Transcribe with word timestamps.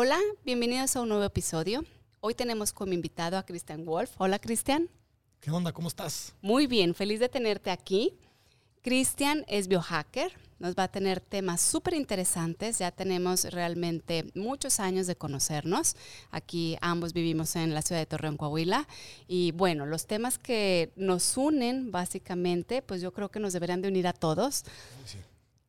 Hola, 0.00 0.20
bienvenidos 0.44 0.94
a 0.94 1.00
un 1.00 1.08
nuevo 1.08 1.24
episodio. 1.24 1.84
Hoy 2.20 2.32
tenemos 2.32 2.72
como 2.72 2.92
invitado 2.92 3.36
a 3.36 3.42
Christian 3.42 3.84
Wolf. 3.84 4.12
Hola, 4.18 4.38
Cristian. 4.38 4.88
¿Qué 5.40 5.50
onda? 5.50 5.72
¿Cómo 5.72 5.88
estás? 5.88 6.36
Muy 6.40 6.68
bien, 6.68 6.94
feliz 6.94 7.18
de 7.18 7.28
tenerte 7.28 7.72
aquí. 7.72 8.14
Cristian 8.80 9.44
es 9.48 9.66
biohacker, 9.66 10.30
nos 10.60 10.76
va 10.76 10.84
a 10.84 10.88
tener 10.88 11.18
temas 11.18 11.60
súper 11.62 11.94
interesantes, 11.94 12.78
ya 12.78 12.92
tenemos 12.92 13.46
realmente 13.46 14.30
muchos 14.36 14.78
años 14.78 15.08
de 15.08 15.16
conocernos, 15.16 15.96
aquí 16.30 16.78
ambos 16.80 17.12
vivimos 17.12 17.56
en 17.56 17.74
la 17.74 17.82
ciudad 17.82 18.00
de 18.00 18.06
Torreón, 18.06 18.36
Coahuila, 18.36 18.86
y 19.26 19.50
bueno, 19.50 19.84
los 19.84 20.06
temas 20.06 20.38
que 20.38 20.92
nos 20.94 21.36
unen 21.36 21.90
básicamente, 21.90 22.82
pues 22.82 23.00
yo 23.00 23.12
creo 23.12 23.30
que 23.30 23.40
nos 23.40 23.52
deberían 23.52 23.82
de 23.82 23.88
unir 23.88 24.06
a 24.06 24.12
todos, 24.12 24.62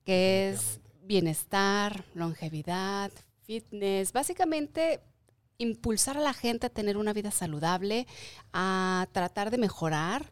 que 0.05 0.51
es 0.51 0.79
bienestar, 1.01 2.05
longevidad, 2.13 3.11
fitness, 3.49 4.13
básicamente 4.13 5.01
impulsar 5.57 6.17
a 6.17 6.21
la 6.21 6.33
gente 6.35 6.67
a 6.67 6.69
tener 6.69 6.97
una 6.97 7.13
vida 7.13 7.31
saludable, 7.31 8.05
a 8.53 9.07
tratar 9.11 9.49
de 9.49 9.57
mejorar. 9.57 10.29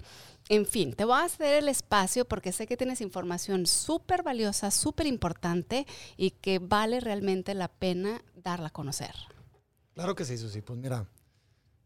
En 0.49 0.67
fin, 0.67 0.93
te 0.93 1.03
voy 1.03 1.15
a 1.19 1.23
hacer 1.23 1.55
el 1.55 1.67
espacio 1.67 2.25
porque 2.25 2.51
sé 2.51 2.67
que 2.67 2.77
tienes 2.77 3.01
información 3.01 3.65
súper 3.65 4.21
valiosa, 4.21 4.69
súper 4.69 5.07
importante 5.07 5.87
y 6.15 6.29
que 6.29 6.59
vale 6.59 6.99
realmente 6.99 7.55
la 7.55 7.69
pena 7.69 8.21
darla 8.35 8.67
a 8.67 8.71
conocer. 8.71 9.15
Claro 9.95 10.13
que 10.13 10.23
sí, 10.23 10.37
Susi. 10.37 10.61
Pues 10.61 10.77
mira, 10.77 11.09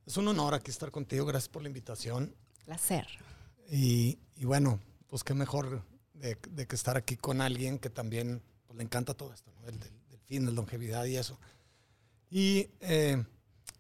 es 0.06 0.18
un 0.18 0.28
honor 0.28 0.54
aquí 0.54 0.70
estar 0.70 0.92
contigo. 0.92 1.26
Gracias 1.26 1.48
por 1.48 1.62
la 1.62 1.70
invitación. 1.70 2.36
Placer. 2.66 3.08
Y, 3.72 4.18
bueno, 4.42 4.82
pues 5.08 5.24
qué 5.24 5.34
mejor 5.34 5.86
de, 6.14 6.36
que 6.36 6.76
estar 6.76 6.98
aquí 6.98 7.16
con 7.16 7.40
alguien 7.40 7.80
que 7.80 7.90
también 7.90 8.42
pues, 8.68 8.76
le 8.76 8.84
encanta 8.84 9.14
todo 9.14 9.34
esto, 9.34 9.50
¿no? 9.62 10.01
De 10.40 10.52
longevidad 10.52 11.06
y 11.06 11.18
eso. 11.18 11.40
Y 12.30 12.70
eh, 12.80 13.24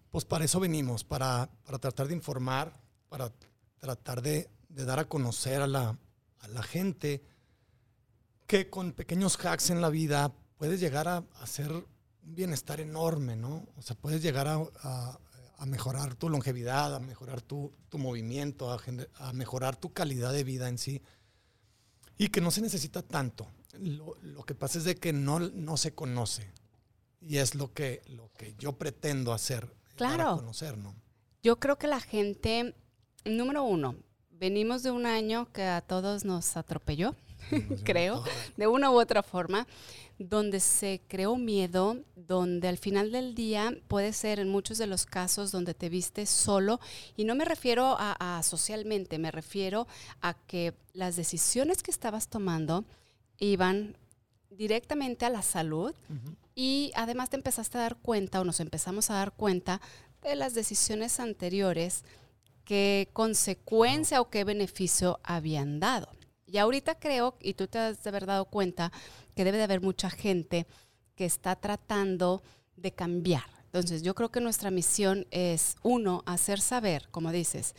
pues 0.09 0.25
para 0.25 0.45
eso 0.45 0.59
venimos, 0.59 1.03
para, 1.03 1.49
para, 1.63 1.79
tratar 1.79 2.07
de 2.07 2.13
informar, 2.13 2.79
para 3.09 3.31
tratar 3.79 4.21
de, 4.21 4.49
dar 4.69 4.99
a 4.99 5.05
conocer 5.05 5.61
a 5.61 5.67
la, 5.67 5.97
a 6.39 6.47
la, 6.49 6.63
gente 6.63 7.23
que 8.47 8.69
con 8.69 8.91
pequeños 8.91 9.37
hacks 9.37 9.69
en 9.69 9.81
la 9.81 9.89
vida 9.89 10.33
puedes 10.57 10.79
llegar 10.79 11.07
a 11.07 11.23
hacer 11.39 11.71
un 11.71 11.85
bienestar 12.21 12.81
enorme, 12.81 13.35
¿no? 13.35 13.65
O 13.77 13.81
sea, 13.81 13.95
puedes 13.95 14.21
llegar 14.21 14.47
a, 14.47 14.61
a, 14.83 15.19
a 15.61 15.65
mejorar 15.67 16.15
tu 16.15 16.27
longevidad, 16.27 16.95
a 16.95 16.99
mejorar 16.99 17.39
tu, 17.39 17.71
tu 17.87 17.99
movimiento, 17.99 18.71
a, 18.71 19.33
mejorar 19.33 19.75
tu 19.75 19.93
calidad 19.93 20.33
de 20.33 20.43
vida 20.43 20.67
en 20.67 20.79
sí. 20.79 21.03
Y 22.17 22.29
que 22.29 22.41
no 22.41 22.49
se 22.49 22.61
necesita 22.61 23.03
tanto. 23.03 23.45
Lo, 23.79 24.15
lo 24.21 24.43
que 24.43 24.55
pasa 24.55 24.77
es 24.77 24.83
de 24.83 24.95
que 24.95 25.13
no, 25.13 25.39
no 25.39 25.77
se 25.77 25.93
conoce. 25.93 26.51
Y 27.21 27.37
es 27.37 27.55
lo 27.55 27.73
que, 27.73 28.01
lo 28.07 28.31
que 28.33 28.55
yo 28.57 28.73
pretendo 28.73 29.33
hacer 29.33 29.73
claro. 29.95 30.37
conocer, 30.37 30.77
¿no? 30.77 30.95
Yo 31.43 31.59
creo 31.59 31.77
que 31.77 31.87
la 31.87 31.99
gente, 31.99 32.75
número 33.25 33.63
uno, 33.63 33.95
venimos 34.29 34.83
de 34.83 34.91
un 34.91 35.05
año 35.05 35.51
que 35.51 35.63
a 35.63 35.81
todos 35.81 36.25
nos 36.25 36.57
atropelló, 36.57 37.15
creo, 37.83 38.23
de 38.57 38.67
una 38.67 38.91
u 38.91 38.99
otra 38.99 39.23
forma, 39.23 39.67
donde 40.17 40.59
se 40.59 41.01
creó 41.07 41.35
miedo, 41.35 41.97
donde 42.15 42.67
al 42.67 42.77
final 42.77 43.11
del 43.11 43.33
día 43.35 43.75
puede 43.87 44.13
ser 44.13 44.39
en 44.39 44.49
muchos 44.49 44.77
de 44.77 44.87
los 44.87 45.05
casos 45.05 45.51
donde 45.51 45.73
te 45.73 45.89
viste 45.89 46.25
solo, 46.25 46.79
y 47.15 47.23
no 47.23 47.35
me 47.35 47.45
refiero 47.45 47.95
a, 47.99 48.41
socialmente, 48.43 49.17
me 49.19 49.31
refiero 49.31 49.87
a 50.21 50.33
que 50.33 50.73
las 50.93 51.15
decisiones 51.15 51.83
que 51.83 51.91
estabas 51.91 52.27
tomando 52.27 52.85
iban 53.41 53.97
directamente 54.49 55.25
a 55.25 55.29
la 55.29 55.41
salud 55.41 55.93
y 56.55 56.91
además 56.95 57.29
te 57.29 57.37
empezaste 57.37 57.77
a 57.77 57.81
dar 57.81 57.97
cuenta 57.97 58.39
o 58.39 58.43
nos 58.45 58.59
empezamos 58.59 59.09
a 59.09 59.15
dar 59.15 59.33
cuenta 59.33 59.81
de 60.21 60.35
las 60.35 60.53
decisiones 60.53 61.19
anteriores, 61.19 62.05
qué 62.63 63.09
consecuencia 63.11 64.21
o 64.21 64.29
qué 64.29 64.43
beneficio 64.43 65.19
habían 65.23 65.79
dado. 65.79 66.09
Y 66.45 66.59
ahorita 66.59 66.95
creo, 66.95 67.35
y 67.41 67.55
tú 67.55 67.67
te 67.67 67.79
has 67.79 68.03
de 68.03 68.09
haber 68.09 68.27
dado 68.27 68.45
cuenta, 68.45 68.91
que 69.35 69.43
debe 69.43 69.57
de 69.57 69.63
haber 69.63 69.81
mucha 69.81 70.09
gente 70.09 70.67
que 71.15 71.25
está 71.25 71.55
tratando 71.55 72.43
de 72.75 72.91
cambiar. 72.91 73.45
Entonces 73.65 74.03
yo 74.03 74.13
creo 74.13 74.29
que 74.29 74.41
nuestra 74.41 74.69
misión 74.69 75.25
es, 75.31 75.77
uno, 75.81 76.23
hacer 76.27 76.59
saber, 76.59 77.07
como 77.09 77.31
dices, 77.31 77.73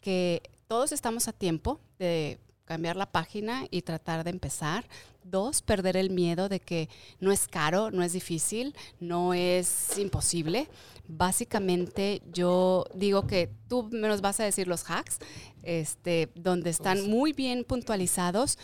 que 0.00 0.42
todos 0.66 0.92
estamos 0.92 1.28
a 1.28 1.32
tiempo 1.32 1.80
de 1.98 2.38
cambiar 2.66 2.96
la 2.96 3.10
página 3.10 3.66
y 3.70 3.82
tratar 3.82 4.24
de 4.24 4.30
empezar. 4.30 4.86
Dos, 5.24 5.62
perder 5.62 5.96
el 5.96 6.10
miedo 6.10 6.48
de 6.48 6.60
que 6.60 6.88
no 7.18 7.32
es 7.32 7.48
caro, 7.48 7.90
no 7.90 8.02
es 8.02 8.12
difícil, 8.12 8.74
no 9.00 9.32
es 9.32 9.98
imposible. 9.98 10.68
Básicamente 11.08 12.22
yo 12.32 12.84
digo 12.94 13.26
que 13.26 13.50
tú 13.68 13.88
me 13.90 14.08
los 14.08 14.20
vas 14.20 14.38
a 14.40 14.44
decir 14.44 14.68
los 14.68 14.84
hacks, 14.90 15.18
este, 15.62 16.30
donde 16.34 16.70
están 16.70 17.08
muy 17.08 17.32
bien 17.32 17.64
puntualizados 17.64 18.58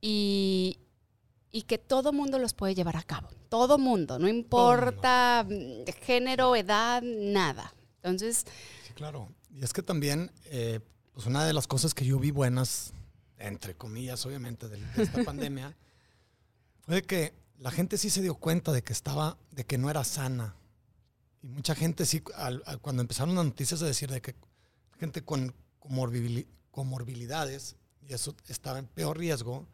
y, 0.00 0.78
y 1.50 1.62
que 1.62 1.78
todo 1.78 2.12
mundo 2.12 2.38
los 2.38 2.52
puede 2.52 2.74
llevar 2.74 2.96
a 2.96 3.02
cabo. 3.02 3.28
Todo 3.48 3.78
mundo, 3.78 4.18
no 4.18 4.28
importa 4.28 5.46
género, 6.00 6.54
edad, 6.56 7.02
nada. 7.02 7.74
Entonces... 7.96 8.44
Sí, 8.86 8.92
claro. 8.94 9.28
Y 9.54 9.62
es 9.62 9.72
que 9.72 9.82
también, 9.82 10.30
eh, 10.46 10.80
pues 11.12 11.26
una 11.26 11.44
de 11.44 11.52
las 11.52 11.66
cosas 11.66 11.92
que 11.92 12.04
yo 12.04 12.18
vi 12.18 12.30
buenas 12.30 12.94
entre 13.42 13.74
comillas, 13.74 14.24
obviamente, 14.26 14.68
de, 14.68 14.80
esta 15.02 15.24
pandemia, 15.24 15.76
fue 16.82 17.02
que 17.02 17.34
la 17.58 17.70
gente 17.70 17.98
sí 17.98 18.10
se 18.10 18.22
dio 18.22 18.34
cuenta 18.34 18.72
de 18.72 18.82
que 18.82 18.92
estaba, 18.92 19.36
de 19.50 19.64
que 19.64 19.78
no 19.78 19.90
era 19.90 20.04
sana. 20.04 20.56
Y 21.42 21.48
mucha 21.48 21.74
gente 21.74 22.06
sí, 22.06 22.20
cuando 22.80 23.02
empezaron 23.02 23.34
las 23.34 23.44
noticias 23.44 23.82
a 23.82 23.86
decir 23.86 24.10
de 24.10 24.20
que 24.20 24.34
gente 24.98 25.24
con 25.24 25.54
comorbilidades, 26.70 27.76
y 28.00 28.12
eso 28.14 28.34
estaba 28.48 28.78
en 28.78 28.86
peor 28.86 29.18
riesgo, 29.18 29.66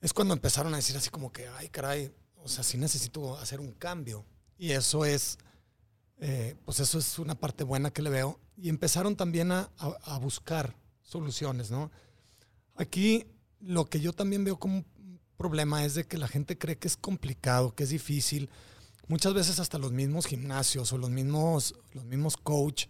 es 0.00 0.12
cuando 0.12 0.34
empezaron 0.34 0.74
a 0.74 0.76
decir 0.76 0.96
así 0.96 1.10
como 1.10 1.32
que, 1.32 1.48
ay, 1.48 1.68
caray, 1.68 2.12
o 2.36 2.48
sea, 2.48 2.62
sí 2.62 2.76
necesito 2.76 3.38
hacer 3.38 3.60
un 3.60 3.72
cambio. 3.72 4.24
Y 4.58 4.72
eso 4.72 5.04
es, 5.04 5.38
eh, 6.18 6.56
pues 6.64 6.80
eso 6.80 6.98
es 6.98 7.18
una 7.18 7.34
parte 7.34 7.64
buena 7.64 7.90
que 7.90 8.02
le 8.02 8.10
veo. 8.10 8.38
Y 8.56 8.68
empezaron 8.68 9.16
también 9.16 9.50
a, 9.50 9.70
a 9.78 10.18
buscar 10.18 10.76
soluciones, 11.02 11.70
¿no? 11.70 11.90
Aquí 12.74 13.26
lo 13.60 13.86
que 13.86 14.00
yo 14.00 14.12
también 14.12 14.44
veo 14.44 14.58
como 14.58 14.78
un 14.78 15.20
problema 15.36 15.84
es 15.84 15.94
de 15.94 16.04
que 16.04 16.18
la 16.18 16.28
gente 16.28 16.58
cree 16.58 16.78
que 16.78 16.88
es 16.88 16.96
complicado, 16.96 17.74
que 17.74 17.84
es 17.84 17.90
difícil. 17.90 18.50
Muchas 19.06 19.34
veces 19.34 19.58
hasta 19.58 19.78
los 19.78 19.92
mismos 19.92 20.26
gimnasios 20.26 20.92
o 20.92 20.98
los 20.98 21.10
mismos, 21.10 21.74
los 21.92 22.04
mismos 22.04 22.36
coach 22.36 22.86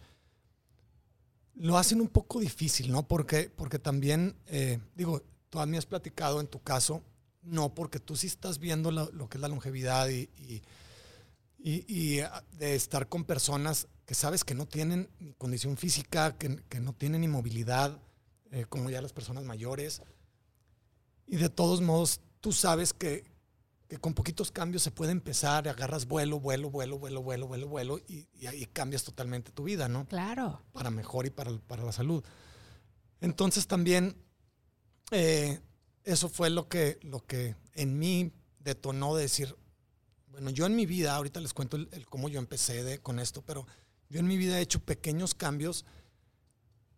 lo 1.54 1.78
hacen 1.78 2.00
un 2.00 2.08
poco 2.08 2.40
difícil, 2.40 2.90
¿no? 2.90 3.06
Porque, 3.06 3.50
porque 3.54 3.78
también, 3.78 4.36
eh, 4.46 4.80
digo, 4.94 5.22
tú 5.50 5.60
a 5.60 5.64
has 5.64 5.86
platicado 5.86 6.40
en 6.40 6.48
tu 6.48 6.60
caso, 6.60 7.02
no, 7.42 7.74
porque 7.74 8.00
tú 8.00 8.16
sí 8.16 8.26
estás 8.26 8.58
viendo 8.58 8.90
lo 8.90 9.28
que 9.28 9.38
es 9.38 9.40
la 9.40 9.48
longevidad 9.48 10.08
y, 10.08 10.28
y, 10.36 10.62
y, 11.86 12.20
ah, 12.20 12.44
de 12.52 12.74
estar 12.74 13.08
con 13.08 13.24
personas 13.24 13.86
que 14.04 14.14
sabes 14.14 14.44
que 14.44 14.54
no 14.54 14.66
tienen 14.66 15.08
ni 15.20 15.32
condición 15.34 15.76
física, 15.76 16.36
que, 16.36 16.56
que 16.68 16.80
no 16.80 16.92
tienen 16.92 17.20
ni 17.20 17.28
movilidad, 17.28 17.98
eh, 18.54 18.66
como 18.68 18.88
ya 18.88 19.02
las 19.02 19.12
personas 19.12 19.42
mayores. 19.42 20.00
Y 21.26 21.36
de 21.36 21.48
todos 21.48 21.80
modos, 21.80 22.20
tú 22.40 22.52
sabes 22.52 22.92
que, 22.92 23.24
que, 23.88 23.98
con 23.98 24.14
poquitos 24.14 24.52
cambios 24.52 24.84
se 24.84 24.92
puede 24.92 25.10
empezar, 25.10 25.66
agarras 25.66 26.06
vuelo, 26.06 26.38
vuelo, 26.38 26.70
vuelo, 26.70 27.00
vuelo, 27.00 27.20
vuelo, 27.20 27.48
vuelo, 27.48 27.66
vuelo, 27.66 27.98
y, 28.06 28.28
y 28.32 28.46
ahí 28.46 28.64
cambias 28.66 29.02
totalmente 29.02 29.50
tu 29.50 29.64
vida, 29.64 29.88
¿no? 29.88 30.06
Claro. 30.06 30.62
Para 30.72 30.90
mejor 30.90 31.26
y 31.26 31.30
para, 31.30 31.50
para 31.66 31.82
la 31.82 31.90
salud. 31.90 32.22
Entonces 33.20 33.66
también 33.66 34.16
eh, 35.10 35.60
eso 36.04 36.28
fue 36.28 36.48
lo 36.48 36.68
que, 36.68 37.00
lo 37.02 37.26
que 37.26 37.56
en 37.72 37.98
mí 37.98 38.30
detonó 38.60 39.16
de 39.16 39.22
decir, 39.22 39.56
bueno, 40.28 40.50
yo 40.50 40.66
en 40.66 40.76
mi 40.76 40.86
vida, 40.86 41.16
ahorita 41.16 41.40
les 41.40 41.54
cuento 41.54 41.76
el, 41.76 41.88
el 41.90 42.06
cómo 42.06 42.28
yo 42.28 42.38
empecé 42.38 42.84
de, 42.84 43.00
con 43.00 43.18
esto, 43.18 43.42
pero 43.42 43.66
yo 44.08 44.20
en 44.20 44.28
mi 44.28 44.36
vida 44.36 44.60
he 44.60 44.62
hecho 44.62 44.78
pequeños 44.78 45.34
cambios 45.34 45.84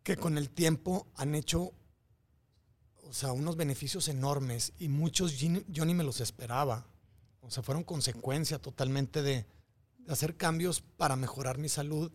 que 0.07 0.17
con 0.17 0.39
el 0.39 0.51
tiempo 0.51 1.09
han 1.17 1.35
hecho, 1.35 1.73
o 3.03 3.13
sea, 3.13 3.33
unos 3.33 3.57
beneficios 3.57 4.07
enormes 4.07 4.73
y 4.79 4.89
muchos 4.89 5.37
yo 5.37 5.85
ni 5.85 5.95
me 5.95 6.05
los 6.05 6.21
esperaba. 6.21 6.87
O 7.41 7.51
sea, 7.51 7.65
fueron 7.65 7.83
consecuencia 7.83 8.61
totalmente 8.61 9.21
de, 9.23 9.47
hacer 10.07 10.37
cambios 10.37 10.81
para 10.81 11.17
mejorar 11.17 11.59
mi 11.59 11.69
salud, 11.69 12.13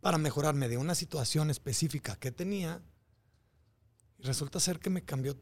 para 0.00 0.16
mejorarme 0.16 0.68
de 0.68 0.76
una 0.76 0.94
situación 0.94 1.50
específica 1.50 2.14
que 2.14 2.30
tenía. 2.30 2.80
Y 4.18 4.22
resulta 4.22 4.60
ser 4.60 4.78
que 4.78 4.90
me 4.90 5.02
cambió 5.02 5.36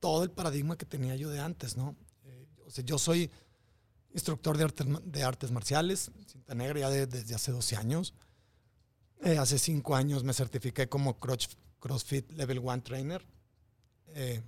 todo 0.00 0.24
el 0.24 0.32
paradigma 0.32 0.76
que 0.76 0.86
tenía 0.86 1.14
yo 1.14 1.30
de 1.30 1.38
antes, 1.38 1.76
¿no? 1.76 1.94
Eh, 2.24 2.48
o 2.66 2.70
sea, 2.72 2.82
yo 2.82 2.98
soy 2.98 3.30
instructor 4.12 4.58
de 4.58 4.64
artes, 4.64 4.86
de 5.04 5.22
artes 5.22 5.52
marciales, 5.52 6.10
cinta 6.26 6.56
negra 6.56 6.80
ya 6.80 6.90
desde 6.90 7.32
hace 7.32 7.52
12 7.52 7.76
años. 7.76 8.12
Eh, 9.24 9.38
hace 9.38 9.58
cinco 9.58 9.94
años 9.94 10.24
me 10.24 10.32
certifiqué 10.32 10.88
como 10.88 11.16
CrossFit 11.16 12.32
Level 12.32 12.60
One 12.64 12.82
Trainer. 12.82 13.24
Eh, 14.14 14.42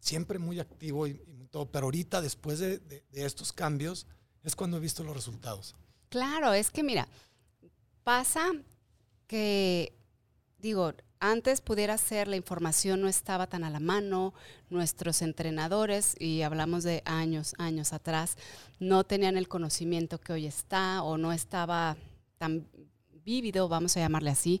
siempre 0.00 0.38
muy 0.38 0.58
activo 0.58 1.06
y, 1.06 1.14
todo, 1.50 1.70
pero 1.70 1.86
ahorita 1.86 2.20
después 2.20 2.58
de, 2.58 3.04
estos 3.12 3.52
cambios 3.52 4.06
es 4.42 4.56
cuando 4.56 4.76
he 4.76 4.80
visto 4.80 5.04
los 5.04 5.14
resultados. 5.14 5.76
Claro, 6.08 6.52
es 6.52 6.70
que 6.70 6.82
mira, 6.82 7.08
pasa 8.02 8.50
que, 9.28 9.96
digo, 10.58 10.92
antes 11.20 11.60
pudiera 11.60 11.96
ser, 11.96 12.26
la 12.26 12.36
información 12.36 13.00
no 13.00 13.08
estaba 13.08 13.46
tan 13.46 13.62
a 13.62 13.70
la 13.70 13.80
mano, 13.80 14.34
nuestros 14.68 15.22
entrenadores, 15.22 16.16
y 16.18 16.42
hablamos 16.42 16.82
de 16.82 17.02
años, 17.06 17.54
años 17.58 17.92
atrás, 17.92 18.36
no 18.80 19.04
tenían 19.04 19.36
el 19.36 19.48
conocimiento 19.48 20.20
que 20.20 20.32
hoy 20.32 20.46
está 20.46 21.02
o 21.02 21.16
no 21.16 21.32
estaba 21.32 21.96
tan 22.36 22.66
vívido, 23.24 23.68
vamos 23.68 23.96
a 23.96 24.00
llamarle 24.00 24.30
así. 24.30 24.60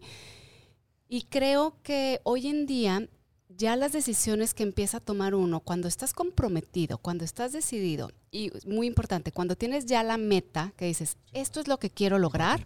Y 1.08 1.22
creo 1.22 1.76
que 1.82 2.20
hoy 2.24 2.48
en 2.48 2.66
día 2.66 3.08
ya 3.56 3.76
las 3.76 3.92
decisiones 3.92 4.54
que 4.54 4.62
empieza 4.62 4.96
a 4.96 5.00
tomar 5.00 5.34
uno, 5.34 5.60
cuando 5.60 5.86
estás 5.86 6.12
comprometido, 6.12 6.98
cuando 6.98 7.24
estás 7.24 7.52
decidido, 7.52 8.10
y 8.30 8.50
muy 8.66 8.86
importante, 8.86 9.32
cuando 9.32 9.56
tienes 9.56 9.86
ya 9.86 10.02
la 10.02 10.16
meta, 10.16 10.72
que 10.76 10.86
dices, 10.86 11.16
esto 11.32 11.60
es 11.60 11.68
lo 11.68 11.78
que 11.78 11.90
quiero 11.90 12.18
lograr, 12.18 12.64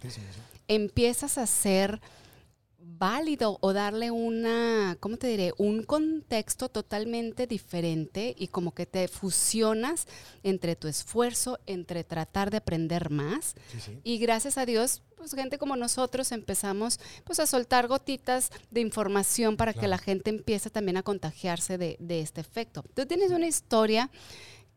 empiezas 0.67 1.37
a 1.37 1.45
ser 1.45 2.01
válido 2.99 3.57
o 3.61 3.73
darle 3.73 4.11
una, 4.11 4.97
¿cómo 4.99 5.17
te 5.17 5.27
diré? 5.27 5.53
Un 5.57 5.83
contexto 5.83 6.69
totalmente 6.69 7.47
diferente 7.47 8.35
y 8.37 8.49
como 8.49 8.73
que 8.73 8.85
te 8.85 9.07
fusionas 9.07 10.05
entre 10.43 10.75
tu 10.75 10.87
esfuerzo, 10.87 11.59
entre 11.65 12.03
tratar 12.03 12.51
de 12.51 12.57
aprender 12.57 13.09
más. 13.09 13.55
Y 14.03 14.17
gracias 14.17 14.57
a 14.57 14.65
Dios, 14.65 15.01
pues 15.15 15.33
gente 15.33 15.57
como 15.57 15.77
nosotros 15.77 16.31
empezamos 16.33 16.99
pues 17.23 17.39
a 17.39 17.47
soltar 17.47 17.87
gotitas 17.87 18.51
de 18.69 18.81
información 18.81 19.55
para 19.57 19.73
que 19.73 19.87
la 19.87 19.97
gente 19.97 20.29
empiece 20.29 20.69
también 20.69 20.97
a 20.97 21.03
contagiarse 21.03 21.77
de, 21.77 21.97
este 22.19 22.41
efecto. 22.41 22.83
Tú 22.93 23.05
tienes 23.05 23.31
una 23.31 23.47
historia 23.47 24.09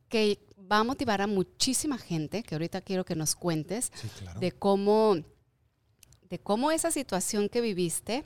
que 0.09 0.39
va 0.71 0.79
a 0.79 0.85
motivar 0.85 1.21
a 1.23 1.27
muchísima 1.27 1.99
gente, 1.99 2.45
que 2.45 2.55
ahorita 2.55 2.83
quiero 2.83 3.05
que 3.05 3.17
nos 3.17 3.35
cuentes, 3.35 3.91
de 4.39 4.53
cómo 4.53 5.17
de 6.33 6.41
cómo 6.41 6.71
esa 6.71 6.91
situación 6.91 7.51
que 7.51 7.61
viviste 7.61 8.25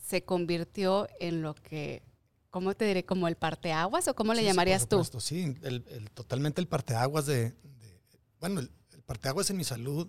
se 0.00 0.22
convirtió 0.22 1.08
en 1.18 1.42
lo 1.42 1.56
que, 1.56 2.04
¿cómo 2.50 2.74
te 2.74 2.84
diré? 2.84 3.04
¿Como 3.04 3.26
el 3.26 3.34
parteaguas 3.34 4.06
o 4.06 4.14
cómo 4.14 4.34
le 4.34 4.44
llamarías 4.44 4.88
tú? 4.88 5.02
Sí, 5.18 5.52
el, 5.62 5.82
totalmente 6.14 6.60
el 6.60 6.68
parteaguas 6.68 7.26
de, 7.26 7.50
de 7.50 8.00
bueno, 8.38 8.60
el, 8.60 8.70
parteaguas 9.04 9.50
en 9.50 9.56
mi 9.56 9.64
salud 9.64 10.08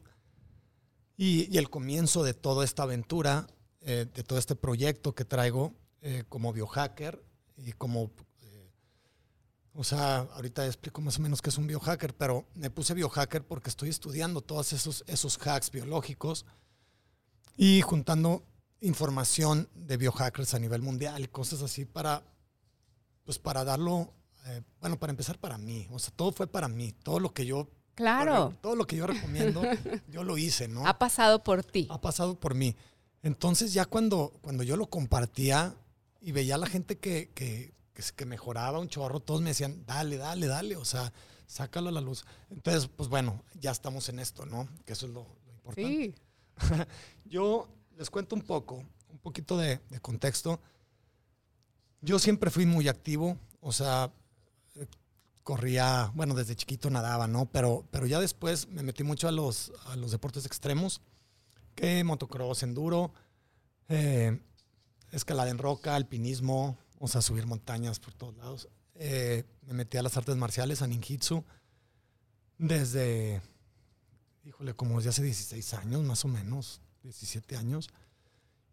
y, 1.18 1.58
el 1.58 1.68
comienzo 1.72 2.24
de 2.24 2.36
toda 2.36 2.64
esta 2.64 2.84
aventura, 2.84 3.48
eh, 3.82 4.06
de 4.14 4.24
todo 4.24 4.38
este 4.38 4.56
proyecto 4.56 5.16
que 5.16 5.26
traigo 5.26 5.74
eh, 6.04 6.26
como 6.30 6.54
biohacker 6.54 7.26
y 7.58 7.72
como 7.72 8.12
eh, 8.44 8.70
o 9.74 9.84
sea, 9.84 10.18
ahorita 10.36 10.64
explico 10.68 11.02
más 11.02 11.18
o 11.18 11.24
menos 11.24 11.42
qué 11.42 11.50
es 11.50 11.58
un 11.58 11.66
biohacker, 11.66 12.14
pero 12.14 12.46
me 12.54 12.70
puse 12.70 12.94
biohacker 12.94 13.44
porque 13.44 13.72
estoy 13.72 13.90
estudiando 13.90 14.42
todos 14.42 14.74
esos, 14.74 15.04
esos 15.08 15.40
hacks 15.40 15.72
biológicos 15.72 16.46
y 17.56 17.82
juntando 17.82 18.44
información 18.82 19.70
de 19.74 19.98
biohackers 19.98 20.54
a 20.54 20.60
nivel 20.60 20.82
mundial 20.82 21.24
y 21.24 21.28
cosas 21.28 21.62
así 21.62 21.86
para, 21.86 22.24
pues 23.24 23.40
para 23.40 23.64
darlo, 23.64 24.14
eh, 24.46 24.62
bueno, 24.80 25.00
para 25.00 25.12
empezar 25.12 25.40
para 25.40 25.58
mí, 25.58 25.88
o 25.92 26.00
sea, 26.00 26.14
todo 26.16 26.32
fue 26.32 26.48
para 26.48 26.68
mí, 26.68 26.94
todo 27.04 27.20
lo 27.20 27.34
que 27.34 27.46
yo... 27.46 27.70
Claro. 27.96 28.54
Todo 28.62 28.76
lo 28.76 28.86
que 28.86 28.98
yo 28.98 29.08
recomiendo, 29.08 29.62
yo 30.10 30.24
lo 30.26 30.38
hice, 30.38 30.68
¿no? 30.68 30.86
Ha 30.86 31.00
pasado 31.00 31.44
por 31.44 31.64
ti. 31.64 31.88
Ha 31.90 32.02
pasado 32.02 32.38
por 32.38 32.54
mí. 32.54 32.76
Entonces 33.24 33.74
ya 33.74 33.86
cuando, 33.86 34.34
cuando 34.42 34.64
yo 34.64 34.76
lo 34.76 34.88
compartía 34.88 35.74
y 36.20 36.34
veía 36.34 36.56
a 36.56 36.58
la 36.58 36.68
gente 36.68 36.98
que, 36.98 37.32
que, 37.34 37.74
que, 37.94 38.26
mejoraba 38.26 38.80
un 38.80 38.90
chorro, 38.90 39.22
todos 39.22 39.42
me 39.42 39.52
decían, 39.52 39.86
dale, 39.86 40.18
dale, 40.18 40.48
dale, 40.48 40.76
o 40.76 40.84
sea, 40.84 41.14
sácalo 41.48 41.88
a 41.88 41.94
la 41.94 42.02
luz. 42.02 42.26
Entonces, 42.50 42.90
pues 42.94 43.08
bueno, 43.08 43.42
ya 43.54 43.72
estamos 43.72 44.10
en 44.10 44.20
esto, 44.20 44.46
¿no? 44.46 44.68
Que 44.86 44.94
eso 44.94 45.06
es 45.06 45.14
lo, 45.14 45.26
lo 45.46 45.54
importante. 45.54 45.90
Sí. 45.90 46.16
yo 47.26 47.68
les 47.98 48.10
cuento 48.10 48.36
un 48.36 48.42
poco, 48.42 48.84
un 49.10 49.18
poquito 49.20 49.58
de, 49.58 49.80
contexto. 50.02 50.60
Yo 52.02 52.20
siempre 52.20 52.52
fui 52.52 52.66
muy 52.66 52.88
activo, 52.88 53.38
o 53.62 53.72
sea, 53.72 54.12
corría, 55.44 56.12
bueno, 56.16 56.34
desde 56.34 56.56
chiquito 56.56 56.90
nadaba, 56.90 57.28
¿no? 57.28 57.46
Pero, 57.48 57.86
pero 57.92 58.06
ya 58.06 58.20
después 58.20 58.68
me 58.68 58.84
metí 58.84 59.04
mucho 59.04 59.28
a 59.28 59.32
los, 59.32 59.72
a 59.86 59.96
los 59.96 60.12
deportes 60.12 60.46
extremos, 60.46 61.02
que 61.74 62.04
motocross, 62.04 62.64
enduro, 62.64 63.12
eh, 63.90 64.40
escalada 65.12 65.50
en 65.50 65.58
roca, 65.58 65.96
alpinismo, 65.96 66.78
o 67.00 67.08
sea, 67.08 67.22
subir 67.22 67.48
montañas 67.48 68.00
por 68.00 68.14
todos 68.14 68.36
lados. 68.38 68.70
Eh, 68.96 69.44
me 69.68 69.74
metí 69.74 69.98
a 69.98 70.04
las 70.04 70.16
artes 70.18 70.36
marciales, 70.36 70.82
a 70.82 70.88
ninjitsu, 70.88 71.44
desde 72.58 73.42
híjole, 74.46 74.76
como 74.76 74.98
desde 74.98 75.10
hace 75.10 75.24
16 75.24 75.74
años, 75.74 76.04
más 76.04 76.24
o 76.24 76.28
menos, 76.28 76.82
17 77.06 77.56
años. 77.56 77.90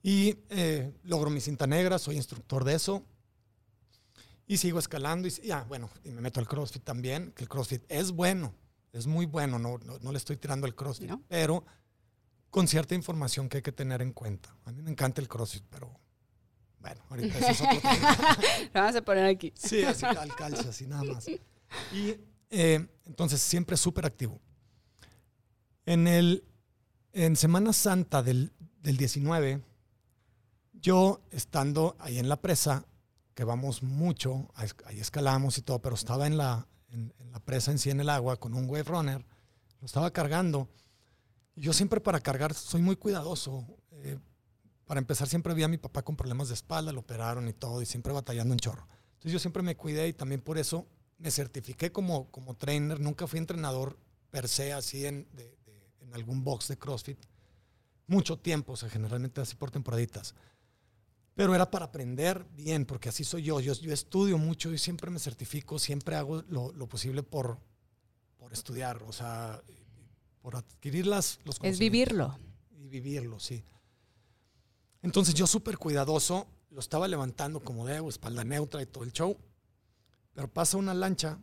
Y 0.02 0.38
eh, 0.50 0.93
logro 1.05 1.31
mi 1.31 1.40
cinta 1.40 1.67
negra, 1.67 1.99
soy 1.99 2.17
instructor 2.17 2.64
de 2.64 2.75
eso. 2.75 3.05
Y 4.46 4.56
sigo 4.56 4.79
escalando 4.79 5.29
y 5.29 5.31
ya, 5.31 5.64
bueno, 5.64 5.88
y 6.02 6.11
me 6.11 6.20
meto 6.20 6.40
al 6.40 6.49
CrossFit 6.49 6.82
también, 6.82 7.32
que 7.32 7.44
el 7.44 7.49
CrossFit 7.49 7.84
es 7.88 8.11
bueno, 8.11 8.55
es 8.93 9.06
muy 9.06 9.25
bueno, 9.25 9.58
no, 9.58 9.79
no, 9.79 10.12
le 10.12 10.19
estoy 10.19 10.37
tirando 10.37 10.67
el 10.67 10.75
CrossFit, 10.75 11.12
pero 11.29 11.64
con 12.50 12.67
cierta 12.69 12.94
información 12.94 13.49
que 13.49 13.58
hay 13.58 13.62
que 13.62 13.73
tener 13.73 14.02
en 14.02 14.12
cuenta. 14.12 14.55
A 14.64 14.73
mí 14.73 14.82
me 14.82 14.90
encanta 14.90 15.20
el 15.20 15.28
CrossFit, 15.28 15.64
pero 15.70 15.99
bueno, 16.81 17.00
ahorita 17.08 17.38
eso 17.38 17.50
es 17.50 17.61
otro 17.61 17.81
tema. 17.81 18.17
Lo 18.75 18.81
vamos 18.81 18.96
a 18.96 19.02
poner 19.02 19.25
aquí. 19.26 19.52
Sí, 19.56 19.85
así 19.85 20.05
calza, 20.37 20.69
así 20.69 20.87
nada 20.87 21.05
más. 21.05 21.26
Y 21.28 22.17
eh, 22.50 22.87
entonces 23.06 23.40
siempre 23.40 23.76
súper 23.76 24.05
activo. 24.05 24.40
En, 25.87 26.06
el, 26.06 26.44
en 27.12 27.37
Semana 27.37 27.73
Santa 27.73 28.23
del, 28.23 28.53
19, 28.82 29.62
yo 30.73 31.20
estando 31.31 31.94
ahí 32.00 32.19
en 32.19 32.29
la 32.29 32.41
presa, 32.41 32.87
que 33.35 33.44
vamos 33.44 33.82
mucho, 33.82 34.49
ahí 34.55 34.99
escalamos 34.99 35.59
y 35.59 35.62
todo, 35.62 35.81
pero 35.81 35.94
estaba 35.94 36.26
en 36.26 36.37
la, 36.37 36.67
en, 36.88 37.12
la 37.31 37.38
presa 37.41 37.70
en 37.70 37.79
sí 37.79 37.91
en 37.91 38.00
el 38.00 38.09
agua 38.09 38.38
con 38.38 38.55
un 38.55 38.69
wave 38.69 38.85
runner, 38.85 39.25
lo 39.81 39.87
estaba 39.87 40.11
cargando. 40.11 40.69
Yo 41.55 41.73
siempre 41.73 42.00
para 42.00 42.20
cargar 42.20 42.55
soy 42.55 42.81
muy 42.82 42.97
cuidadoso. 42.97 43.67
Eh, 43.93 44.19
para 44.87 44.99
empezar, 44.99 45.29
siempre 45.29 45.55
vi 45.55 45.62
a 45.62 45.69
mi 45.69 45.79
papá 45.79 46.03
con 46.03 46.17
problemas 46.17 46.49
de 46.49 46.55
espalda, 46.55 46.93
lo 46.93 47.00
operaron 47.00 47.49
y 47.49 47.53
todo, 47.53 47.82
y 47.82 47.87
siempre 47.87 48.12
batallando 48.12 48.53
un 48.53 48.59
chorro. 48.59 48.87
Entonces 49.14 49.32
yo 49.32 49.38
siempre 49.38 49.62
me 49.62 49.76
cuidé 49.76 50.09
y 50.09 50.12
también 50.12 50.41
por 50.41 50.59
eso 50.59 50.87
me 51.19 51.31
certifiqué 51.31 51.93
como, 51.93 52.31
como 52.31 52.55
trainer. 52.55 53.00
Nunca 53.00 53.26
fui 53.26 53.38
entrenador 53.38 53.99
per 54.31 54.49
se 54.49 54.73
así 54.73 55.06
en, 55.06 55.29
de, 55.32 55.56
algún 56.12 56.44
box 56.44 56.69
de 56.69 56.79
CrossFit 56.79 57.19
mucho 58.07 58.38
tiempo, 58.38 58.73
o 58.73 58.76
sea, 58.76 58.88
generalmente 58.88 59.40
así 59.40 59.57
por 59.57 59.71
temporaditas. 59.71 60.35
Pero 61.35 61.54
era 61.54 61.71
para 61.71 61.87
aprender 61.87 62.47
bien, 62.54 62.85
porque 62.85 63.09
así 63.09 63.25
soy 63.25 63.42
yo. 63.45 63.59
Yo, 63.61 63.73
yo 63.73 63.92
estudio 63.92 64.37
mucho 64.38 64.73
y 64.73 64.78
siempre 64.78 65.11
me 65.11 65.19
certifico, 65.19 65.78
siempre 65.78 66.14
hago 66.16 66.42
lo, 66.42 66.73
lo 66.73 66.87
posible 66.88 67.23
por, 67.23 67.59
por 68.37 68.52
estudiar, 68.52 69.02
o 69.04 69.12
sea, 69.12 69.62
por 70.42 70.57
adquirir 70.57 71.07
las, 71.07 71.40
los 71.45 71.59
Es 71.62 71.78
vivirlo. 71.78 72.38
Y 72.71 72.88
vivirlo, 72.88 73.40
sí. 73.40 73.64
Entonces 75.00 75.35
yo 75.35 75.47
súper 75.47 75.78
cuidadoso, 75.78 76.47
lo 76.71 76.81
estaba 76.81 77.09
levantando 77.09 77.61
como 77.61 77.87
debo, 77.87 78.11
espalda 78.11 78.45
neutra 78.45 78.83
y 78.83 78.87
todo 78.87 79.04
el 79.04 79.12
show. 79.12 79.37
Pero 80.35 80.49
pasa 80.49 80.76
una 80.76 80.95
lancha 80.95 81.38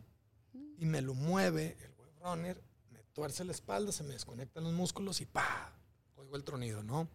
y 0.78 0.86
me 0.86 1.02
lo 1.02 1.14
mueve 1.14 1.76
el 1.80 1.92
web 1.94 2.12
runner 2.20 2.69
tuerce 3.12 3.44
la 3.44 3.52
espalda, 3.52 3.92
se 3.92 4.04
me 4.04 4.14
desconectan 4.14 4.64
los 4.64 4.72
músculos 4.72 5.20
y 5.20 5.26
¡pa! 5.26 5.72
Oigo 6.16 6.36
el 6.36 6.44
tronido, 6.44 6.82
¿no? 6.82 7.08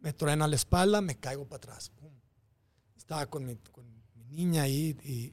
Me 0.00 0.12
truena 0.12 0.48
la 0.48 0.56
espalda, 0.56 1.00
me 1.00 1.18
caigo 1.18 1.46
para 1.46 1.58
atrás. 1.58 1.92
Estaba 2.96 3.26
con 3.26 3.44
mi, 3.44 3.58
niña 4.30 4.62
ahí 4.62 4.96
y, 5.04 5.30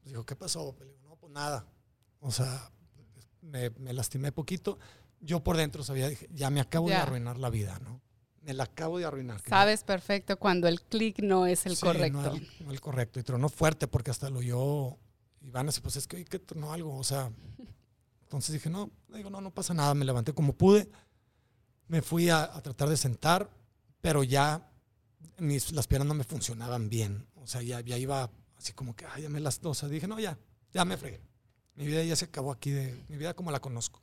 pues 0.00 0.12
dijo, 0.12 0.24
¿qué 0.24 0.36
pasó? 0.36 0.76
Le 0.78 0.86
digo, 0.86 0.98
no, 1.02 1.16
pues 1.16 1.32
nada. 1.32 1.66
O 2.20 2.30
sea, 2.30 2.70
me, 3.40 3.70
lastimé 3.92 4.32
poquito. 4.32 4.78
Yo 5.20 5.42
por 5.42 5.56
dentro 5.56 5.82
sabía, 5.82 6.08
dije, 6.08 6.28
ya 6.32 6.50
me 6.50 6.60
acabo 6.60 6.88
de 6.88 6.94
arruinar 6.94 7.38
la 7.38 7.50
vida, 7.50 7.78
¿no? 7.80 8.00
Me 8.42 8.54
la 8.54 8.64
acabo 8.64 8.98
de 8.98 9.04
arruinar. 9.04 9.42
Sabes 9.46 9.84
perfecto 9.84 10.38
cuando 10.38 10.66
el 10.66 10.80
clic 10.82 11.18
no 11.20 11.46
es 11.46 11.66
el 11.66 11.78
correcto. 11.78 12.22
No, 12.22 12.40
no, 12.60 12.70
el 12.70 12.80
correcto. 12.80 13.20
Y 13.20 13.22
tronó 13.22 13.48
fuerte 13.48 13.86
porque 13.86 14.10
hasta 14.10 14.30
lo 14.30 14.38
oyó 14.38 14.98
Iván, 15.42 15.68
así, 15.68 15.80
pues 15.80 15.96
es 15.96 16.06
que, 16.06 16.24
que 16.24 16.38
tronó 16.38 16.72
algo. 16.72 16.96
O 16.96 17.04
sea, 17.04 17.30
entonces 18.30 18.52
dije, 18.52 18.70
no, 18.70 18.92
digo, 19.08 19.28
no, 19.28 19.40
no 19.40 19.52
pasa 19.52 19.74
nada, 19.74 19.92
me 19.92 20.04
levanté 20.04 20.32
como 20.32 20.52
pude, 20.52 20.88
me 21.88 22.00
fui 22.00 22.30
a, 22.30 22.48
tratar 22.62 22.88
de 22.88 22.96
sentar, 22.96 23.50
pero 24.00 24.22
ya 24.22 24.70
mis, 25.38 25.72
las 25.72 25.88
piernas 25.88 26.06
no 26.06 26.14
me 26.14 26.22
funcionaban 26.22 26.88
bien, 26.88 27.26
o 27.34 27.48
sea, 27.48 27.60
ya, 27.60 27.80
ya 27.80 27.98
iba 27.98 28.30
así 28.56 28.72
como 28.72 28.94
que, 28.94 29.04
ay, 29.04 29.22
ya 29.24 29.28
me 29.28 29.40
las 29.40 29.60
dos, 29.60 29.84
dije, 29.90 30.06
no, 30.06 30.20
ya, 30.20 30.38
ya 30.72 30.84
me 30.84 30.96
fregué, 30.96 31.20
mi 31.74 31.86
vida 31.86 32.04
ya 32.04 32.14
se 32.14 32.26
acabó 32.26 32.52
aquí, 32.52 32.70
de 32.70 33.04
mi 33.08 33.16
vida 33.16 33.34
como 33.34 33.50
la 33.50 33.58
conozco. 33.58 34.00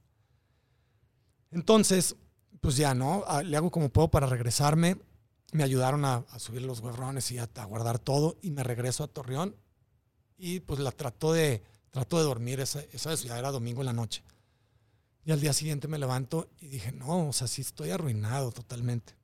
Entonces, 1.52 2.18
pues 2.60 2.76
ya, 2.76 2.94
¿no? 2.94 3.24
Ah, 3.28 3.44
le 3.44 3.56
hago 3.56 3.72
como 3.72 3.88
puedo 3.88 4.10
para 4.10 4.28
regresarme. 4.28 4.98
Me 5.54 5.64
ayudaron 5.64 6.04
a, 6.04 6.26
subir 6.38 6.64
los 6.64 6.82
huevrones 6.82 7.32
y 7.32 7.38
a, 7.38 7.50
a, 7.56 7.64
guardar 7.64 8.00
todo. 8.00 8.38
Y 8.42 8.52
me 8.52 8.64
regreso 8.64 9.06
a 9.06 9.08
Torreón. 9.08 9.56
Y 10.38 10.60
pues 10.60 10.82
la 10.82 10.92
trato 10.92 11.32
de, 11.32 11.64
trato 11.91 12.17
de 12.17 12.24
dormir, 12.24 12.60
esa, 12.60 12.82
esa 12.91 13.10
vez 13.10 13.24
ya 13.24 13.38
era 13.38 13.51
domingo 13.51 13.82
en 13.82 13.88
la 13.88 13.94
noche. 13.94 14.24
Y 15.27 15.32
al 15.32 15.41
día 15.41 15.51
siguiente 15.51 15.89
me 15.89 15.98
levanto 15.98 16.50
y 16.60 16.67
dije, 16.67 16.94
no, 16.94 17.27
o 17.27 17.34
sea, 17.34 17.48
sí 17.48 17.62
estoy 17.62 17.91
arruinado 17.91 18.51
totalmente. 18.51 19.17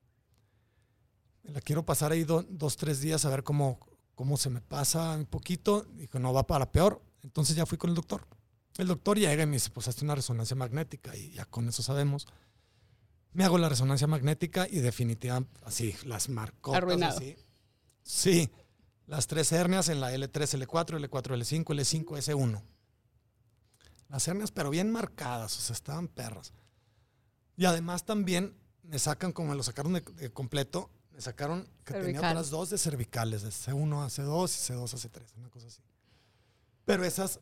Me 1.43 1.51
la 1.51 1.62
quiero 1.62 1.86
pasar 1.86 2.12
ahí 2.12 2.25
dos, 2.25 2.77
tres 2.77 3.00
días 3.00 3.24
a 3.24 3.29
ver 3.29 3.43
cómo, 3.43 3.79
cómo 4.15 4.36
se 4.38 4.50
me 4.50 4.60
pasa 4.60 5.15
un 5.15 5.25
poquito. 5.25 5.86
Dijo, 5.93 6.20
no 6.20 6.34
va 6.34 6.46
para 6.46 6.72
peor. 6.72 7.01
Entonces 7.22 7.55
ya 7.55 7.65
fui 7.65 7.77
con 7.77 7.89
el 7.89 7.96
doctor. 7.96 8.27
El 8.77 8.88
doctor 8.88 9.17
llega 9.17 9.43
y 9.43 9.46
me 9.46 9.53
dice, 9.53 9.70
pues 9.70 9.88
hazte 9.88 10.03
una 10.03 10.15
resonancia 10.15 10.55
magnética 10.55 11.15
y 11.15 11.32
ya 11.32 11.46
con 11.46 11.70
eso 11.70 11.84
sabemos. 11.84 12.27
Me 13.32 13.43
hago 13.43 13.58
la 13.58 13.70
resonancia 13.70 14.08
magnética 14.08 14.67
y 14.70 14.79
definitivamente, 14.79 15.58
así, 15.63 15.96
las 16.05 16.29
marcó. 16.29 16.75
Arruinado. 16.75 17.17
Así. 17.17 17.36
Sí, 18.03 18.51
las 19.08 19.28
tres 19.28 19.52
hernias 19.52 19.90
en 19.90 20.00
la 20.00 20.14
L3, 20.14 20.66
L4, 20.66 21.00
L4, 21.00 21.36
L5, 21.36 21.66
L5, 21.66 22.06
S1. 22.06 22.62
Las 24.10 24.28
hernias, 24.28 24.52
pero 24.52 24.70
bien 24.70 24.92
marcadas, 24.92 25.58
o 25.58 25.62
sea, 25.62 25.74
estaban 25.74 26.08
perras. 26.08 26.54
Y 27.58 27.66
además 27.66 28.06
también 28.06 28.56
me 28.84 29.00
sacan, 29.00 29.32
como 29.32 29.50
me 29.50 29.56
lo 29.56 29.64
sacaron 29.64 29.94
de, 29.94 30.32
completo, 30.32 30.90
me 31.12 31.22
sacaron 31.22 31.68
que 31.84 31.94
tenía 31.94 32.20
otras 32.20 32.50
dos 32.50 32.70
de 32.70 32.78
cervicales, 32.78 33.42
de 33.42 33.50
C1 33.50 34.04
a 34.04 34.08
C2 34.08 34.50
y 34.50 34.74
C2 34.74 34.94
a 34.94 34.98
C3, 34.98 35.38
una 35.38 35.50
cosa 35.50 35.68
así. 35.68 35.82
Pero 36.86 37.06
esas, 37.06 37.40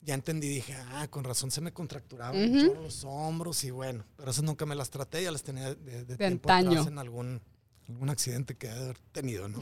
ya 0.00 0.14
entendí, 0.14 0.48
dije, 0.48 0.74
ah, 0.74 1.08
con 1.08 1.24
razón 1.24 1.50
se 1.50 1.60
me 1.60 1.72
contracturaban 1.72 2.74
los 2.74 3.04
hombros 3.04 3.64
y 3.64 3.70
bueno, 3.70 4.04
pero 4.16 4.30
esas 4.30 4.44
nunca 4.44 4.66
me 4.66 4.74
las 4.74 4.90
traté, 4.90 5.22
ya 5.22 5.30
las 5.30 5.42
tenía 5.42 5.74
de, 5.74 6.04
de, 6.04 6.16
tiempo 6.16 6.50
atrás 6.50 6.86
en 6.86 6.98
algún, 6.98 7.42
algún 7.88 8.08
accidente 8.08 8.56
que 8.56 8.68
he 8.68 8.94
tenido, 9.12 9.48
¿no? 9.48 9.60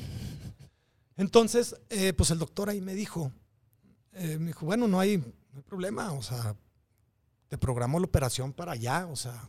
Entonces, 1.17 1.77
eh, 1.91 2.13
pues 2.13 2.31
el 2.31 2.39
doctor 2.39 2.69
ahí 2.69 2.81
me 2.81 2.95
dijo, 2.95 3.33
eh, 4.13 4.39
me 4.39 4.49
dijo, 4.49 4.67
bueno, 4.67 4.89
no 4.89 4.99
hay, 4.99 5.19
no 5.19 5.57
hay 5.57 5.63
problema, 5.63 6.13
o 6.13 6.23
sea, 6.23 6.57
te 7.49 7.59
programo 7.59 8.01
la 8.01 8.07
operación 8.07 8.53
para 8.53 8.73
allá, 8.73 9.07
o 9.07 9.17
sea, 9.17 9.49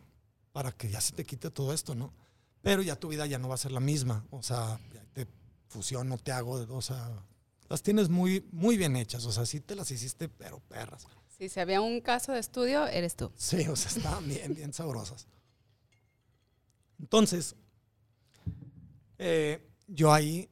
para 0.51 0.71
que 0.71 0.89
ya 0.89 1.01
se 1.01 1.13
te 1.13 1.23
quite 1.23 1.49
todo 1.49 1.73
esto, 1.73 1.95
¿no? 1.95 2.13
Pero 2.61 2.81
ya 2.81 2.95
tu 2.95 3.07
vida 3.09 3.25
ya 3.25 3.39
no 3.39 3.47
va 3.47 3.55
a 3.55 3.59
ser 3.59 3.71
la 3.71 3.79
misma, 3.79 4.25
o 4.29 4.43
sea, 4.43 4.79
te 5.13 5.27
fusiono, 5.67 6.17
te 6.17 6.31
hago, 6.31 6.65
o 6.69 6.81
sea, 6.81 7.11
las 7.67 7.81
tienes 7.81 8.09
muy, 8.09 8.47
muy 8.51 8.77
bien 8.77 8.95
hechas, 8.95 9.25
o 9.25 9.31
sea, 9.31 9.45
sí 9.45 9.59
te 9.59 9.75
las 9.75 9.89
hiciste, 9.89 10.29
pero 10.29 10.59
perras. 10.59 11.07
Si 11.37 11.49
se 11.49 11.61
había 11.61 11.81
un 11.81 11.99
caso 11.99 12.31
de 12.31 12.39
estudio, 12.39 12.87
eres 12.87 13.15
tú. 13.15 13.31
Sí, 13.35 13.67
o 13.67 13.75
sea, 13.75 13.91
estaban 13.91 14.27
bien, 14.27 14.55
bien 14.55 14.71
sabrosas. 14.71 15.27
Entonces, 16.99 17.55
eh, 19.17 19.67
yo 19.87 20.13
ahí 20.13 20.49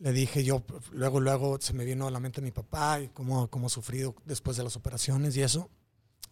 le 0.00 0.12
dije 0.12 0.42
yo, 0.42 0.64
luego, 0.92 1.20
luego 1.20 1.60
se 1.60 1.74
me 1.74 1.84
vino 1.84 2.06
a 2.06 2.10
la 2.10 2.20
mente 2.20 2.40
mi 2.40 2.50
papá 2.50 3.00
y 3.00 3.08
cómo, 3.08 3.48
cómo 3.48 3.66
ha 3.66 3.70
sufrido 3.70 4.14
después 4.24 4.56
de 4.56 4.64
las 4.64 4.74
operaciones 4.74 5.36
y 5.36 5.42
eso. 5.42 5.68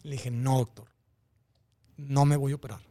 Le 0.01 0.13
dije, 0.13 0.31
no, 0.31 0.57
doctor, 0.57 0.87
no 1.95 2.25
me 2.25 2.35
voy 2.35 2.53
a 2.53 2.55
operar. 2.55 2.81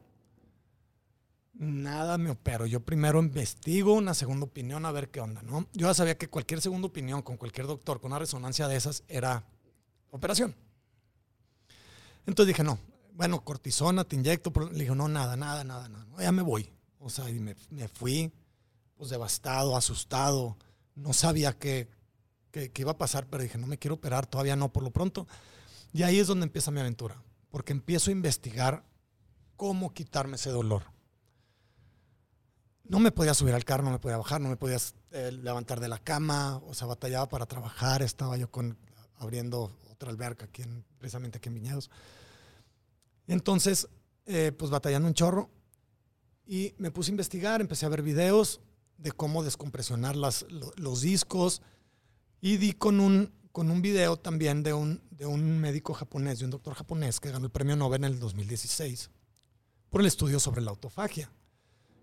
Nada 1.55 2.17
me 2.17 2.31
opero. 2.31 2.65
Yo 2.65 2.79
primero 2.79 3.19
investigo 3.19 3.93
una 3.95 4.15
segunda 4.15 4.47
opinión 4.47 4.87
a 4.87 4.93
ver 4.93 5.11
qué 5.11 5.21
onda, 5.21 5.43
¿no? 5.43 5.67
Yo 5.73 5.89
ya 5.89 5.95
sabía 5.95 6.17
que 6.17 6.29
cualquier 6.29 6.61
segunda 6.61 6.87
opinión 6.87 7.23
con 7.23 7.37
cualquier 7.37 7.67
doctor 7.67 8.01
con 8.01 8.13
una 8.13 8.21
resonancia 8.21 8.69
de 8.69 8.77
esas 8.77 9.03
era 9.09 9.45
operación. 10.13 10.55
Entonces 12.25 12.55
dije, 12.55 12.63
no, 12.63 12.79
bueno, 13.15 13.43
cortisona, 13.45 14.05
te 14.05 14.15
inyecto. 14.15 14.53
Le 14.71 14.79
dije, 14.79 14.95
no, 14.95 15.09
nada, 15.09 15.37
nada, 15.37 15.65
nada, 15.65 15.89
nada. 15.89 16.07
ya 16.23 16.31
me 16.31 16.43
voy. 16.43 16.71
O 17.01 17.11
sea, 17.11 17.29
y 17.29 17.41
me, 17.41 17.57
me 17.71 17.89
fui, 17.89 18.31
pues 18.97 19.11
devastado, 19.11 19.77
asustado 19.77 20.57
no 20.99 21.13
sabía 21.13 21.59
qué, 21.59 21.89
iba 22.77 22.93
a 22.93 22.99
pasar, 22.99 23.27
pero 23.29 23.43
dije, 23.43 23.59
no 23.59 23.67
me 23.67 23.79
quiero 23.79 23.95
operar, 23.95 24.27
todavía 24.27 24.57
no 24.57 24.73
por 24.73 24.83
lo 24.83 24.91
pronto. 24.91 25.27
Y 25.93 26.03
ahí 26.03 26.19
es 26.19 26.27
donde 26.27 26.45
empieza 26.45 26.71
mi 26.71 26.81
aventura, 26.81 27.23
porque 27.51 27.73
empiezo 27.73 28.11
a 28.11 28.13
investigar 28.13 28.85
cómo 29.57 29.95
quitarme 29.95 30.37
ese 30.37 30.51
dolor. 30.51 30.85
No 32.85 33.01
me 33.01 33.13
podía 33.13 33.35
subir 33.35 33.55
al 33.55 33.65
carro, 33.65 33.85
no 33.85 33.91
me 33.91 33.99
podía 33.99 34.17
bajar, 34.17 34.41
no 34.41 34.49
me 34.49 34.57
podía 34.57 34.79
eh, 35.13 35.31
levantar 35.33 35.81
de 35.81 35.89
la 35.89 35.99
cama, 35.99 36.57
o 36.67 36.75
sea, 36.75 36.87
batallaba 36.87 37.29
para 37.29 37.47
trabajar, 37.47 38.03
estaba 38.03 38.37
yo 38.37 38.51
con, 38.51 38.79
abriendo 39.17 39.79
otra 39.91 40.11
alberca 40.11 40.47
aquí 40.47 40.63
en, 40.63 40.85
precisamente 40.99 41.39
aquí 41.39 41.49
en 41.49 41.55
Viñedos. 41.55 41.91
Entonces, 43.27 43.89
eh, 44.27 44.53
pues 44.57 44.71
batallando 44.71 45.09
un 45.09 45.15
chorro, 45.15 45.51
y 46.47 46.75
me 46.79 46.91
puse 46.91 47.11
a 47.11 47.13
investigar, 47.13 47.61
empecé 47.61 47.85
a 47.85 47.91
ver 47.91 48.01
videos, 48.01 48.63
de 48.99 49.13
cómo 49.13 49.43
descompresionar 49.43 50.17
las, 50.17 50.45
los 50.77 51.01
discos 51.01 51.63
y 52.41 52.57
di 52.57 52.73
con 52.73 53.01
un, 53.01 53.33
con 53.53 53.71
un 53.71 53.81
video 53.81 54.17
también 54.17 54.63
de 54.63 54.75
un, 54.75 55.01
de 55.11 55.25
un 55.25 55.59
médico 55.61 55.95
japonés, 55.95 56.41
de 56.41 56.45
un 56.45 56.51
doctor 56.51 56.75
japonés 56.75 57.21
que 57.21 57.31
ganó 57.31 57.47
el 57.47 57.53
premio 57.53 57.77
Nobel 57.77 58.05
en 58.05 58.13
el 58.13 58.21
2016 58.21 59.11
por 59.89 60.01
el 60.01 60.07
estudio 60.07 60.39
sobre 60.41 60.61
la 60.61 60.71
autofagia. 60.71 61.31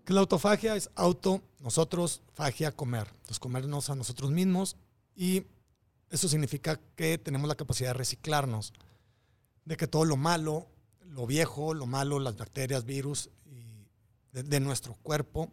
Que 0.04 0.12
la 0.12 0.20
autofagia 0.20 0.76
es 0.76 0.90
auto, 0.94 1.42
nosotros, 1.60 2.22
fagia, 2.32 2.72
comer. 2.72 3.08
Entonces, 3.08 3.38
comernos 3.38 3.90
a 3.90 3.94
nosotros 3.94 4.30
mismos 4.30 4.76
y 5.14 5.44
eso 6.10 6.28
significa 6.28 6.80
que 6.94 7.18
tenemos 7.18 7.48
la 7.48 7.56
capacidad 7.56 7.90
de 7.90 7.94
reciclarnos, 7.94 8.72
de 9.64 9.76
que 9.76 9.88
todo 9.88 10.04
lo 10.04 10.16
malo, 10.16 10.68
lo 11.00 11.26
viejo, 11.26 11.74
lo 11.74 11.86
malo, 11.86 12.20
las 12.20 12.36
bacterias, 12.36 12.84
virus 12.84 13.30
y 13.44 13.86
de 14.32 14.60
nuestro 14.60 14.94
cuerpo 15.02 15.52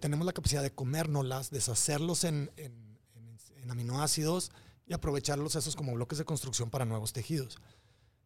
tenemos 0.00 0.26
la 0.26 0.32
capacidad 0.32 0.62
de 0.62 0.72
comérnoslas, 0.72 1.50
deshacerlos 1.50 2.24
en, 2.24 2.50
en, 2.56 2.74
aminoácidos 3.70 4.52
y 4.86 4.92
aprovecharlos 4.92 5.54
esos 5.54 5.74
como 5.74 5.94
bloques 5.94 6.18
de 6.18 6.24
construcción 6.24 6.70
para 6.70 6.84
nuevos 6.84 7.12
tejidos. 7.12 7.56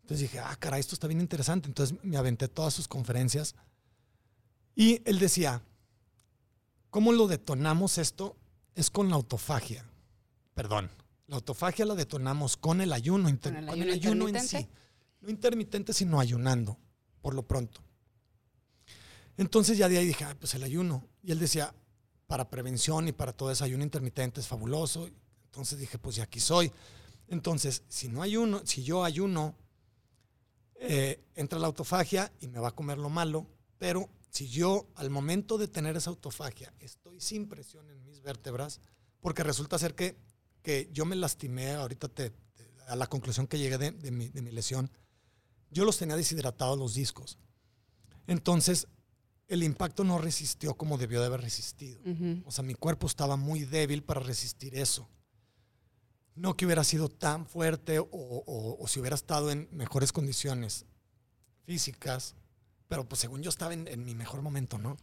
Entonces 0.00 0.30
dije, 0.30 0.40
ah, 0.40 0.56
caray, 0.58 0.80
esto 0.80 0.94
está 0.94 1.06
bien 1.06 1.20
interesante. 1.20 1.68
Entonces 1.68 1.96
me 2.02 2.16
aventé 2.16 2.48
todas 2.48 2.74
sus 2.74 2.88
conferencias 2.88 3.54
y 4.74 5.00
él 5.04 5.18
decía, 5.18 5.62
¿cómo 6.90 7.12
lo 7.12 7.28
detonamos 7.28 7.98
esto? 7.98 8.36
Es 8.74 8.90
con 8.90 9.08
la 9.10 9.16
autofagia. 9.16 9.84
Perdón, 10.54 10.90
la 11.26 11.36
autofagia 11.36 11.84
la 11.84 11.94
detonamos 11.94 12.56
con 12.56 12.80
el 12.80 12.92
ayuno, 12.92 13.28
¿Con 13.40 13.56
el 13.56 13.68
ayuno, 13.68 13.84
el 13.84 13.90
ayuno 13.92 14.28
en 14.28 14.40
sí. 14.40 14.68
No 15.20 15.30
intermitente, 15.30 15.92
sino 15.92 16.20
ayunando, 16.20 16.78
por 17.20 17.34
lo 17.34 17.46
pronto. 17.46 17.80
Entonces 19.38 19.78
ya 19.78 19.88
de 19.88 19.96
ahí 19.96 20.06
dije, 20.06 20.26
pues 20.38 20.52
el 20.54 20.64
ayuno. 20.64 21.08
Y 21.22 21.32
él 21.32 21.38
decía, 21.38 21.72
para 22.26 22.50
prevención 22.50 23.08
y 23.08 23.12
para 23.12 23.32
todo 23.32 23.50
ese 23.50 23.64
ayuno 23.64 23.84
intermitente 23.84 24.40
es 24.40 24.46
fabuloso. 24.46 25.08
Entonces 25.46 25.78
dije, 25.78 25.96
pues 25.96 26.16
ya 26.16 26.24
aquí 26.24 26.40
soy. 26.40 26.70
Entonces, 27.28 27.84
si 27.88 28.08
no 28.08 28.22
ayuno, 28.22 28.62
si 28.66 28.82
yo 28.82 29.04
ayuno, 29.04 29.54
eh, 30.74 31.24
entra 31.36 31.58
la 31.58 31.68
autofagia 31.68 32.32
y 32.40 32.48
me 32.48 32.58
va 32.58 32.68
a 32.68 32.74
comer 32.74 32.98
lo 32.98 33.10
malo. 33.10 33.46
Pero 33.78 34.10
si 34.28 34.48
yo 34.48 34.88
al 34.96 35.08
momento 35.08 35.56
de 35.56 35.68
tener 35.68 35.96
esa 35.96 36.10
autofagia 36.10 36.74
estoy 36.80 37.20
sin 37.20 37.48
presión 37.48 37.88
en 37.90 38.04
mis 38.04 38.20
vértebras, 38.22 38.80
porque 39.20 39.44
resulta 39.44 39.78
ser 39.78 39.94
que, 39.94 40.16
que 40.62 40.90
yo 40.92 41.04
me 41.04 41.14
lastimé, 41.14 41.74
ahorita 41.74 42.08
te, 42.08 42.32
a 42.88 42.96
la 42.96 43.06
conclusión 43.06 43.46
que 43.46 43.58
llegué 43.58 43.78
de, 43.78 43.92
de, 43.92 44.10
mi, 44.10 44.30
de 44.30 44.42
mi 44.42 44.50
lesión, 44.50 44.90
yo 45.70 45.84
los 45.84 45.96
tenía 45.96 46.16
deshidratados 46.16 46.76
los 46.76 46.94
discos. 46.94 47.38
Entonces, 48.26 48.88
el 49.48 49.62
impacto 49.62 50.04
no 50.04 50.18
resistió 50.18 50.74
como 50.74 50.98
debió 50.98 51.20
de 51.20 51.26
haber 51.26 51.40
resistido. 51.40 52.00
O 52.44 52.52
sea, 52.52 52.62
mi 52.62 52.74
cuerpo 52.74 53.06
estaba 53.06 53.36
muy 53.36 53.64
débil 53.64 54.02
para 54.02 54.20
resistir 54.20 54.76
eso. 54.76 55.08
No 56.34 56.54
que 56.54 56.66
hubiera 56.66 56.84
sido 56.84 57.08
tan 57.08 57.46
fuerte 57.46 57.98
o, 57.98 58.84
si 58.86 59.00
hubiera 59.00 59.16
estado 59.16 59.50
en 59.50 59.68
mejores 59.72 60.12
condiciones 60.12 60.84
físicas, 61.64 62.34
pero 62.88 63.08
pues 63.08 63.20
según 63.20 63.42
yo 63.42 63.48
estaba 63.48 63.72
en, 63.72 64.04
mi 64.04 64.14
mejor 64.14 64.42
momento, 64.42 64.78
¿no? 64.78 64.96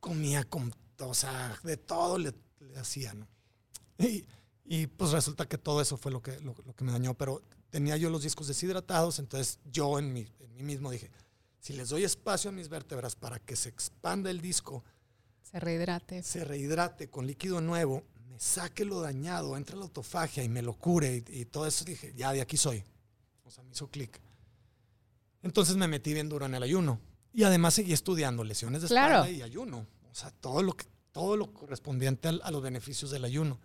Comía 0.00 0.44
con, 0.44 0.72
o 0.98 1.14
sea, 1.14 1.58
de 1.64 1.78
todo 1.78 2.18
le, 2.18 2.34
hacía, 2.78 3.14
¿no? 3.14 3.26
Y, 4.64 4.86
pues 4.86 5.10
resulta 5.10 5.48
que 5.48 5.58
todo 5.58 5.80
eso 5.80 5.96
fue 5.96 6.12
lo 6.12 6.22
que, 6.22 6.38
lo, 6.40 6.54
que 6.54 6.84
me 6.84 6.92
dañó, 6.92 7.14
pero 7.14 7.42
tenía 7.70 7.96
yo 7.96 8.08
los 8.08 8.22
discos 8.22 8.46
deshidratados, 8.46 9.18
entonces 9.18 9.58
yo 9.64 9.98
en 9.98 10.12
mí, 10.12 10.28
en 10.38 10.54
mí 10.54 10.62
mismo 10.62 10.90
dije, 10.92 11.10
si 11.60 11.74
les 11.74 11.90
doy 11.90 12.04
espacio 12.04 12.50
a 12.50 12.52
mis 12.52 12.68
vértebras 12.68 13.14
para 13.14 13.38
que 13.38 13.54
se 13.54 13.68
expanda 13.68 14.30
el 14.30 14.40
disco, 14.40 14.82
se 15.42 15.58
rehidrate. 15.58 16.22
Se 16.22 16.44
rehidrate 16.44 17.10
con 17.10 17.26
líquido 17.26 17.60
nuevo, 17.60 18.04
me 18.28 18.38
saque 18.38 18.84
lo 18.84 19.00
dañado, 19.00 19.56
entre 19.56 19.76
la 19.76 19.82
autofagia 19.82 20.44
y 20.44 20.48
me 20.48 20.62
lo 20.62 20.74
cure 20.74 21.24
y, 21.28 21.44
todo 21.46 21.66
eso, 21.66 21.84
dije, 21.84 22.12
ya 22.14 22.32
de 22.32 22.40
aquí 22.40 22.56
soy. 22.56 22.84
O 23.44 23.50
sea, 23.50 23.64
me 23.64 23.72
hizo 23.72 23.88
clic. 23.88 24.20
Entonces 25.42 25.76
me 25.76 25.88
metí 25.88 26.14
bien 26.14 26.28
duro 26.28 26.46
en 26.46 26.54
el 26.54 26.62
ayuno. 26.62 27.00
Y 27.32 27.42
además 27.44 27.74
seguí 27.74 27.92
estudiando 27.92 28.44
lesiones 28.44 28.82
de 28.82 28.86
espalda 28.86 29.28
y 29.28 29.42
ayuno. 29.42 29.86
O 30.10 30.14
sea, 30.14 30.30
todo 30.30 30.62
lo, 30.62 30.74
que, 30.74 30.86
todo 31.12 31.36
lo 31.36 31.52
correspondiente 31.52 32.28
a, 32.28 32.50
los 32.50 32.62
beneficios 32.62 33.10
del 33.10 33.24
ayuno. 33.24 33.58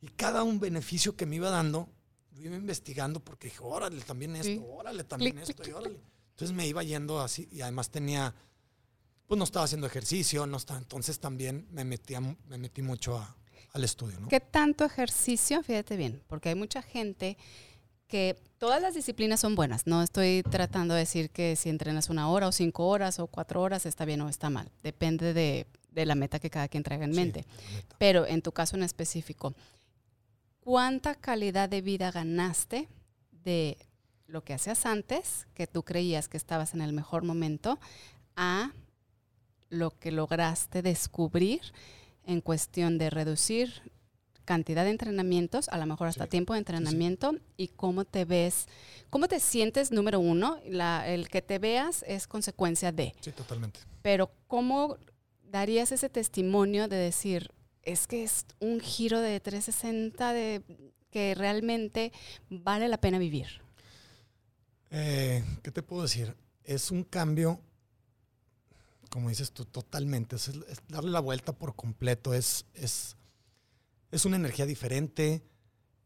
Y 0.00 0.08
cada 0.08 0.42
un 0.42 0.58
beneficio 0.58 1.16
que 1.16 1.26
me 1.26 1.36
iba 1.36 1.50
dando, 1.50 1.88
lo 2.32 2.42
iba 2.42 2.56
investigando 2.56 3.20
porque 3.20 3.48
dije, 3.48 3.60
órale, 3.62 4.00
también 4.02 4.36
esto, 4.36 4.64
órale, 4.64 5.04
también 5.04 5.38
esto, 5.38 5.68
y 5.68 5.72
órale. 5.72 6.00
Entonces 6.38 6.56
me 6.56 6.68
iba 6.68 6.84
yendo 6.84 7.20
así 7.20 7.48
y 7.50 7.62
además 7.62 7.90
tenía, 7.90 8.32
pues 9.26 9.36
no 9.36 9.42
estaba 9.42 9.64
haciendo 9.64 9.88
ejercicio, 9.88 10.46
no 10.46 10.56
estaba, 10.56 10.78
entonces 10.78 11.18
también 11.18 11.66
me, 11.72 11.84
metía, 11.84 12.20
me 12.20 12.58
metí 12.58 12.80
mucho 12.80 13.20
al 13.72 13.82
estudio. 13.82 14.20
¿no? 14.20 14.28
¿Qué 14.28 14.38
tanto 14.38 14.84
ejercicio? 14.84 15.64
Fíjate 15.64 15.96
bien, 15.96 16.22
porque 16.28 16.50
hay 16.50 16.54
mucha 16.54 16.80
gente 16.80 17.36
que 18.06 18.40
todas 18.58 18.80
las 18.80 18.94
disciplinas 18.94 19.40
son 19.40 19.56
buenas. 19.56 19.88
No 19.88 20.00
estoy 20.00 20.44
tratando 20.48 20.94
de 20.94 21.00
decir 21.00 21.30
que 21.30 21.56
si 21.56 21.70
entrenas 21.70 22.08
una 22.08 22.30
hora 22.30 22.46
o 22.46 22.52
cinco 22.52 22.86
horas 22.86 23.18
o 23.18 23.26
cuatro 23.26 23.60
horas 23.60 23.84
está 23.84 24.04
bien 24.04 24.20
o 24.20 24.28
está 24.28 24.48
mal. 24.48 24.70
Depende 24.84 25.34
de, 25.34 25.66
la 25.92 26.14
meta 26.14 26.38
que 26.38 26.50
cada 26.50 26.68
quien 26.68 26.84
traiga 26.84 27.04
en 27.04 27.16
mente. 27.16 27.46
Pero 27.98 28.24
en 28.26 28.42
tu 28.42 28.52
caso 28.52 28.76
en 28.76 28.84
específico, 28.84 29.56
¿cuánta 30.60 31.16
calidad 31.16 31.68
de 31.68 31.80
vida 31.80 32.12
ganaste 32.12 32.88
de 33.32 33.76
lo 34.28 34.44
que 34.44 34.54
hacías 34.54 34.86
antes, 34.86 35.48
que 35.54 35.66
tú 35.66 35.82
creías 35.82 36.28
que 36.28 36.36
estabas 36.36 36.74
en 36.74 36.82
el 36.82 36.92
mejor 36.92 37.24
momento, 37.24 37.80
a 38.36 38.72
lo 39.70 39.90
que 39.90 40.12
lograste 40.12 40.82
descubrir 40.82 41.60
en 42.24 42.40
cuestión 42.40 42.98
de 42.98 43.10
reducir 43.10 43.82
cantidad 44.44 44.84
de 44.84 44.90
entrenamientos, 44.90 45.68
a 45.68 45.76
lo 45.76 45.86
mejor 45.86 46.08
hasta 46.08 46.26
tiempo 46.26 46.52
de 46.52 46.60
entrenamiento 46.60 47.34
y 47.56 47.68
cómo 47.68 48.04
te 48.04 48.24
ves, 48.24 48.66
cómo 49.10 49.28
te 49.28 49.40
sientes, 49.40 49.92
número 49.92 50.20
uno, 50.20 50.58
el 50.64 51.28
que 51.28 51.42
te 51.42 51.58
veas 51.58 52.02
es 52.06 52.26
consecuencia 52.26 52.92
de. 52.92 53.14
Sí, 53.20 53.32
totalmente. 53.32 53.80
Pero 54.00 54.30
cómo 54.46 54.96
darías 55.42 55.92
ese 55.92 56.08
testimonio 56.08 56.88
de 56.88 56.96
decir, 56.96 57.50
es 57.82 58.06
que 58.06 58.24
es 58.24 58.46
un 58.58 58.80
giro 58.80 59.20
de 59.20 59.38
360 59.40 60.32
de 60.32 60.62
que 61.10 61.34
realmente 61.34 62.12
vale 62.48 62.88
la 62.88 62.98
pena 62.98 63.18
vivir. 63.18 63.60
Eh, 64.90 65.44
¿Qué 65.62 65.70
te 65.70 65.82
puedo 65.82 66.02
decir? 66.02 66.36
Es 66.64 66.90
un 66.90 67.04
cambio, 67.04 67.60
como 69.10 69.28
dices 69.28 69.52
tú, 69.52 69.64
totalmente. 69.64 70.36
Es, 70.36 70.50
darle 70.88 71.10
la 71.10 71.20
vuelta 71.20 71.52
por 71.52 71.74
completo. 71.76 72.34
Es, 72.34 72.66
es 72.74 73.16
es 74.10 74.24
una 74.24 74.36
energía 74.36 74.66
diferente, 74.66 75.42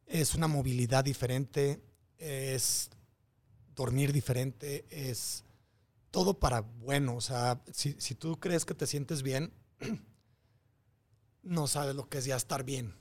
es 0.07 0.35
una 0.35 0.49
movilidad 0.49 1.05
diferente, 1.05 1.83
es 2.19 2.91
dormir 3.75 4.13
diferente, 4.13 4.87
es 4.91 5.45
todo 6.11 6.39
para 6.39 6.61
bueno. 6.61 7.17
O 7.17 7.21
sea, 7.21 7.63
si, 7.73 7.95
tú 8.15 8.39
crees 8.41 8.65
que 8.65 8.75
te 8.75 8.87
sientes 8.87 9.23
bien, 9.23 9.53
no 11.43 11.67
sabes 11.67 11.95
lo 11.95 12.09
que 12.09 12.19
es 12.19 12.25
ya 12.25 12.37
estar 12.37 12.65
bien. 12.65 12.95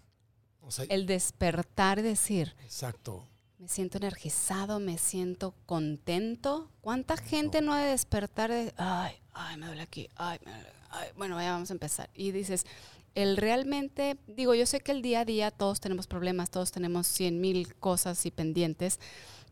el 0.89 1.05
despertar, 1.07 2.01
decir. 2.01 2.55
Exacto. 2.63 3.27
Me 3.61 3.67
siento 3.67 3.99
energizado, 3.99 4.79
me 4.79 4.97
siento 4.97 5.53
contento. 5.67 6.71
¿Cuánta 6.81 7.15
gente 7.15 7.61
no 7.61 7.73
ha 7.73 7.81
de 7.83 7.91
despertar 7.91 8.49
de, 8.49 8.73
ay, 8.75 9.13
ay, 9.33 9.55
me 9.57 9.67
duele 9.67 9.83
aquí, 9.83 10.09
ay, 10.15 10.39
me 10.43 10.51
duele, 10.51 10.69
ay, 10.89 11.09
bueno, 11.15 11.39
ya 11.39 11.51
vamos 11.51 11.69
a 11.69 11.73
empezar. 11.73 12.09
Y 12.15 12.31
dices, 12.31 12.65
el 13.13 13.37
realmente, 13.37 14.17
digo, 14.25 14.55
yo 14.55 14.65
sé 14.65 14.79
que 14.79 14.91
el 14.91 15.03
día 15.03 15.19
a 15.19 15.25
día 15.25 15.51
todos 15.51 15.79
tenemos 15.79 16.07
problemas, 16.07 16.49
todos 16.49 16.71
tenemos 16.71 17.05
cien 17.05 17.39
mil 17.39 17.75
cosas 17.75 18.25
y 18.25 18.31
pendientes, 18.31 18.99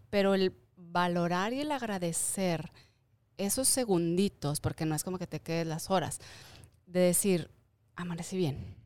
pero 0.09 0.33
el 0.33 0.55
valorar 0.75 1.53
y 1.53 1.59
el 1.59 1.71
agradecer 1.71 2.71
esos 3.37 3.67
segunditos, 3.67 4.59
porque 4.59 4.85
no 4.87 4.95
es 4.95 5.03
como 5.03 5.19
que 5.19 5.27
te 5.27 5.39
quedes 5.39 5.67
las 5.67 5.91
horas, 5.91 6.19
de 6.87 7.01
decir, 7.01 7.51
amanecí 7.95 8.37
bien, 8.37 8.78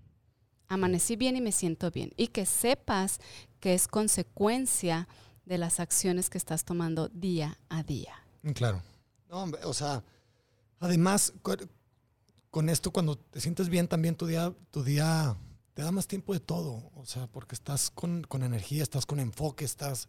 amanecí 0.74 1.16
bien 1.16 1.36
y 1.36 1.42
me 1.42 1.52
siento 1.52 1.92
bien, 1.92 2.12
y 2.18 2.28
que 2.28 2.46
sepas 2.46 3.20
que 3.60 3.74
es 3.74 3.88
consecuencia 3.88 5.08
de 5.46 5.58
las 5.58 5.80
acciones 5.80 6.30
que 6.30 6.38
estás 6.38 6.64
tomando 6.66 7.10
día 7.10 7.58
a 7.70 7.84
día. 7.84 8.14
Claro. 8.54 8.82
No, 9.30 9.52
o 9.64 9.74
sea, 9.74 10.04
además, 10.80 11.34
con 12.52 12.70
esto, 12.70 12.92
cuando 12.92 13.18
te 13.18 13.42
sientes 13.42 13.70
bien, 13.70 13.88
también 13.88 14.16
tu 14.16 14.28
día, 14.28 14.54
tu 14.70 14.84
día 14.84 15.36
te 15.74 15.82
da 15.82 15.92
más 15.92 16.08
tiempo 16.08 16.34
de 16.34 16.40
todo. 16.40 16.92
O 16.96 17.06
sea, 17.06 17.28
porque 17.28 17.56
estás 17.56 17.90
con, 17.90 18.26
energía, 18.32 18.84
estás 18.84 19.06
con 19.06 19.20
enfoque, 19.20 19.66
estás, 19.66 20.08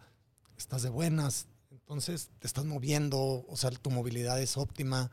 estás 0.56 0.82
de 0.82 0.90
buenas. 0.90 1.46
Entonces 1.70 2.30
te 2.38 2.46
estás 2.46 2.64
moviendo, 2.64 3.44
o 3.48 3.56
sea, 3.56 3.70
tu 3.70 3.90
movilidad 3.90 4.40
es 4.40 4.56
óptima. 4.56 5.10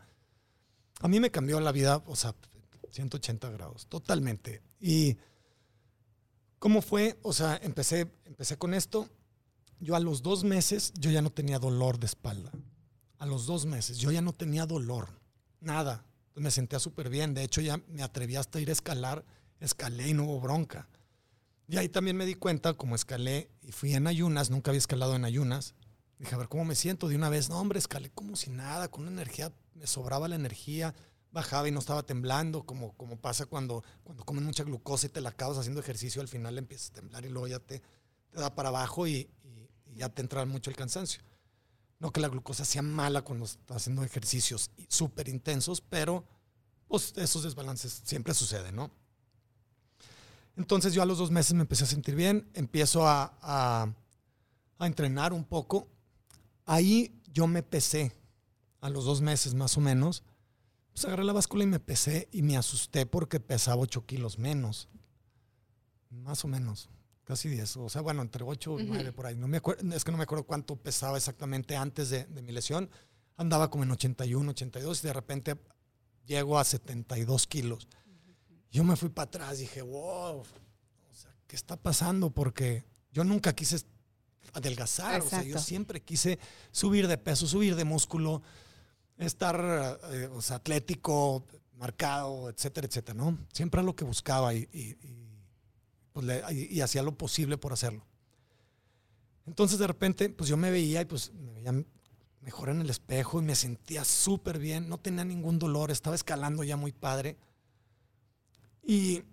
A 1.00 1.08
mí 1.08 1.20
me 1.20 1.32
cambió 1.32 1.60
la 1.60 1.72
vida, 1.72 2.04
o 2.06 2.16
sea, 2.16 2.36
180 2.92 3.50
grados, 3.50 3.88
totalmente. 3.88 4.62
Y 4.80 5.18
¿cómo 6.62 6.82
fue? 6.82 7.20
O 7.24 7.34
sea, 7.34 7.60
empecé, 7.62 8.10
empecé 8.24 8.58
con 8.58 8.74
esto. 8.74 9.10
Yo 9.82 9.98
a 9.98 10.00
los 10.00 10.22
dos 10.22 10.46
meses, 10.46 10.94
yo 10.96 11.12
ya 11.12 11.22
no 11.22 11.32
tenía 11.32 11.60
dolor 11.60 12.00
de 12.00 12.06
espalda. 12.06 12.54
A 13.18 13.26
los 13.26 13.46
dos 13.48 13.66
meses, 13.66 13.98
yo 13.98 14.12
ya 14.12 14.22
no 14.22 14.32
tenía 14.32 14.66
dolor. 14.66 15.10
Nada 15.60 16.06
me 16.36 16.52
sentía 16.52 16.80
súper 16.80 17.10
bien. 17.10 17.34
De 17.34 17.44
hecho, 17.44 17.62
ya 17.62 17.82
me 17.88 18.04
atreví 18.04 18.36
hasta 18.36 18.60
ir 18.60 18.70
a 18.70 18.74
escalar. 18.74 19.26
Escalé 19.60 20.10
y 20.10 20.14
no 20.14 20.24
hubo 20.26 20.40
bronca. 20.40 20.88
Y 21.68 21.78
ahí 21.78 21.88
también 21.90 22.18
me 22.18 22.26
di 22.26 22.36
cuenta, 22.36 22.74
como 22.74 22.96
escalé 22.96 23.50
y 23.62 23.72
fui 23.72 23.94
en 23.94 24.08
ayunas, 24.08 24.50
nunca 24.50 24.72
había 24.72 24.80
escalado 24.80 25.16
en 25.16 25.24
ayunas. 25.24 25.76
Dije, 26.18 26.36
a 26.36 26.38
ver, 26.38 26.50
¿cómo 26.50 26.66
me 26.66 26.76
siento? 26.76 27.08
De 27.08 27.16
una 27.16 27.30
vez, 27.30 27.50
no, 27.50 27.60
hombre, 27.60 27.80
escalé 27.80 28.10
como 28.10 28.36
si 28.36 28.50
nada, 28.50 28.90
con 28.90 29.04
una 29.04 29.12
energía, 29.12 29.54
me 29.74 29.88
sobraba 29.88 30.28
la 30.28 30.36
energía, 30.36 30.94
bajaba 31.32 31.68
y 31.68 31.72
no 31.72 31.80
estaba 31.80 32.04
temblando, 32.04 32.66
como, 32.66 32.94
como 32.98 33.18
pasa 33.18 33.46
cuando, 33.46 33.84
cuando 34.04 34.24
comes 34.26 34.44
mucha 34.44 34.64
glucosa 34.64 35.08
y 35.08 35.10
te 35.10 35.22
la 35.22 35.30
acabas 35.30 35.58
haciendo 35.58 35.80
ejercicio, 35.80 36.22
al 36.22 36.28
final 36.28 36.58
empiezas 36.58 36.90
a 36.92 36.94
temblar 36.94 37.26
y 37.26 37.30
luego 37.30 37.48
ya 37.48 37.60
te, 37.60 37.82
te 38.30 38.40
da 38.40 38.54
para 38.54 38.70
abajo 38.70 39.08
y, 39.08 39.30
ya 39.94 40.08
te 40.08 40.22
entra 40.22 40.46
mucho 40.46 40.70
el 40.70 40.76
cansancio. 40.78 41.22
No 42.00 42.12
que 42.12 42.22
la 42.22 42.30
glucosa 42.30 42.64
sea 42.64 42.82
mala 42.82 43.22
cuando 43.24 43.46
estás 43.46 43.78
haciendo 43.78 44.04
ejercicios 44.04 44.72
súper 44.88 45.28
intensos, 45.28 45.82
pero 45.82 46.26
pues 46.88 47.14
esos 47.18 47.44
desbalances 47.44 48.02
siempre 48.06 48.34
suceden, 48.34 48.76
¿no? 48.76 48.90
Entonces 50.56 50.94
yo 50.94 51.02
a 51.02 51.06
los 51.06 51.18
dos 51.18 51.30
meses 51.30 51.54
me 51.54 51.62
empecé 51.62 51.84
a 51.84 51.88
sentir 51.88 52.16
bien, 52.16 52.50
empiezo 52.54 53.08
a, 53.08 53.38
a, 53.42 53.94
entrenar 54.86 55.34
un 55.34 55.44
poco. 55.44 55.88
Ahí 56.66 57.22
yo 57.32 57.48
me 57.48 57.64
pesé 57.64 58.12
a 58.80 58.90
los 58.90 59.06
dos 59.06 59.22
meses 59.22 59.54
más 59.54 59.78
o 59.78 59.82
menos. 59.82 60.24
Pues 60.94 61.06
agarré 61.06 61.24
la 61.24 61.34
báscula 61.34 61.64
y 61.64 61.68
me 61.68 61.80
pesé 61.80 62.28
y 62.32 62.42
me 62.42 62.58
asusté 62.58 63.06
porque 63.06 63.40
pesaba 63.40 63.82
8 63.82 64.06
kilos 64.06 64.38
menos. 64.38 64.90
Más 66.10 66.44
o 66.44 66.48
menos 66.48 66.90
casi 67.32 67.48
10, 67.48 67.78
o 67.78 67.90
sea, 67.90 68.02
bueno, 68.02 68.22
entre 68.22 68.44
8 68.44 68.80
y 68.82 68.84
9 68.84 69.14
por 69.14 69.26
ahí. 69.26 69.36
No 69.36 69.48
me 69.48 69.58
acuerdo, 69.58 69.96
es 69.96 70.04
que 70.04 70.12
no 70.12 70.18
me 70.18 70.24
acuerdo 70.24 70.44
cuánto 70.44 70.76
pesaba 70.76 71.16
exactamente 71.16 71.78
antes 71.78 72.10
de, 72.10 72.28
mi 72.28 72.52
lesión. 72.52 72.90
Andaba 73.38 73.70
como 73.70 73.84
en 73.84 73.92
81, 73.92 74.52
82 74.52 75.04
y 75.04 75.08
de 75.08 75.14
repente 75.14 75.58
llego 76.26 76.60
a 76.60 76.64
72 76.66 77.48
kilos. 77.48 77.88
Yo 78.70 78.84
me 78.84 78.98
fui 78.98 79.10
para 79.10 79.28
atrás, 79.28 79.60
dije, 79.60 79.82
wow, 79.82 80.40
o 80.40 80.46
sea, 81.14 81.34
¿qué 81.48 81.56
está 81.56 81.78
pasando? 81.78 82.32
Porque 82.32 82.84
yo 83.12 83.24
nunca 83.24 83.54
quise 83.54 83.78
adelgazar, 84.54 85.22
o 85.22 85.30
sea, 85.30 85.44
yo 85.44 85.58
siempre 85.58 86.02
quise 86.02 86.38
subir 86.72 87.08
de 87.08 87.18
peso, 87.18 87.48
subir 87.48 87.76
de 87.76 87.86
músculo, 87.86 88.42
estar 89.18 90.00
eh, 90.12 90.30
atlético, 90.50 91.46
marcado, 91.78 92.50
etcétera, 92.50 92.88
etcétera, 92.88 93.18
¿no? 93.18 93.38
Siempre 93.54 93.80
era 93.80 93.86
lo 93.86 93.96
que 93.96 94.04
buscaba 94.04 94.54
y 94.54 94.68
pues 96.14 96.26
y, 96.52 96.82
hacía 96.82 97.04
lo 97.04 97.18
posible 97.18 97.58
por 97.58 97.74
hacerlo. 97.74 98.06
Entonces 99.46 99.80
de 99.80 99.88
repente, 99.88 100.30
pues 100.30 100.50
yo 100.50 100.58
me 100.58 100.72
veía 100.72 101.02
y 101.02 101.06
pues 101.06 101.32
me 101.34 101.54
veía 101.54 101.74
mejor 102.42 102.70
en 102.70 102.82
el 102.82 102.90
espejo 102.90 103.40
y 103.40 103.46
me 103.46 103.56
sentía 103.56 104.04
súper 104.04 104.60
bien, 104.60 104.90
no 104.90 104.98
tenía 104.98 105.24
ningún 105.24 105.60
dolor, 105.60 105.92
estaba 105.92 106.16
escalando 106.16 106.64
ya 106.64 106.76
muy 106.78 106.92
padre. 106.92 107.38
Y 108.84 109.24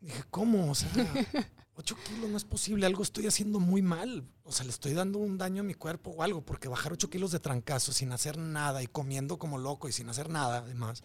dije, 0.00 0.24
¿cómo? 0.30 0.70
O 0.70 0.74
sea, 0.74 0.90
8 1.76 1.96
kilos 2.06 2.30
no 2.30 2.36
es 2.36 2.44
posible, 2.44 2.86
algo 2.86 3.02
estoy 3.02 3.26
haciendo 3.26 3.58
muy 3.58 3.82
mal. 3.82 4.24
O 4.44 4.52
sea, 4.52 4.64
le 4.64 4.70
estoy 4.70 4.92
dando 4.94 5.18
un 5.18 5.38
daño 5.38 5.62
a 5.62 5.64
mi 5.64 5.74
cuerpo 5.74 6.10
o 6.10 6.22
algo, 6.22 6.42
porque 6.42 6.68
bajar 6.68 6.92
8 6.92 7.10
kilos 7.10 7.32
de 7.32 7.40
trancazo 7.40 7.92
sin 7.92 8.12
hacer 8.12 8.38
nada 8.38 8.82
y 8.82 8.86
comiendo 8.86 9.38
como 9.38 9.58
loco 9.58 9.88
y 9.88 9.92
sin 9.92 10.08
hacer 10.08 10.28
nada, 10.30 10.58
además. 10.58 11.02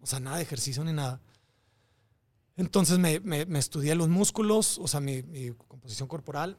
O 0.00 0.06
sea, 0.06 0.20
nada 0.20 0.38
de 0.38 0.42
ejercicio 0.42 0.82
ni 0.84 0.92
nada. 0.92 1.20
Entonces 2.56 2.98
me, 2.98 3.20
me, 3.20 3.58
estudié 3.58 3.94
los 3.94 4.08
músculos, 4.08 4.78
o 4.78 4.88
sea, 4.88 5.00
mi, 5.00 5.22
composición 5.68 6.08
corporal, 6.08 6.58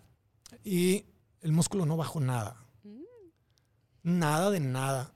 y 0.63 1.05
el 1.41 1.51
músculo 1.51 1.85
no 1.85 1.97
bajó 1.97 2.19
nada. 2.19 2.63
Mm. 2.83 4.19
Nada 4.19 4.51
de 4.51 4.59
nada. 4.59 5.13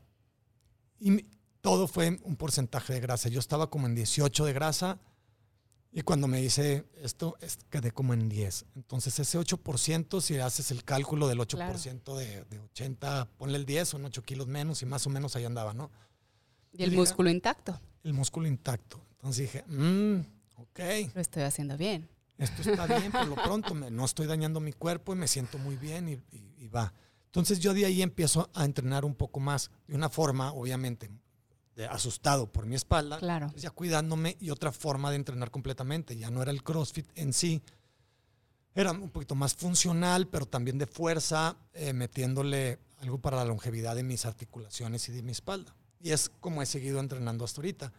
Y 1.00 1.26
todo 1.62 1.88
fue 1.88 2.20
un 2.24 2.36
porcentaje 2.36 2.94
de 2.94 3.00
grasa. 3.00 3.30
Yo 3.30 3.40
estaba 3.40 3.70
como 3.70 3.88
en 3.88 3.96
18 3.96 4.46
de 4.46 4.54
grasa 4.54 5.00
y 5.98 6.02
cuando 6.02 6.28
me 6.28 6.40
dice 6.40 6.86
esto, 7.02 7.38
quedé 7.70 7.92
como 7.92 8.14
en 8.14 8.30
10. 8.30 8.66
Entonces 8.76 9.18
ese 9.18 9.40
8%, 9.40 10.22
si 10.22 10.38
haces 10.38 10.70
el 10.70 10.84
cálculo 10.84 11.28
del 11.28 11.40
8% 11.40 12.16
de, 12.16 12.44
de, 12.46 12.60
80, 12.60 13.30
ponle 13.38 13.58
el 13.58 13.66
10, 13.66 13.88
son 13.88 14.06
8 14.06 14.22
kilos 14.22 14.48
menos 14.48 14.82
y 14.84 14.86
más 14.86 15.08
o 15.08 15.10
menos 15.10 15.36
ahí 15.36 15.46
andaba, 15.46 15.74
¿no? 15.74 15.90
Y 16.72 16.84
el 16.84 16.92
músculo 16.92 17.30
intacto. 17.30 17.80
El 18.04 18.14
músculo 18.14 18.48
intacto. 18.48 19.02
Entonces 19.18 19.52
dije, 19.52 19.64
mmm, 19.68 20.20
Ok. 20.58 20.80
Lo 21.14 21.22
estoy 21.22 21.44
haciendo 21.44 21.78
bien. 21.78 22.08
Esto 22.38 22.70
está 22.70 22.86
bien, 22.86 23.12
por 23.12 23.28
lo 23.28 23.36
pronto 23.36 23.74
no 23.74 24.04
estoy 24.04 24.28
dañando 24.28 24.60
mi 24.60 24.74
cuerpo 24.74 25.14
y 25.14 25.16
me 25.16 25.28
siento 25.28 25.58
muy 25.58 25.78
bien 25.78 26.10
y, 26.10 26.68
va. 26.68 26.94
Entonces 27.28 27.60
yo 27.60 27.74
de 27.74 27.86
ahí 27.86 28.02
empiezo 28.02 28.50
a 28.54 28.66
entrenar 28.66 29.06
un 29.06 29.16
poco 29.16 29.40
más, 29.40 29.72
de 29.88 29.96
una 29.96 30.10
forma, 30.10 30.52
obviamente, 30.52 31.10
de 31.76 31.86
asustado 31.86 32.52
por 32.52 32.66
mi 32.66 32.76
espalda, 32.76 33.20
claro. 33.20 33.52
ya 33.56 33.70
cuidándome 33.70 34.38
y 34.40 34.50
otra 34.50 34.72
forma 34.72 35.10
de 35.10 35.18
entrenar 35.18 35.52
completamente. 35.52 36.16
Ya 36.16 36.32
no 36.32 36.42
era 36.42 36.52
el 36.52 36.64
CrossFit 36.64 37.08
en 37.16 37.34
sí. 37.34 37.62
era 38.74 38.92
un 38.92 39.10
poquito 39.10 39.36
más 39.36 39.56
funcional, 39.56 40.28
pero 40.28 40.46
también 40.46 40.78
de 40.78 40.88
fuerza, 40.88 41.58
eh, 41.74 41.94
metiéndole 41.94 42.80
algo 43.00 43.20
para 43.20 43.38
la 43.38 43.46
longevidad 43.46 43.96
de 43.96 44.04
mis 44.04 44.26
articulaciones 44.26 45.08
y 45.10 45.12
de 45.12 45.22
mi 45.22 45.32
espalda. 45.32 45.76
Y 46.00 46.12
es 46.12 46.30
como 46.40 46.62
he 46.62 46.66
seguido 46.66 47.00
entrenando 47.00 47.44
hasta 47.44 47.62
ahorita. 47.62 47.92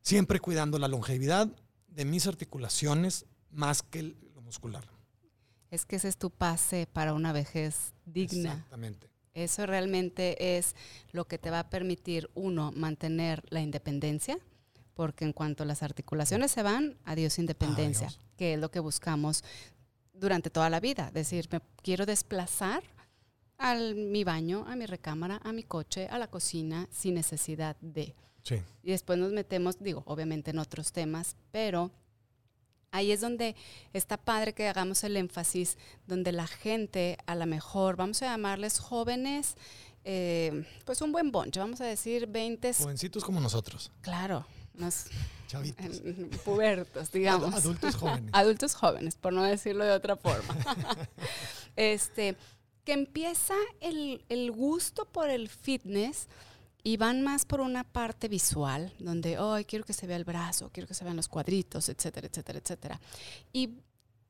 Siempre 0.00 0.40
cuidando 0.40 0.78
la 0.78 0.88
longevidad 0.88 1.48
de 1.88 2.04
mis 2.04 2.26
articulaciones 2.26 3.26
más 3.50 3.82
que 3.82 4.02
lo 4.34 4.42
muscular. 4.42 4.84
Es 5.70 5.86
que 5.86 5.96
ese 5.96 6.08
es 6.08 6.18
tu 6.18 6.30
pase 6.30 6.86
para 6.92 7.14
una 7.14 7.32
vejez 7.32 7.94
digna. 8.04 8.52
Exactamente. 8.52 9.11
Eso 9.34 9.66
realmente 9.66 10.58
es 10.58 10.74
lo 11.12 11.26
que 11.26 11.38
te 11.38 11.50
va 11.50 11.60
a 11.60 11.70
permitir, 11.70 12.30
uno, 12.34 12.72
mantener 12.72 13.42
la 13.48 13.60
independencia, 13.60 14.38
porque 14.94 15.24
en 15.24 15.32
cuanto 15.32 15.64
las 15.64 15.82
articulaciones 15.82 16.50
se 16.50 16.62
van, 16.62 16.98
adiós 17.04 17.38
independencia, 17.38 18.08
Adiós. 18.08 18.20
que 18.36 18.54
es 18.54 18.60
lo 18.60 18.70
que 18.70 18.80
buscamos 18.80 19.42
durante 20.12 20.50
toda 20.50 20.68
la 20.68 20.80
vida. 20.80 21.10
Decir, 21.12 21.48
me 21.50 21.60
quiero 21.82 22.04
desplazar 22.04 22.82
a 23.56 23.74
mi 23.76 24.24
baño, 24.24 24.64
a 24.68 24.76
mi 24.76 24.86
recámara, 24.86 25.40
a 25.42 25.52
mi 25.52 25.62
coche, 25.62 26.08
a 26.08 26.18
la 26.18 26.26
cocina, 26.28 26.88
sin 26.90 27.14
necesidad 27.14 27.76
de. 27.80 28.14
Sí. 28.42 28.56
Y 28.82 28.90
después 28.90 29.18
nos 29.18 29.32
metemos, 29.32 29.78
digo, 29.78 30.02
obviamente 30.06 30.50
en 30.50 30.58
otros 30.58 30.92
temas, 30.92 31.36
pero 31.52 31.90
ahí 32.92 33.10
es 33.10 33.20
donde 33.20 33.56
está 33.92 34.16
padre 34.16 34.52
que 34.52 34.68
hagamos 34.68 35.02
el 35.02 35.16
énfasis, 35.16 35.76
donde 36.06 36.30
la 36.30 36.46
gente, 36.46 37.18
a 37.26 37.34
lo 37.34 37.46
mejor, 37.46 37.96
vamos 37.96 38.22
a 38.22 38.26
llamarles 38.26 38.78
jóvenes, 38.78 39.56
eh, 40.04 40.64
pues 40.84 41.00
un 41.02 41.10
buen 41.10 41.32
bonche, 41.32 41.58
vamos 41.58 41.80
a 41.80 41.86
decir 41.86 42.26
20, 42.28 42.74
Jovencitos 42.74 43.24
como 43.24 43.40
nosotros, 43.40 43.90
claro, 44.02 44.46
unos 44.74 45.06
chavitos. 45.48 46.00
eh, 46.04 46.30
pubertos, 46.44 47.10
digamos. 47.12 47.54
Adultos 47.54 47.96
jóvenes. 47.96 48.30
Adultos 48.32 48.74
jóvenes, 48.74 49.16
por 49.16 49.32
no 49.32 49.42
decirlo 49.42 49.84
de 49.84 49.92
otra 49.92 50.16
forma. 50.16 50.56
este, 51.76 52.36
que 52.84 52.92
empieza 52.92 53.54
el, 53.80 54.24
el 54.28 54.50
gusto 54.50 55.04
por 55.04 55.30
el 55.30 55.48
fitness 55.48 56.26
y 56.82 56.96
van 56.96 57.22
más 57.22 57.44
por 57.44 57.60
una 57.60 57.84
parte 57.84 58.28
visual, 58.28 58.92
donde, 58.98 59.36
ay, 59.38 59.64
quiero 59.64 59.84
que 59.84 59.92
se 59.92 60.06
vea 60.06 60.16
el 60.16 60.24
brazo, 60.24 60.70
quiero 60.72 60.88
que 60.88 60.94
se 60.94 61.04
vean 61.04 61.16
los 61.16 61.28
cuadritos, 61.28 61.88
etcétera, 61.88 62.26
etcétera, 62.26 62.58
etcétera. 62.58 63.00
Y 63.52 63.70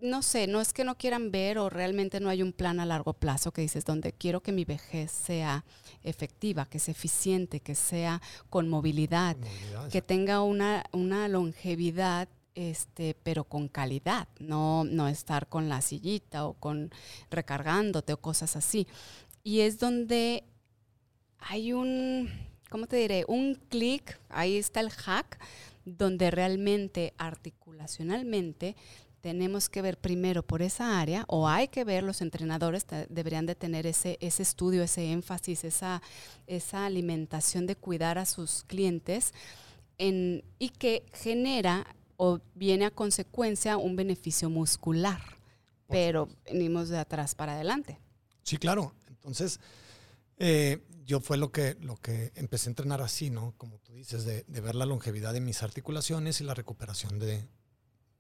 no 0.01 0.23
sé, 0.23 0.47
no 0.47 0.61
es 0.61 0.73
que 0.73 0.85
no 0.85 0.99
quieran 0.99 1.31
ver 1.31 1.59
o 1.59 1.71
realmente 1.71 2.21
no 2.21 2.29
hay 2.29 2.43
un 2.43 2.53
plan 2.53 2.81
a 2.81 2.87
largo 2.87 3.15
plazo 3.15 3.53
que 3.53 3.63
dices, 3.63 3.85
donde 3.85 4.13
quiero 4.13 4.43
que 4.43 4.53
mi 4.53 4.65
vejez 4.65 5.11
sea 5.13 5.65
efectiva, 6.03 6.67
que 6.67 6.79
sea 6.79 6.93
eficiente, 6.93 7.61
que 7.61 7.75
sea 7.75 8.21
con 8.51 8.69
movilidad, 8.69 9.37
Movilidad, 9.37 9.89
que 9.89 10.03
tenga 10.03 10.43
una, 10.43 10.85
una 10.93 11.29
longevidad, 11.29 12.29
este, 12.55 13.17
pero 13.23 13.45
con 13.45 13.69
calidad, 13.69 14.29
no, 14.41 14.85
no 14.85 15.09
estar 15.09 15.49
con 15.49 15.69
la 15.69 15.81
sillita 15.81 16.45
o 16.47 16.55
con 16.55 16.91
recargándote 17.31 18.13
o 18.13 18.21
cosas 18.21 18.57
así. 18.57 18.87
Y 19.45 19.61
es 19.61 19.79
donde 19.79 20.45
hay 21.49 21.73
un, 21.73 22.29
¿cómo 22.71 22.87
te 22.87 22.97
diré? 22.97 23.25
Un 23.29 23.55
clic, 23.69 24.19
ahí 24.29 24.57
está 24.57 24.81
el 24.81 24.91
hack, 24.91 25.39
donde 25.85 26.31
realmente 26.31 27.13
articulacionalmente 27.19 28.77
tenemos 29.21 29.69
que 29.69 29.83
ver 29.83 29.99
primero 29.99 30.43
por 30.43 30.63
esa 30.63 31.01
área, 31.01 31.25
o 31.29 31.49
hay 31.49 31.69
que 31.69 31.85
ver, 31.85 32.03
los 32.03 32.21
entrenadores 32.23 32.85
deberían 33.09 33.47
de 33.47 33.55
tener 33.55 33.87
ese, 33.87 34.19
ese 34.21 34.43
estudio, 34.43 34.83
ese 34.83 35.13
énfasis, 35.13 35.63
esa, 35.65 36.03
esa 36.49 36.87
alimentación 36.87 37.67
de 37.67 37.77
cuidar 37.77 38.19
a 38.19 38.27
sus 38.27 38.65
clientes 38.65 39.33
en- 39.99 40.43
y 40.59 40.71
que 40.71 41.05
genera 41.13 41.87
o 42.17 42.41
viene 42.55 42.85
a 42.87 42.91
consecuencia 42.91 43.77
un 43.77 43.95
beneficio 43.95 44.51
muscular, 44.51 45.21
pero 45.89 46.29
venimos 46.45 46.89
de 46.89 46.99
atrás 46.99 47.35
para 47.37 47.53
adelante. 47.55 47.99
Sí, 48.43 48.57
claro. 48.57 48.93
Entonces, 49.09 49.61
eh, 50.39 50.81
yo 51.13 51.21
fue 51.21 51.37
lo 51.37 51.53
que, 51.53 51.77
lo 51.83 51.97
que 51.97 52.33
empecé 52.37 52.69
a 52.69 52.71
entrenar 52.71 53.03
así, 53.03 53.29
¿no? 53.29 53.53
Como 53.59 53.79
tú 53.81 53.93
dices, 53.93 54.25
de, 54.25 54.45
de 54.49 54.61
ver 54.63 54.75
la 54.75 54.87
longevidad 54.87 55.35
de 55.35 55.43
mis 55.43 55.63
articulaciones 55.63 56.41
y 56.41 56.45
la 56.45 56.55
recuperación 56.55 57.19
de... 57.19 57.51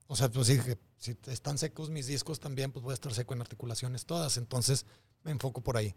O 0.08 0.14
sea, 0.14 0.30
pues 0.30 0.48
que 0.48 0.78
si 0.98 1.16
están 1.28 1.56
secos 1.56 1.88
mis 1.88 2.06
discos 2.06 2.38
también, 2.38 2.70
pues 2.70 2.82
voy 2.82 2.90
a 2.90 2.94
estar 2.94 3.14
seco 3.14 3.32
en 3.32 3.40
articulaciones 3.40 4.04
todas. 4.04 4.36
Entonces, 4.36 4.84
me 5.22 5.30
enfoco 5.30 5.62
por 5.62 5.78
ahí. 5.78 5.94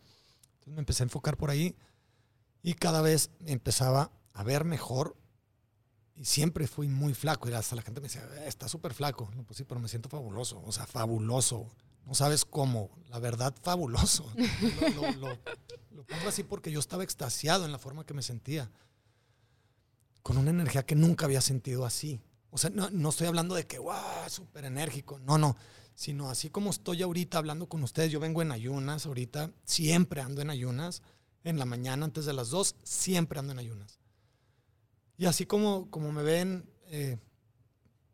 Entonces, 0.53 0.73
me 0.73 0.79
empecé 0.79 1.03
a 1.03 1.07
enfocar 1.07 1.35
por 1.35 1.49
ahí 1.49 1.75
y 2.63 2.75
cada 2.75 3.01
vez 3.01 3.29
empezaba 3.45 4.13
a 4.31 4.43
ver 4.45 4.63
mejor 4.63 5.17
y 6.15 6.23
siempre 6.23 6.65
fui 6.65 6.87
muy 6.87 7.13
flaco. 7.13 7.49
Y 7.49 7.53
hasta 7.53 7.75
la 7.75 7.81
gente 7.81 7.99
me 7.99 8.07
decía, 8.07 8.23
"Eh, 8.37 8.47
está 8.47 8.69
súper 8.69 8.93
flaco. 8.93 9.29
No, 9.35 9.43
pues 9.43 9.57
sí, 9.57 9.65
pero 9.65 9.81
me 9.81 9.89
siento 9.89 10.07
fabuloso. 10.07 10.61
O 10.63 10.71
sea, 10.71 10.85
fabuloso. 10.87 11.67
No 12.05 12.13
sabes 12.15 12.45
cómo. 12.45 12.89
La 13.09 13.19
verdad, 13.19 13.53
fabuloso. 13.61 14.31
Lo, 14.95 15.11
lo- 15.13 15.39
pongo 16.05 16.27
así 16.29 16.43
porque 16.43 16.71
yo 16.71 16.79
estaba 16.79 17.03
extasiado 17.03 17.65
en 17.65 17.71
la 17.71 17.79
forma 17.79 18.05
que 18.05 18.13
me 18.13 18.21
sentía. 18.21 18.69
Con 20.21 20.37
una 20.37 20.49
energía 20.51 20.85
que 20.85 20.95
nunca 20.95 21.25
había 21.25 21.41
sentido 21.41 21.85
así. 21.85 22.19
O 22.51 22.57
sea, 22.57 22.69
no, 22.69 22.89
no 22.89 23.09
estoy 23.09 23.27
hablando 23.27 23.55
de 23.55 23.65
que, 23.67 23.77
guau, 23.79 24.29
súper 24.29 24.65
enérgico. 24.65 25.19
No, 25.19 25.37
no. 25.37 25.55
Sino 25.93 26.29
así 26.29 26.49
como 26.49 26.69
estoy 26.71 27.01
ahorita 27.01 27.37
hablando 27.37 27.67
con 27.67 27.83
ustedes. 27.83 28.11
Yo 28.11 28.19
vengo 28.19 28.41
en 28.41 28.51
ayunas 28.51 29.05
ahorita. 29.05 29.51
Siempre 29.65 30.21
ando 30.21 30.41
en 30.41 30.49
ayunas. 30.49 31.01
En 31.43 31.57
la 31.59 31.65
mañana, 31.65 32.05
antes 32.05 32.25
de 32.25 32.33
las 32.33 32.49
dos, 32.49 32.75
siempre 32.83 33.39
ando 33.39 33.53
en 33.53 33.59
ayunas. 33.59 33.99
Y 35.17 35.25
así 35.25 35.45
como, 35.45 35.89
como 35.91 36.11
me 36.11 36.23
ven, 36.23 36.69
eh, 36.87 37.17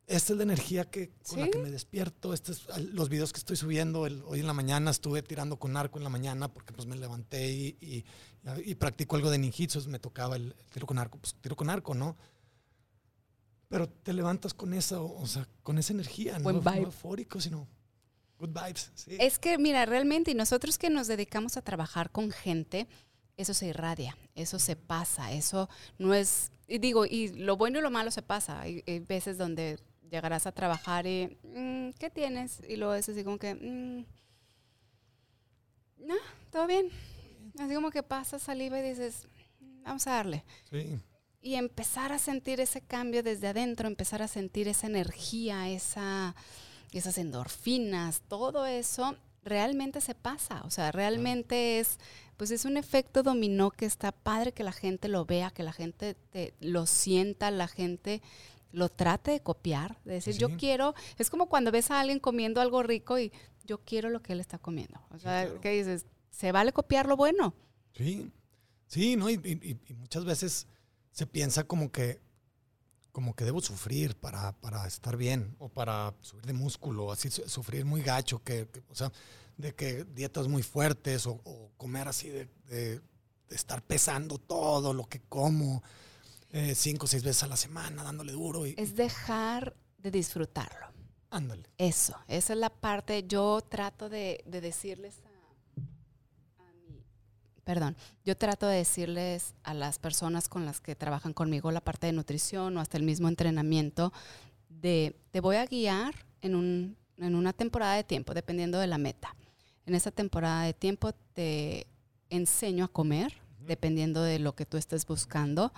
esta 0.07 0.33
es 0.33 0.37
la 0.37 0.43
energía 0.43 0.89
que, 0.89 1.11
con 1.27 1.39
la 1.39 1.49
que 1.49 1.57
me 1.57 1.71
despierto. 1.71 2.33
Este 2.33 2.51
es 2.51 2.65
los 2.93 3.07
videos 3.09 3.31
que 3.31 3.39
estoy 3.39 3.55
subiendo. 3.55 4.05
el- 4.07 4.23
hoy 4.25 4.39
en 4.41 4.47
la 4.47 4.53
mañana 4.53 4.91
estuve 4.91 5.21
tirando 5.23 5.57
con 5.57 5.77
arco 5.77 5.97
en 5.99 6.03
la 6.03 6.09
mañana 6.09 6.51
porque 6.53 6.73
pues 6.73 6.85
me 6.87 6.95
levanté 6.97 7.49
y, 7.51 7.77
y, 7.81 8.05
y 8.65 8.75
practico 8.75 9.15
algo 9.15 9.29
de 9.29 9.37
ninjitsu. 9.37 9.87
Me 9.89 9.99
tocaba 9.99 10.35
el, 10.35 10.53
el 10.59 10.65
tiro 10.71 10.85
con 10.85 10.97
arco. 10.99 11.17
Pues 11.17 11.35
tiro 11.35 11.55
con 11.55 11.69
arco, 11.69 11.93
¿no? 11.95 12.17
Pero 13.69 13.87
te 13.87 14.11
levantas 14.13 14.53
con 14.53 14.73
esa, 14.73 14.99
o 15.01 15.25
sea, 15.25 15.47
con 15.63 15.77
esa 15.77 15.93
energía, 15.93 16.37
no, 16.39 16.43
Buen 16.43 16.57
no 16.57 16.61
vibe. 16.71 16.83
eufórico, 16.83 17.39
sino 17.39 17.69
good 18.37 18.49
vibes. 18.49 18.91
Sí. 18.95 19.15
Es 19.17 19.39
que, 19.39 19.57
mira, 19.57 19.85
realmente, 19.85 20.31
y 20.31 20.33
nosotros 20.33 20.77
que 20.77 20.89
nos 20.89 21.07
dedicamos 21.07 21.55
a 21.55 21.61
trabajar 21.61 22.11
con 22.11 22.31
gente, 22.31 22.87
eso 23.37 23.53
se 23.53 23.67
irradia, 23.67 24.17
eso 24.35 24.59
se 24.59 24.75
pasa, 24.75 25.31
eso 25.31 25.69
no 25.97 26.13
es, 26.13 26.51
y 26.67 26.79
digo, 26.79 27.05
y 27.05 27.29
lo 27.29 27.55
bueno 27.55 27.79
y 27.79 27.81
lo 27.81 27.91
malo 27.91 28.11
se 28.11 28.21
pasa. 28.21 28.59
Hay, 28.59 28.83
hay 28.85 28.99
veces 28.99 29.37
donde 29.37 29.79
llegarás 30.11 30.45
a 30.45 30.51
trabajar 30.51 31.07
y, 31.07 31.37
"Mm, 31.43 31.91
¿qué 31.97 32.09
tienes? 32.11 32.59
Y 32.69 32.75
luego 32.75 32.93
es 32.93 33.09
así 33.09 33.23
como 33.23 33.39
que, 33.39 33.55
"Mm, 33.55 34.05
no, 36.05 36.15
todo 36.51 36.67
bien. 36.67 36.89
Así 37.59 37.73
como 37.73 37.91
que 37.91 38.03
pasa 38.03 38.39
saliva 38.39 38.79
y 38.79 38.83
dices, 38.89 39.27
vamos 39.83 40.05
a 40.07 40.11
darle. 40.11 40.43
sí. 40.69 40.99
Y 41.43 41.55
empezar 41.55 42.11
a 42.11 42.19
sentir 42.19 42.59
ese 42.59 42.81
cambio 42.81 43.23
desde 43.23 43.47
adentro, 43.47 43.87
empezar 43.87 44.21
a 44.21 44.27
sentir 44.27 44.67
esa 44.67 44.85
energía, 44.85 45.69
esa, 45.69 46.35
esas 46.91 47.17
endorfinas, 47.17 48.21
todo 48.27 48.67
eso 48.67 49.15
realmente 49.43 50.01
se 50.01 50.13
pasa. 50.13 50.61
O 50.65 50.69
sea, 50.69 50.91
realmente 50.91 51.79
es, 51.79 51.97
pues 52.37 52.51
es 52.51 52.63
un 52.65 52.77
efecto 52.77 53.23
dominó 53.23 53.71
que 53.71 53.87
está 53.87 54.11
padre 54.11 54.51
que 54.51 54.63
la 54.63 54.71
gente 54.71 55.07
lo 55.07 55.25
vea, 55.25 55.49
que 55.49 55.63
la 55.63 55.73
gente 55.73 56.13
te- 56.13 56.53
lo 56.59 56.85
sienta, 56.85 57.49
la 57.49 57.67
gente 57.67 58.21
lo 58.71 58.89
trate 58.89 59.31
de 59.31 59.39
copiar, 59.41 59.99
de 60.05 60.13
decir, 60.13 60.37
yo 60.37 60.47
Sí. 60.49 60.55
quiero, 60.57 60.93
es 61.17 61.29
como 61.29 61.47
cuando 61.49 61.71
ves 61.71 61.91
a 61.91 61.99
alguien 61.99 62.19
comiendo 62.19 62.61
algo 62.61 62.83
rico 62.83 63.19
y 63.19 63.31
yo 63.65 63.79
quiero 63.83 64.09
lo 64.09 64.21
que 64.21 64.33
él 64.33 64.39
está 64.39 64.57
comiendo. 64.57 64.99
O 65.09 65.15
Sí, 65.17 65.23
sea, 65.23 65.43
claro. 65.45 65.61
¿qué 65.61 65.71
dices? 65.71 66.05
Se 66.29 66.51
vale 66.51 66.71
copiar 66.73 67.07
lo 67.07 67.15
bueno. 67.17 67.53
Sí, 67.93 68.31
sí, 68.87 69.15
¿no? 69.15 69.29
Y, 69.29 69.33
y- 69.43 69.77
y 69.87 69.93
muchas 69.95 70.25
veces 70.25 70.67
se 71.11 71.27
piensa 71.27 71.63
como 71.65 71.91
que, 71.91 72.21
como 73.11 73.35
que 73.35 73.43
debo 73.43 73.59
sufrir 73.61 74.15
para, 74.15 74.53
para 74.53 74.87
estar 74.87 75.17
bien 75.17 75.55
o 75.59 75.67
para 75.67 76.13
subir 76.21 76.45
de 76.45 76.53
músculo, 76.53 77.11
así 77.11 77.29
su- 77.29 77.47
sufrir 77.49 77.83
muy 77.83 78.01
gacho, 78.01 78.41
que, 78.41 78.67
que, 78.69 78.81
o 78.89 78.95
sea, 78.95 79.11
de 79.57 79.75
que 79.75 80.05
dietas 80.05 80.47
muy 80.47 80.63
fuertes 80.63 81.27
o, 81.27 81.41
o 81.43 81.71
comer 81.77 82.07
así 82.07 82.29
de, 82.29 82.47
de- 82.67 82.99
de 83.49 83.55
estar 83.55 83.83
pesando 83.83 84.37
todo 84.37 84.93
lo 84.93 85.03
que 85.07 85.19
como 85.27 85.83
eh, 86.51 86.75
cinco 86.75 87.05
o 87.05 87.07
seis 87.07 87.23
veces 87.23 87.43
a 87.43 87.47
la 87.47 87.57
semana, 87.57 88.03
dándole 88.03 88.31
duro 88.33 88.65
y 88.67 88.75
Es 88.77 88.95
dejar 88.95 89.75
de 89.97 90.11
disfrutarlo. 90.11 90.87
ándale. 91.29 91.63
Eso, 91.77 92.15
esa 92.27 92.53
es 92.53 92.59
la 92.59 92.69
parte, 92.69 93.23
yo 93.27 93.61
trato 93.61 94.09
de, 94.09 94.43
de 94.45 94.61
decirles 94.61 95.15
a, 95.25 96.63
a 96.63 96.73
mi, 96.87 97.03
perdón, 97.63 97.95
yo 98.25 98.35
trato 98.35 98.67
de 98.67 98.77
decirles 98.77 99.53
a 99.63 99.73
las 99.73 99.97
personas 99.99 100.49
con 100.49 100.65
las 100.65 100.81
que 100.81 100.95
trabajan 100.95 101.33
conmigo 101.33 101.71
la 101.71 101.81
parte 101.81 102.07
de 102.07 102.13
nutrición 102.13 102.77
o 102.77 102.81
hasta 102.81 102.97
el 102.97 103.03
mismo 103.03 103.27
entrenamiento, 103.29 104.11
de 104.67 105.15
te 105.31 105.39
voy 105.39 105.55
a 105.57 105.65
guiar 105.65 106.13
en, 106.41 106.55
un, 106.55 106.97
en 107.17 107.35
una 107.35 107.53
temporada 107.53 107.95
de 107.95 108.03
tiempo, 108.03 108.33
dependiendo 108.33 108.79
de 108.79 108.87
la 108.87 108.97
meta. 108.97 109.35
En 109.85 109.95
esa 109.95 110.11
temporada 110.11 110.63
de 110.63 110.73
tiempo 110.73 111.13
te 111.33 111.85
enseño 112.29 112.85
a 112.85 112.87
comer, 112.87 113.33
dependiendo 113.59 114.21
de 114.23 114.39
lo 114.39 114.55
que 114.55 114.65
tú 114.65 114.77
estés 114.77 115.05
buscando. 115.05 115.71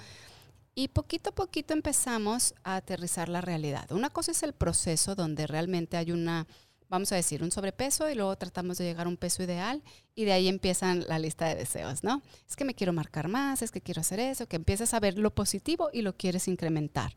Y 0.75 0.87
poquito 0.87 1.29
a 1.29 1.35
poquito 1.35 1.73
empezamos 1.73 2.55
a 2.63 2.77
aterrizar 2.77 3.29
la 3.29 3.41
realidad. 3.41 3.91
Una 3.91 4.09
cosa 4.09 4.31
es 4.31 4.41
el 4.41 4.53
proceso 4.53 5.13
donde 5.13 5.45
realmente 5.45 5.97
hay 5.97 6.11
una, 6.11 6.47
vamos 6.89 7.11
a 7.11 7.15
decir, 7.15 7.43
un 7.43 7.51
sobrepeso 7.51 8.09
y 8.09 8.15
luego 8.15 8.35
tratamos 8.37 8.79
de 8.79 8.85
llegar 8.85 9.05
a 9.05 9.09
un 9.09 9.17
peso 9.17 9.43
ideal 9.43 9.83
y 10.15 10.25
de 10.25 10.33
ahí 10.33 10.47
empiezan 10.47 11.05
la 11.07 11.19
lista 11.19 11.45
de 11.47 11.55
deseos, 11.55 12.03
¿no? 12.03 12.23
Es 12.49 12.55
que 12.55 12.65
me 12.65 12.73
quiero 12.73 12.91
marcar 12.91 13.27
más, 13.27 13.61
es 13.61 13.69
que 13.69 13.81
quiero 13.81 14.01
hacer 14.01 14.19
eso, 14.19 14.47
que 14.47 14.55
empiezas 14.55 14.95
a 14.95 14.99
ver 14.99 15.19
lo 15.19 15.35
positivo 15.35 15.89
y 15.93 16.01
lo 16.01 16.17
quieres 16.17 16.47
incrementar. 16.47 17.13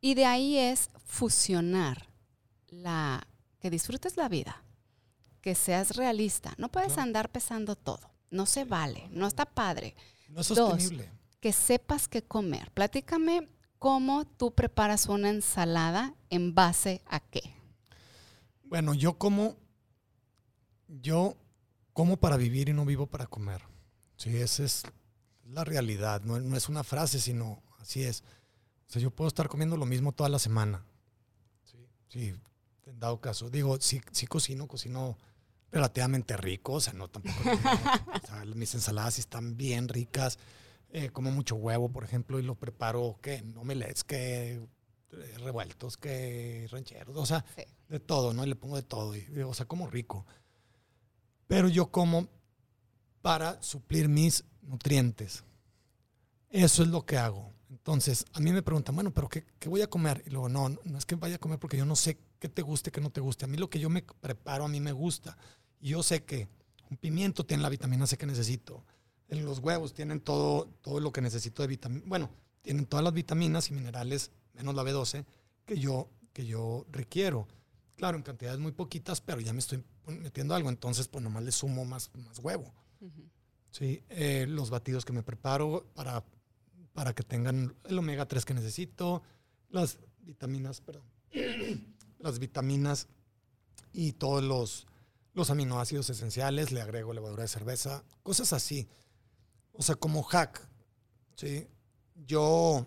Y 0.00 0.14
de 0.14 0.26
ahí 0.26 0.56
es 0.56 0.90
fusionar 1.04 2.08
la 2.68 3.26
que 3.58 3.68
disfrutes 3.68 4.16
la 4.16 4.28
vida, 4.28 4.62
que 5.40 5.56
seas 5.56 5.96
realista. 5.96 6.54
No 6.56 6.70
puedes 6.70 6.98
andar 6.98 7.30
pesando 7.30 7.74
todo, 7.74 8.12
no 8.30 8.46
se 8.46 8.64
vale, 8.64 9.08
no 9.10 9.26
está 9.26 9.44
padre. 9.44 9.96
No 10.28 10.42
es 10.42 10.46
sostenible. 10.46 11.10
Que 11.40 11.52
sepas 11.52 12.08
qué 12.08 12.22
comer. 12.22 12.70
Platícame 12.72 13.48
cómo 13.78 14.26
tú 14.26 14.54
preparas 14.54 15.06
una 15.06 15.30
ensalada 15.30 16.14
en 16.28 16.54
base 16.54 17.02
a 17.06 17.20
qué. 17.20 17.54
Bueno, 18.64 18.94
yo 18.94 19.18
como, 19.18 19.56
yo 20.86 21.36
como 21.92 22.18
para 22.18 22.36
vivir 22.36 22.68
y 22.68 22.72
no 22.72 22.84
vivo 22.84 23.06
para 23.06 23.26
comer. 23.26 23.62
Sí, 24.16 24.36
esa 24.36 24.64
es 24.64 24.82
la 25.44 25.64
realidad, 25.64 26.22
no, 26.22 26.36
es 26.56 26.68
una 26.68 26.84
frase, 26.84 27.18
sino 27.18 27.62
así 27.80 28.04
es. 28.04 28.22
O 28.88 28.92
sea, 28.92 29.02
yo 29.02 29.10
puedo 29.10 29.28
estar 29.28 29.48
comiendo 29.48 29.76
lo 29.76 29.86
mismo 29.86 30.12
toda 30.12 30.28
la 30.28 30.38
semana. 30.38 30.84
Sí, 31.64 31.88
sí 32.08 32.34
en 32.90 33.00
dado 33.00 33.20
caso. 33.20 33.50
Digo, 33.50 33.78
sí, 33.80 34.00
sí 34.12 34.26
cocino, 34.26 34.66
cocino 34.66 35.16
relativamente 35.70 36.36
rico, 36.36 36.74
o 36.74 36.80
sea, 36.80 36.92
no 36.92 37.08
tampoco. 37.08 37.38
o 38.22 38.26
sea, 38.26 38.44
mis 38.54 38.74
ensaladas 38.74 39.18
están 39.18 39.56
bien 39.56 39.88
ricas. 39.88 40.38
Eh, 40.92 41.10
como 41.10 41.30
mucho 41.30 41.54
huevo, 41.54 41.88
por 41.88 42.02
ejemplo, 42.02 42.38
y 42.38 42.42
lo 42.42 42.56
preparo, 42.56 43.18
¿qué? 43.22 43.42
No 43.42 43.62
me 43.62 43.76
lees, 43.76 44.02
que 44.02 44.54
eh, 44.54 45.38
revueltos, 45.38 45.96
que 45.96 46.66
rancheros, 46.70 47.16
o 47.16 47.26
sea, 47.26 47.44
de 47.88 48.00
todo, 48.00 48.34
¿no? 48.34 48.44
Y 48.44 48.48
le 48.48 48.56
pongo 48.56 48.76
de 48.76 48.82
todo, 48.82 49.14
y, 49.14 49.26
o 49.40 49.54
sea, 49.54 49.66
como 49.66 49.86
rico. 49.88 50.26
Pero 51.46 51.68
yo 51.68 51.90
como 51.90 52.28
para 53.22 53.62
suplir 53.62 54.08
mis 54.08 54.44
nutrientes. 54.62 55.44
Eso 56.48 56.82
es 56.82 56.88
lo 56.88 57.06
que 57.06 57.18
hago. 57.18 57.52
Entonces, 57.68 58.24
a 58.32 58.40
mí 58.40 58.52
me 58.52 58.62
preguntan, 58.62 58.96
bueno, 58.96 59.12
pero 59.12 59.28
qué, 59.28 59.44
voy 59.66 59.82
a 59.82 59.90
comer? 59.90 60.24
Y 60.26 60.30
luego, 60.30 60.48
no, 60.48 60.68
no 60.68 60.98
es 60.98 61.06
que 61.06 61.14
vaya 61.14 61.36
a 61.36 61.38
comer 61.38 61.60
porque 61.60 61.76
yo 61.76 61.84
no 61.84 61.94
sé 61.94 62.18
qué 62.40 62.48
te 62.48 62.62
guste, 62.62 62.90
qué 62.90 63.00
no 63.00 63.10
te 63.10 63.20
guste. 63.20 63.44
A 63.44 63.48
mí 63.48 63.56
lo 63.56 63.70
que 63.70 63.78
yo 63.78 63.88
me 63.90 64.02
preparo, 64.02 64.64
a 64.64 64.68
mí 64.68 64.80
me 64.80 64.92
gusta. 64.92 65.38
Y 65.80 65.90
yo 65.90 66.02
sé 66.02 66.24
que 66.24 66.48
un 66.90 66.96
pimiento 66.96 67.46
tiene 67.46 67.62
la 67.62 67.68
vitamina 67.68 68.08
C 68.08 68.18
que 68.18 68.26
necesito. 68.26 68.84
En 69.30 69.44
los 69.44 69.60
huevos 69.60 69.94
tienen 69.94 70.20
todo, 70.20 70.66
todo 70.82 71.00
lo 71.00 71.12
que 71.12 71.20
necesito 71.20 71.62
de 71.62 71.68
vitamina. 71.68 72.04
Bueno, 72.06 72.30
tienen 72.62 72.86
todas 72.86 73.02
las 73.02 73.14
vitaminas 73.14 73.70
y 73.70 73.74
minerales 73.74 74.30
menos 74.54 74.74
la 74.74 74.82
B12, 74.82 75.24
que 75.64 75.78
yo, 75.78 76.08
que 76.32 76.46
yo 76.46 76.86
requiero. 76.90 77.48
Claro, 77.96 78.16
en 78.16 78.22
cantidades 78.22 78.58
muy 78.58 78.72
poquitas, 78.72 79.20
pero 79.20 79.40
ya 79.40 79.52
me 79.52 79.58
estoy 79.58 79.82
metiendo 80.06 80.54
algo, 80.54 80.68
entonces 80.68 81.08
pues 81.08 81.22
nomás 81.22 81.42
le 81.42 81.52
sumo 81.52 81.84
más, 81.84 82.10
más 82.26 82.38
huevo. 82.38 82.72
Sí, 83.70 84.02
eh, 84.08 84.46
los 84.48 84.70
batidos 84.70 85.04
que 85.04 85.12
me 85.12 85.22
preparo 85.22 85.86
para, 85.94 86.24
para 86.92 87.14
que 87.14 87.22
tengan 87.22 87.74
el 87.84 87.98
omega 87.98 88.26
3 88.26 88.44
que 88.44 88.54
necesito, 88.54 89.22
las 89.68 89.98
vitaminas, 90.20 90.80
perdón, 90.80 91.04
las 92.18 92.38
vitaminas 92.38 93.06
y 93.92 94.12
todos 94.12 94.42
los, 94.42 94.86
los 95.34 95.50
aminoácidos 95.50 96.10
esenciales, 96.10 96.72
le 96.72 96.80
agrego 96.80 97.12
levadura 97.12 97.42
de 97.42 97.48
cerveza, 97.48 98.04
cosas 98.22 98.52
así. 98.52 98.88
O 99.80 99.82
sea, 99.82 99.94
como 99.94 100.22
hack, 100.22 100.68
¿sí? 101.36 101.66
Yo 102.26 102.86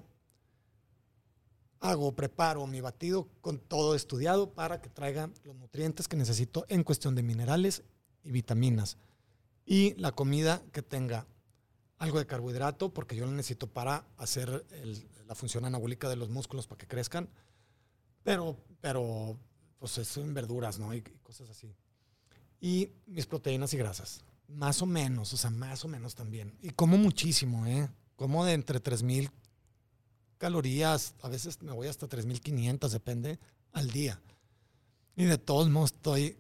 hago, 1.80 2.16
preparo 2.16 2.68
mi 2.68 2.82
batido 2.82 3.30
con 3.42 3.58
todo 3.58 3.96
estudiado 3.96 4.54
para 4.54 4.80
que 4.80 4.92
traiga 4.92 5.32
los 5.44 5.56
nutrientes 5.56 6.08
que 6.08 6.18
necesito 6.18 6.68
en 6.70 6.84
cuestión 6.84 7.16
de 7.16 7.24
minerales 7.24 7.82
y 8.24 8.30
vitaminas. 8.30 9.00
Y 9.66 9.96
la 9.96 10.12
comida 10.12 10.62
que 10.72 10.84
tenga 10.84 11.26
algo 11.98 12.20
de 12.20 12.28
carbohidrato, 12.28 12.94
porque 12.94 13.16
yo 13.16 13.26
lo 13.26 13.32
necesito 13.32 13.66
para 13.66 14.06
hacer 14.18 14.64
la 15.26 15.34
función 15.34 15.66
anabólica 15.66 16.10
de 16.10 16.16
los 16.16 16.30
músculos 16.30 16.68
para 16.68 16.78
que 16.78 16.88
crezcan. 16.88 17.28
Pero, 18.22 18.56
pero 18.82 19.36
pues 19.80 19.98
eso 19.98 20.22
en 20.22 20.36
verduras, 20.36 20.78
¿no? 20.78 20.94
Y, 20.94 20.98
y 20.98 21.20
cosas 21.24 21.50
así. 21.50 21.76
Y 22.62 22.92
mis 23.08 23.26
proteínas 23.26 23.74
y 23.74 23.78
grasas. 23.78 24.24
Más 24.48 24.82
o 24.82 24.86
menos, 24.86 25.34
o 25.34 25.38
sea, 25.38 25.50
más 25.50 25.84
o 25.86 25.88
menos 25.88 26.16
también. 26.16 26.58
Y 26.62 26.70
como 26.72 26.98
muchísimo, 26.98 27.66
¿eh? 27.66 27.90
Como 28.16 28.46
de 28.46 28.54
entre 28.54 28.82
3.000 28.82 29.32
calorías, 30.38 31.16
a 31.22 31.30
veces 31.30 31.62
me 31.62 31.72
voy 31.72 31.88
hasta 31.88 32.08
3.500, 32.08 32.90
depende, 32.90 33.40
al 33.72 33.90
día. 33.92 34.22
Y 35.16 35.26
de 35.26 35.38
todos 35.38 35.70
modos 35.70 35.94
estoy, 35.94 36.38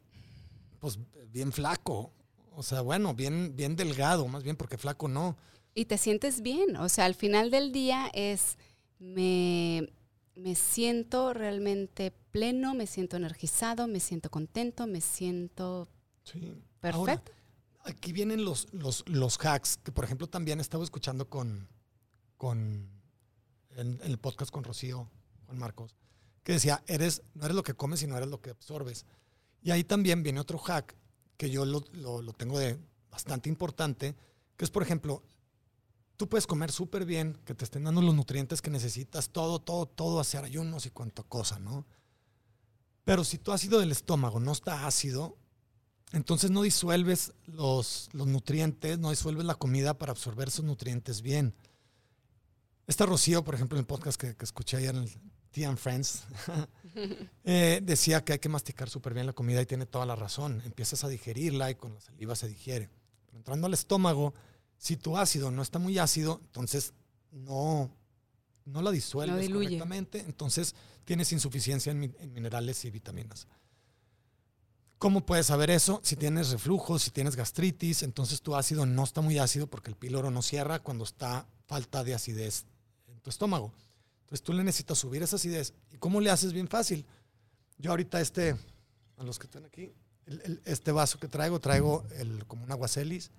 pues, 0.79 0.99
bien 1.31 1.51
flaco. 1.51 2.11
O 2.55 2.63
sea, 2.63 2.81
bueno, 2.81 3.13
bien, 3.13 3.55
bien 3.55 3.75
delgado, 3.75 4.27
más 4.27 4.43
bien 4.43 4.55
porque 4.55 4.77
flaco 4.77 5.07
no. 5.07 5.37
Y 5.73 5.85
te 5.85 5.97
sientes 5.97 6.41
bien, 6.41 6.75
o 6.77 6.87
sea, 6.89 7.05
al 7.05 7.15
final 7.15 7.49
del 7.49 7.71
día 7.71 8.11
es, 8.13 8.57
me, 8.99 9.91
me 10.35 10.53
siento 10.53 11.33
realmente 11.33 12.13
pleno, 12.31 12.75
me 12.75 12.85
siento 12.85 13.17
energizado, 13.17 13.87
me 13.87 13.99
siento 13.99 14.29
contento, 14.29 14.85
me 14.85 15.01
siento 15.01 15.87
sí. 16.23 16.53
perfecto. 16.79 17.31
Aquí 17.83 18.13
vienen 18.13 18.45
los, 18.45 18.67
los, 18.71 19.03
los 19.07 19.37
hacks, 19.45 19.77
que 19.77 19.91
por 19.91 20.05
ejemplo 20.05 20.27
también 20.27 20.59
estaba 20.59 20.83
escuchando 20.83 21.29
con, 21.29 21.67
con 22.37 22.89
en, 23.75 23.99
el 24.03 24.17
podcast 24.17 24.51
con 24.51 24.63
Rocío, 24.63 25.09
Juan 25.45 25.57
Marcos, 25.57 25.95
que 26.43 26.53
decía, 26.53 26.83
eres, 26.87 27.21
no 27.33 27.45
eres 27.45 27.55
lo 27.55 27.63
que 27.63 27.73
comes, 27.73 27.99
sino 27.99 28.17
eres 28.17 28.29
lo 28.29 28.41
que 28.41 28.51
absorbes. 28.51 29.05
Y 29.61 29.71
ahí 29.71 29.83
también 29.83 30.23
viene 30.23 30.39
otro 30.39 30.57
hack 30.57 30.95
que 31.37 31.49
yo 31.49 31.65
lo, 31.65 31.83
lo, 31.93 32.33
tengo 32.33 32.59
de 32.59 32.79
bastante 33.09 33.49
importante, 33.49 34.15
que 34.57 34.65
es, 34.65 34.71
por 34.71 34.83
ejemplo, 34.83 35.23
tú 36.17 36.27
puedes 36.27 36.47
comer 36.47 36.71
súper 36.71 37.05
bien, 37.05 37.39
que 37.45 37.55
te 37.55 37.63
estén 37.63 37.83
dando 37.83 38.01
los 38.01 38.15
nutrientes 38.15 38.61
que 38.61 38.69
necesitas, 38.69 39.29
todo, 39.29 39.59
todo, 39.59 39.85
todo, 39.85 40.19
hacer 40.19 40.43
ayunos 40.43 40.85
y 40.85 40.89
cuánta 40.89 41.23
cosa, 41.23 41.59
¿no? 41.59 41.85
Pero 43.03 43.23
si 43.23 43.37
tu 43.37 43.51
ácido 43.51 43.79
del 43.79 43.91
estómago 43.91 44.39
no 44.39 44.51
está 44.51 44.85
ácido, 44.87 45.37
entonces 46.13 46.51
no 46.51 46.61
disuelves 46.61 47.33
los, 47.47 48.09
los 48.13 48.27
nutrientes, 48.27 48.99
no 48.99 49.09
disuelves 49.09 49.45
la 49.45 49.55
comida 49.55 49.97
para 49.97 50.11
absorber 50.11 50.47
esos 50.47 50.63
nutrientes 50.63 51.21
bien. 51.21 51.55
Esta 52.85 53.05
Rocío, 53.07 53.43
por 53.43 53.55
ejemplo, 53.55 53.77
en 53.77 53.81
el 53.81 53.87
podcast 53.87 54.21
que, 54.21 54.35
escuché 54.39 54.77
ayer 54.77 54.93
en 54.95 55.03
el 55.03 55.11
Tea 55.51 55.69
and 55.69 55.77
Friends, 55.79 56.23
eh, 57.43 57.81
decía 57.81 58.23
que 58.23 58.33
hay 58.33 58.39
que 58.39 58.47
masticar 58.47 58.89
súper 58.89 59.15
bien 59.15 59.25
la 59.25 59.33
comida 59.33 59.59
y 59.61 59.65
tiene 59.65 59.87
toda 59.87 60.05
la 60.05 60.15
razón. 60.15 60.61
Empiezas 60.65 61.03
a 61.03 61.07
digerirla 61.07 61.71
y 61.71 61.75
con 61.75 61.95
la 61.95 62.01
saliva 62.01 62.35
se 62.35 62.47
digiere. 62.47 62.89
Pero 63.25 63.39
entrando 63.39 63.65
al 63.65 63.73
estómago, 63.73 64.35
si 64.77 64.97
tu 64.97 65.17
ácido 65.17 65.49
no 65.49 65.63
está 65.63 65.79
muy 65.79 65.97
ácido, 65.97 66.41
entonces 66.43 66.93
no, 67.31 67.89
no 68.65 68.81
la 68.83 68.91
disuelves 68.91 69.49
correctamente, 69.49 70.19
entonces 70.19 70.75
tienes 71.05 71.31
insuficiencia 71.31 71.91
en, 71.91 72.15
en, 72.19 72.33
minerales 72.33 72.85
y 72.85 72.91
vitaminas. 72.91 73.47
¿Cómo 74.97 75.25
puedes 75.25 75.47
saber 75.47 75.69
eso? 75.69 75.99
Si 76.03 76.15
tienes 76.15 76.51
reflujo, 76.51 76.97
si 76.97 77.11
tienes 77.11 77.35
gastritis, 77.35 78.03
entonces 78.03 78.41
tu 78.41 78.55
ácido 78.55 78.85
no 78.85 79.03
está 79.03 79.21
muy 79.21 79.37
ácido 79.37 79.67
porque 79.67 79.89
el 79.89 79.97
píloro 79.97 80.31
no 80.31 80.41
cierra 80.41 80.79
cuando 80.79 81.03
está 81.03 81.45
falta 81.65 82.03
de 82.03 82.13
acidez 82.13 82.65
tu 83.23 83.29
estómago. 83.29 83.73
Entonces 84.21 84.43
tú 84.43 84.53
le 84.53 84.63
necesitas 84.63 84.99
subir 84.99 85.23
esa 85.23 85.37
acidez. 85.37 85.73
¿Y 85.91 85.97
cómo 85.97 86.21
le 86.21 86.29
haces? 86.29 86.53
Bien 86.53 86.67
fácil. 86.67 87.05
Yo 87.77 87.91
ahorita 87.91 88.21
este, 88.21 88.55
a 89.17 89.23
los 89.23 89.39
que 89.39 89.47
están 89.47 89.65
aquí, 89.65 89.91
este 90.65 90.91
vaso 90.91 91.19
que 91.19 91.27
traigo, 91.27 91.59
traigo 91.59 92.05
el, 92.17 92.45
como 92.45 92.63
un 92.63 92.71
aguacelis, 92.71 93.31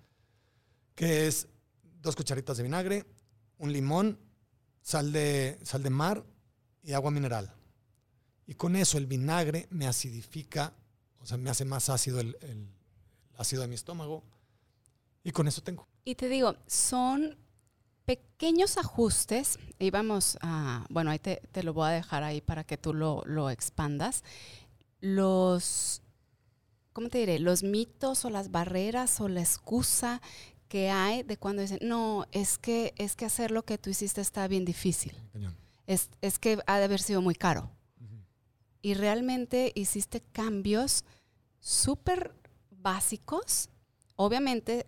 que 0.94 1.26
es 1.26 1.46
dos 2.02 2.16
cucharitas 2.16 2.56
de 2.56 2.62
vinagre, 2.62 3.06
un 3.58 3.72
limón, 3.72 4.18
sal 4.82 5.12
de, 5.12 5.58
sal 5.62 5.82
de 5.82 5.90
mar 5.90 6.24
y 6.82 6.92
agua 6.92 7.10
mineral. 7.10 7.52
Y 8.46 8.54
con 8.54 8.76
eso 8.76 8.98
el 8.98 9.06
vinagre 9.06 9.66
me 9.70 9.86
acidifica, 9.86 10.74
o 11.24 11.26
sea, 11.26 11.38
me 11.38 11.48
hace 11.48 11.64
más 11.64 11.88
ácido 11.88 12.20
el, 12.20 12.36
el 12.42 12.68
ácido 13.38 13.62
de 13.62 13.68
mi 13.68 13.74
estómago. 13.74 14.22
Y 15.24 15.30
con 15.32 15.48
eso 15.48 15.62
tengo. 15.62 15.88
Y 16.04 16.16
te 16.16 16.28
digo, 16.28 16.54
son 16.66 17.38
pequeños 18.04 18.76
ajustes, 18.76 19.58
y 19.78 19.90
vamos 19.90 20.36
a, 20.42 20.84
bueno, 20.90 21.10
ahí 21.10 21.18
te, 21.18 21.40
lo 21.62 21.72
voy 21.72 21.88
a 21.88 21.92
dejar 21.92 22.22
ahí 22.22 22.42
para 22.42 22.64
que 22.64 22.76
tú 22.76 22.92
lo, 22.92 23.22
lo, 23.24 23.48
expandas. 23.48 24.22
Los, 25.00 26.02
¿cómo 26.92 27.08
te 27.08 27.18
diré? 27.18 27.38
Los 27.38 27.62
mitos 27.62 28.26
o 28.26 28.30
las 28.30 28.50
barreras 28.50 29.18
o 29.22 29.28
la 29.28 29.40
excusa 29.40 30.20
que 30.68 30.90
hay 30.90 31.22
de 31.22 31.38
cuando 31.38 31.62
dicen, 31.62 31.78
no, 31.80 32.26
es 32.32 32.58
que, 32.58 32.92
es 32.98 33.16
que 33.16 33.24
hacer 33.24 33.50
lo 33.50 33.64
que 33.64 33.78
tú 33.78 33.88
hiciste 33.88 34.20
está 34.20 34.46
bien 34.46 34.66
difícil. 34.66 35.14
Es, 35.86 36.10
es, 36.20 36.38
que 36.38 36.58
ha 36.66 36.78
de 36.78 36.84
haber 36.84 37.00
sido 37.00 37.22
muy 37.22 37.34
caro. 37.34 37.70
Y 38.84 38.92
realmente 38.92 39.72
hiciste 39.74 40.20
cambios 40.20 41.06
súper 41.58 42.34
básicos. 42.70 43.70
Obviamente 44.14 44.84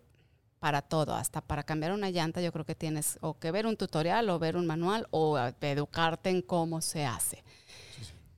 para 0.59 0.83
todo, 0.83 1.15
hasta 1.15 1.41
para 1.41 1.63
cambiar 1.63 1.93
una 1.93 2.11
llanta, 2.11 2.43
yo 2.43 2.53
creo 2.53 2.67
que 2.67 2.75
tienes 2.75 3.17
o 3.23 3.39
que 3.39 3.51
ver 3.51 3.65
un 3.65 3.79
tutorial 3.79 4.29
o 4.29 4.39
ver 4.39 4.59
un 4.59 4.67
manual 4.67 5.07
o 5.13 5.39
educarte 5.39 6.29
en 6.29 6.43
cómo 6.43 6.83
se 6.83 7.07
hace. 7.07 7.43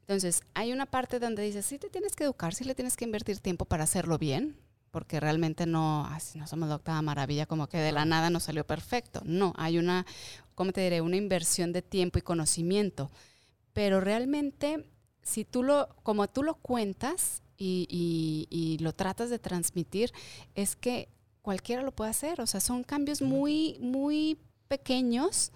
Entonces, 0.02 0.42
hay 0.54 0.72
una 0.72 0.86
parte 0.86 1.18
donde 1.18 1.42
dices, 1.42 1.66
sí 1.66 1.76
te 1.76 1.90
tienes 1.90 2.14
que 2.14 2.22
educar, 2.22 2.54
sí 2.54 2.62
le 2.62 2.76
tienes 2.76 2.96
que 2.96 3.04
invertir 3.04 3.40
tiempo 3.40 3.64
para 3.64 3.82
hacerlo 3.82 4.16
bien, 4.16 4.56
porque 4.92 5.18
realmente 5.18 5.66
no, 5.66 6.08
no 6.36 6.46
somos 6.46 6.68
la 6.68 6.76
octava 6.76 7.02
maravilla, 7.02 7.46
como 7.46 7.66
que 7.66 7.78
de 7.78 7.90
la 7.90 8.04
nada 8.04 8.30
nos 8.30 8.44
salió 8.44 8.64
perfecto. 8.64 9.22
No, 9.24 9.54
hay 9.56 9.76
una, 9.76 10.06
¿cómo 10.54 10.70
te 10.70 10.82
diré? 10.82 11.00
Una 11.00 11.16
inversión 11.16 11.72
de 11.72 11.82
tiempo 11.82 12.20
y 12.20 12.22
conocimiento. 12.22 13.10
Pero 13.72 14.00
realmente, 14.00 14.88
si 15.28 15.44
tú 15.44 15.62
lo, 15.62 15.88
como 16.02 16.28
tú 16.28 16.42
lo 16.42 16.54
cuentas 16.54 17.42
y, 17.56 18.46
y 18.50 18.82
lo 18.82 18.94
tratas 18.94 19.30
de 19.30 19.38
transmitir, 19.38 20.12
es 20.54 20.76
que 20.76 21.08
cualquiera 21.42 21.82
lo 21.82 21.92
puede 21.92 22.10
hacer. 22.10 22.40
O 22.40 22.46
sea, 22.46 22.60
son 22.60 22.84
cambios 22.84 23.22
muy, 23.22 23.78
muy 23.80 24.38
pequeños, 24.68 25.50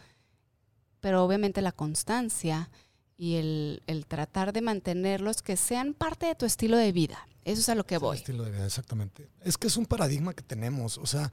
pero 1.01 1.25
obviamente 1.25 1.61
la 1.61 1.73
constancia 1.73 2.71
y 3.17 3.37
el, 3.37 4.07
tratar 4.09 4.53
de 4.53 4.63
mantenerlos 4.63 5.43
que 5.43 5.57
sean 5.57 5.95
parte 5.95 6.27
de 6.27 6.35
tu 6.35 6.47
estilo 6.47 6.77
de 6.77 6.93
vida. 6.93 7.29
Eso 7.45 7.61
es 7.61 7.69
a 7.69 7.75
lo 7.75 7.85
que 7.85 7.99
voy. 7.99 8.17
estilo 8.17 8.45
de 8.45 8.51
vida, 8.51 8.67
exactamente. 8.67 9.29
Es 9.43 9.59
que 9.59 9.67
es 9.67 9.77
un 9.77 9.87
paradigma 9.87 10.35
que 10.35 10.43
tenemos. 10.43 10.99
O 10.99 11.07
sea, 11.07 11.33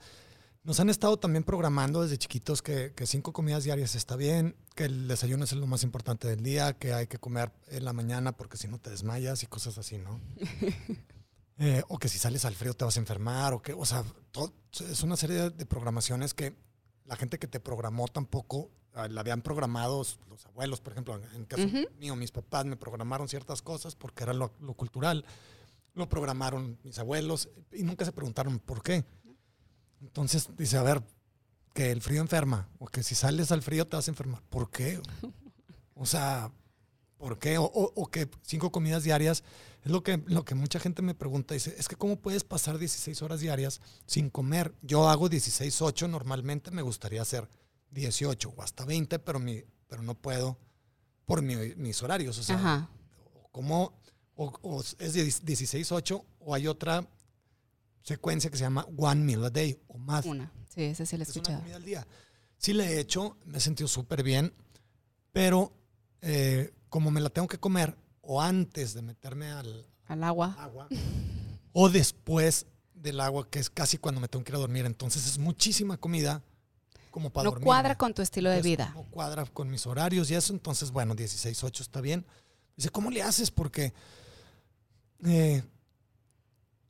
nos 0.64 0.80
han 0.80 0.90
estado 0.90 1.18
también 1.18 1.44
programando 1.44 2.02
desde 2.02 2.18
chiquitos 2.18 2.62
que, 2.62 2.94
cinco 3.06 3.34
comidas 3.34 3.64
diarias 3.64 3.96
está 3.96 4.16
bien, 4.16 4.56
que 4.76 4.86
el 4.86 5.08
desayuno 5.08 5.44
es 5.44 5.52
lo 5.54 5.68
más 5.68 5.84
importante 5.84 6.28
del 6.28 6.44
día, 6.44 6.74
que 6.74 6.94
hay 6.94 7.08
que 7.08 7.18
comer 7.18 7.52
en 7.68 7.86
la 7.86 7.94
mañana 7.94 8.34
porque 8.34 8.58
si 8.58 8.68
no 8.68 8.80
te 8.80 8.90
desmayas 8.90 9.44
y 9.44 9.48
cosas 9.48 9.78
así, 9.78 9.98
¿no? 9.98 10.20
Eh, 11.62 11.84
o 11.90 12.00
que 12.00 12.08
si 12.08 12.18
sales 12.18 12.46
al 12.46 12.56
frío 12.56 12.74
te 12.74 12.86
vas 12.86 12.96
a 12.96 13.02
enfermar, 13.02 13.52
o 13.52 13.62
que, 13.62 13.74
o 13.74 13.84
sea, 13.84 14.06
es 14.90 15.04
una 15.04 15.18
serie 15.18 15.50
de 15.50 15.66
programaciones 15.66 16.34
que 16.34 16.56
la 17.04 17.18
gente 17.18 17.38
que 17.38 17.48
te 17.48 17.60
programó 17.60 18.08
tampoco 18.08 18.72
Ah, 18.94 19.08
la 19.08 19.22
habían 19.22 19.42
programado 19.42 20.04
los 20.30 20.46
abuelos, 20.48 20.82
por 20.82 20.94
ejemplo, 20.94 21.16
en 21.16 21.42
el 21.42 21.48
caso 21.48 21.64
mío, 22.00 22.16
mis 22.16 22.32
papás 22.32 22.66
me 22.66 22.76
programaron 22.76 23.28
ciertas 23.28 23.62
cosas 23.62 23.96
porque 23.96 24.24
era 24.24 24.34
lo, 24.34 24.50
cultural. 24.76 25.26
Lo 25.94 26.10
programaron 26.10 26.78
mis 26.84 26.98
abuelos 26.98 27.50
y 27.72 27.84
nunca 27.84 28.04
se 28.04 28.12
preguntaron 28.12 28.60
por 28.60 28.82
qué. 28.82 29.06
Entonces 30.02 30.50
dice, 30.58 30.78
a 30.78 30.84
ver, 30.84 31.04
que 31.74 31.92
el 31.92 32.02
frío 32.02 32.22
enferma 32.22 32.68
o 32.80 32.88
que 32.88 33.04
si 33.04 33.16
sales 33.16 33.52
al 33.52 33.62
frío 33.62 33.88
te 33.88 33.96
vas 33.96 34.08
a 34.08 34.12
enfermar. 34.12 34.42
¿Por 34.50 34.70
qué? 34.70 35.02
O 35.96 36.06
sea, 36.06 36.52
¿por 37.18 37.38
qué? 37.38 37.58
O, 37.60 38.10
que 38.12 38.30
cinco 38.42 38.72
comidas 38.72 39.04
diarias, 39.04 39.44
es 39.84 39.92
lo 39.92 40.04
que, 40.04 40.24
lo 40.28 40.46
que 40.46 40.56
mucha 40.56 40.80
gente 40.80 41.02
me 41.02 41.14
pregunta. 41.14 41.54
Dice, 41.54 41.76
es 41.78 41.88
que 41.88 41.96
¿cómo 41.96 42.16
puedes 42.16 42.44
pasar 42.44 42.78
16 42.78 43.22
horas 43.22 43.42
diarias 43.42 43.82
sin 44.06 44.30
comer? 44.30 44.74
Yo 44.82 45.10
hago 45.10 45.30
16, 45.30 45.82
8 45.82 46.08
normalmente, 46.08 46.72
me 46.72 46.82
gustaría 46.82 47.22
hacer 47.22 47.48
18 47.92 48.54
o 48.56 48.62
hasta 48.62 48.86
20, 48.86 49.20
pero, 49.20 49.40
mi, 49.40 49.64
pero 49.88 50.02
no 50.02 50.16
puedo 50.16 50.58
por 51.26 51.42
mis 51.42 52.02
horarios. 52.02 52.38
O 52.40 52.44
sea, 52.44 52.90
como 53.52 53.94
o, 54.36 54.82
es 55.00 55.14
16, 55.14 55.92
8 55.92 56.26
o 56.40 56.56
hay 56.56 56.68
otra 56.68 57.06
secuencia 58.04 58.50
que 58.50 58.58
se 58.58 58.64
llama 58.64 58.86
One 58.98 59.22
Meal 59.22 59.46
a 59.46 59.50
Day 59.50 59.80
o 59.88 59.98
más. 59.98 60.26
Una, 60.26 60.52
sí, 60.74 60.84
ese 60.84 61.06
sí 61.06 61.18
lo 61.18 61.24
he 61.24 61.28
escuchado. 61.28 61.58
Una 61.58 61.60
comida 61.60 61.76
al 61.76 61.86
día. 61.86 62.08
Sí 62.58 62.74
le 62.74 62.86
he 62.86 63.00
hecho, 63.00 63.38
me 63.46 63.58
he 63.58 63.62
sentido 63.62 63.88
súper 63.88 64.24
bien, 64.24 64.54
pero 65.32 65.74
eh, 66.22 66.74
como 66.90 67.12
me 67.12 67.22
la 67.22 67.30
tengo 67.30 67.48
que 67.48 67.60
comer 67.60 67.98
o 68.22 68.42
antes 68.42 68.94
de 68.94 69.02
meterme 69.02 69.52
al, 69.52 69.86
al 70.08 70.24
agua. 70.24 70.56
agua 70.60 70.88
o 71.72 71.90
después 71.90 72.66
del 72.94 73.20
agua, 73.22 73.50
que 73.50 73.60
es 73.60 73.70
casi 73.70 73.98
cuando 73.98 74.20
me 74.20 74.28
tengo 74.28 74.44
que 74.44 74.52
ir 74.52 74.56
a 74.56 74.60
dormir. 74.60 74.86
Entonces 74.86 75.26
es 75.26 75.38
muchísima 75.38 75.98
comida 75.98 76.44
como 77.12 77.30
para 77.30 77.50
no 77.50 77.60
cuadra 77.60 77.96
con 77.96 78.14
tu 78.14 78.22
estilo 78.22 78.50
de 78.50 78.62
vida. 78.62 78.92
No 78.94 79.04
cuadra 79.04 79.46
con 79.46 79.70
mis 79.70 79.86
horarios 79.88 80.30
y 80.30 80.36
eso, 80.36 80.54
entonces, 80.54 80.92
bueno, 80.92 81.16
16.8 81.16 81.82
está 81.82 82.02
bien. 82.02 82.26
Dice, 82.76 82.90
¿cómo 82.90 83.10
le 83.10 83.22
haces? 83.22 83.52
Porque, 83.52 83.94
eh, 85.26 85.64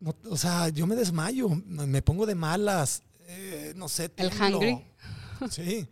o 0.02 0.38
sea, 0.38 0.70
yo 0.70 0.88
me 0.88 0.96
desmayo, 0.96 1.50
me 1.50 2.02
pongo 2.02 2.26
de 2.26 2.36
malas, 2.36 3.04
eh, 3.28 3.74
no 3.76 3.90
sé. 3.90 4.12
El 4.18 4.32
hungry. 4.32 4.86
Sí. 5.50 5.88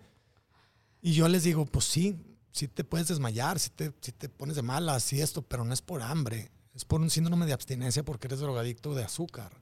Y 1.02 1.14
yo 1.14 1.28
les 1.28 1.44
digo, 1.44 1.66
pues 1.66 1.86
sí, 1.86 2.18
sí 2.52 2.68
te 2.68 2.84
puedes 2.84 3.08
desmayar, 3.08 3.60
sí 3.60 3.70
te, 3.70 3.94
si 4.02 4.12
te 4.12 4.28
pones 4.28 4.56
de 4.56 4.62
malas 4.62 5.14
y 5.14 5.22
esto, 5.22 5.42
pero 5.42 5.64
no 5.64 5.74
es 5.74 5.82
por 5.82 6.02
hambre, 6.02 6.52
es 6.74 6.84
por 6.84 7.00
un 7.00 7.10
síndrome 7.10 7.46
de 7.46 7.54
abstinencia 7.54 8.04
porque 8.04 8.28
eres 8.28 8.40
drogadicto 8.40 8.94
de 8.94 9.04
azúcar. 9.04 9.62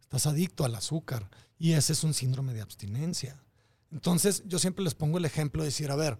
Estás 0.00 0.26
adicto 0.26 0.64
al 0.64 0.74
azúcar 0.74 1.28
y 1.58 1.72
ese 1.72 1.92
es 1.92 2.04
un 2.04 2.14
síndrome 2.14 2.54
de 2.54 2.62
abstinencia. 2.62 3.42
Entonces, 3.90 4.42
yo 4.46 4.58
siempre 4.58 4.84
les 4.84 4.94
pongo 4.94 5.18
el 5.18 5.24
ejemplo 5.24 5.62
de 5.62 5.68
decir, 5.68 5.90
a 5.90 5.96
ver, 5.96 6.18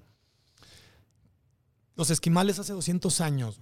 los 1.94 2.10
esquimales 2.10 2.58
hace 2.58 2.72
200 2.72 3.20
años 3.20 3.60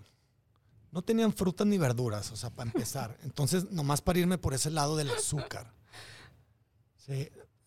no 0.96 1.02
tenían 1.02 1.30
frutas 1.34 1.66
ni 1.66 1.76
verduras, 1.76 2.32
o 2.32 2.36
sea, 2.36 2.48
para 2.48 2.70
empezar. 2.70 3.18
Entonces, 3.22 3.70
nomás 3.70 4.00
para 4.00 4.18
irme 4.18 4.38
por 4.38 4.54
ese 4.54 4.70
lado 4.70 4.96
del 4.96 5.10
azúcar. 5.10 5.70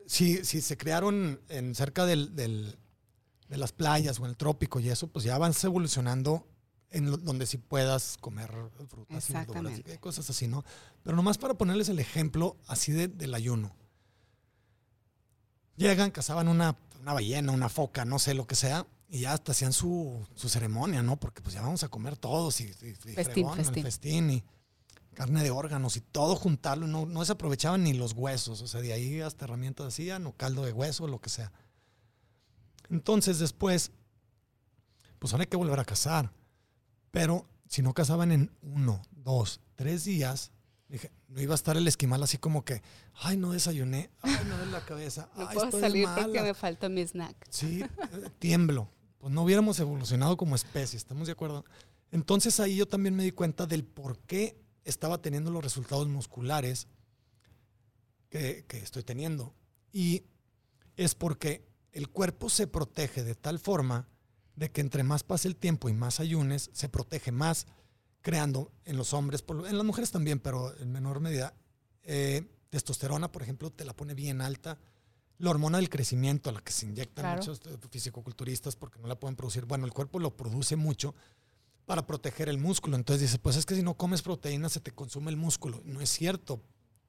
Si, 0.07 0.43
se 0.43 0.77
crearon 0.77 1.39
en 1.47 1.75
cerca 1.75 2.07
del, 2.07 2.35
de 2.35 3.57
las 3.57 3.71
playas 3.71 4.19
o 4.19 4.23
en 4.23 4.31
el 4.31 4.35
trópico 4.35 4.79
y 4.79 4.89
eso, 4.89 5.05
pues 5.05 5.25
ya 5.25 5.37
van 5.37 5.53
evolucionando 5.61 6.47
en 6.89 7.23
donde 7.23 7.45
sí 7.45 7.59
puedas 7.59 8.17
comer 8.17 8.51
frutas 8.87 9.29
y 9.29 9.33
verduras 9.33 9.77
y 9.77 9.97
cosas 9.99 10.27
así, 10.31 10.47
¿no? 10.47 10.65
Pero 11.03 11.15
nomás 11.15 11.37
para 11.37 11.53
ponerles 11.53 11.87
el 11.89 11.99
ejemplo 11.99 12.57
así 12.65 12.91
del 12.91 13.35
ayuno. 13.35 13.75
Llegan, 15.75 16.09
cazaban 16.09 16.47
una, 16.47 16.75
ballena, 17.03 17.51
una 17.51 17.69
foca, 17.69 18.05
no 18.05 18.17
sé 18.17 18.33
lo 18.33 18.47
que 18.47 18.55
sea, 18.55 18.87
y 19.09 19.21
ya 19.21 19.33
hasta 19.33 19.51
hacían 19.51 19.73
su, 19.73 20.27
ceremonia, 20.35 21.01
¿no? 21.01 21.19
Porque 21.19 21.41
pues 21.41 21.55
ya 21.55 21.61
vamos 21.61 21.83
a 21.83 21.89
comer 21.89 22.15
todos 22.15 22.61
y, 22.61 22.67
festín, 22.73 23.49
festín. 23.83 24.29
y 24.29 24.43
carne 25.13 25.43
de 25.43 25.51
órganos 25.51 25.97
y 25.97 26.01
todo 26.01 26.35
juntarlo, 26.35 26.87
no, 26.87 27.05
no 27.05 27.25
se 27.25 27.33
aprovechaban 27.33 27.83
ni 27.83 27.93
los 27.93 28.13
huesos, 28.13 28.61
o 28.61 28.67
sea, 28.67 28.81
de 28.81 28.93
ahí 28.93 29.19
hasta 29.19 29.45
herramientas 29.45 29.87
hacían 29.87 30.25
o 30.27 30.33
caldo 30.33 30.63
de 30.63 30.71
hueso, 30.71 31.07
lo 31.07 31.19
que 31.19 31.29
sea. 31.29 31.51
Entonces 32.89 33.39
después, 33.39 33.91
pues 35.17 35.33
ahora 35.33 35.43
hay 35.43 35.47
que 35.47 35.57
volver 35.57 35.79
a 35.79 35.85
cazar, 35.85 36.31
pero 37.11 37.47
si 37.67 37.81
no 37.81 37.93
cazaban 37.93 38.31
en 38.31 38.51
uno, 38.61 39.01
dos, 39.11 39.59
tres 39.75 40.05
días, 40.05 40.51
Dije, 40.89 41.11
no 41.27 41.39
iba 41.39 41.53
a 41.53 41.55
estar 41.55 41.77
el 41.77 41.87
esquimal 41.87 42.23
así 42.23 42.39
como 42.39 42.65
que, 42.65 42.81
ay, 43.13 43.37
no 43.37 43.51
desayuné, 43.51 44.09
ay, 44.21 44.39
no 44.47 44.57
de 44.57 44.65
la 44.65 44.83
cabeza, 44.83 45.29
no 45.37 45.47
puedo 45.47 45.79
salir 45.79 46.07
porque 46.15 46.41
me 46.41 46.55
falta 46.55 46.89
mi 46.89 47.01
snack. 47.01 47.35
Sí, 47.51 47.83
eh, 47.83 48.29
tiemblo. 48.39 48.89
Pues 49.19 49.33
no 49.33 49.43
hubiéramos 49.43 49.79
evolucionado 49.79 50.37
como 50.37 50.55
especie, 50.55 50.97
¿estamos 50.97 51.27
de 51.27 51.33
acuerdo? 51.33 51.65
Entonces 52.11 52.59
ahí 52.59 52.77
yo 52.77 52.87
también 52.87 53.15
me 53.15 53.23
di 53.23 53.31
cuenta 53.31 53.67
del 53.67 53.83
por 53.83 54.17
qué 54.19 54.57
estaba 54.85 55.21
teniendo 55.21 55.51
los 55.51 55.63
resultados 55.63 56.07
musculares 56.07 56.87
que, 58.29 58.65
estoy 58.71 59.03
teniendo. 59.03 59.53
Y 59.91 60.23
es 60.95 61.15
porque 61.15 61.67
el 61.91 62.09
cuerpo 62.09 62.49
se 62.49 62.67
protege 62.67 63.23
de 63.23 63.35
tal 63.35 63.59
forma 63.59 64.07
de 64.55 64.71
que 64.71 64.81
entre 64.81 65.03
más 65.03 65.23
pase 65.23 65.47
el 65.47 65.55
tiempo 65.55 65.89
y 65.89 65.93
más 65.93 66.19
ayunes, 66.19 66.69
se 66.73 66.89
protege 66.89 67.31
más 67.31 67.67
creando 68.21 68.71
en 68.85 68.97
los 68.97 69.13
hombres, 69.13 69.43
en 69.47 69.77
las 69.77 69.85
mujeres 69.85 70.11
también, 70.11 70.39
pero 70.39 70.75
en 70.79 70.91
menor 70.91 71.19
medida. 71.19 71.53
Eh, 72.03 72.47
testosterona, 72.69 73.31
por 73.31 73.41
ejemplo, 73.41 73.71
te 73.71 73.85
la 73.85 73.95
pone 73.95 74.13
bien 74.13 74.41
alta. 74.41 74.77
La 75.39 75.49
hormona 75.49 75.79
del 75.79 75.89
crecimiento, 75.89 76.51
la 76.51 76.61
que 76.61 76.71
se 76.71 76.85
inyectan 76.85 77.37
muchos 77.37 77.61
eh, 77.65 77.77
fisicoculturistas 77.89 78.75
porque 78.75 78.99
no 78.99 79.07
la 79.07 79.19
pueden 79.19 79.35
producir. 79.35 79.65
Bueno, 79.65 79.85
el 79.85 79.93
cuerpo 79.93 80.19
lo 80.19 80.37
produce 80.37 80.75
mucho 80.75 81.15
para 81.85 82.05
proteger 82.05 82.49
el 82.49 82.59
músculo. 82.59 82.95
Entonces 82.95 83.21
dice, 83.21 83.39
pues 83.39 83.55
es 83.55 83.65
que 83.65 83.73
si 83.73 83.81
no 83.81 83.95
comes 83.95 84.21
proteína 84.21 84.69
se 84.69 84.79
te 84.79 84.91
consume 84.91 85.31
el 85.31 85.37
músculo. 85.37 85.81
No 85.85 86.01
es 86.01 86.09
cierto. 86.09 86.61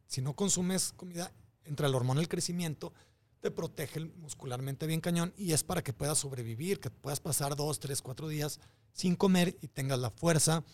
Si 0.07 0.23
no 0.23 0.35
consumes 0.35 0.93
comida, 0.93 1.31
entre 1.65 1.89
la 1.89 1.97
hormona 1.97 2.21
del 2.21 2.29
crecimiento, 2.29 2.93
te 3.41 3.51
protege 3.51 4.01
muscularmente 4.01 4.87
bien 4.87 5.01
cañón 5.01 5.33
y 5.37 5.53
es 5.53 5.65
para 5.65 5.83
que 5.83 5.93
puedas 5.93 6.19
sobrevivir, 6.19 6.81
que 6.81 6.91
puedas 6.91 7.21
pasar 7.21 7.57
dos, 7.57 7.81
tres, 7.81 8.03
cuatro 8.03 8.29
días 8.29 8.61
sin 8.93 9.17
comer 9.17 9.57
y 9.61 9.69
tengas 9.69 9.99
la 9.99 10.11
fuerza, 10.11 10.65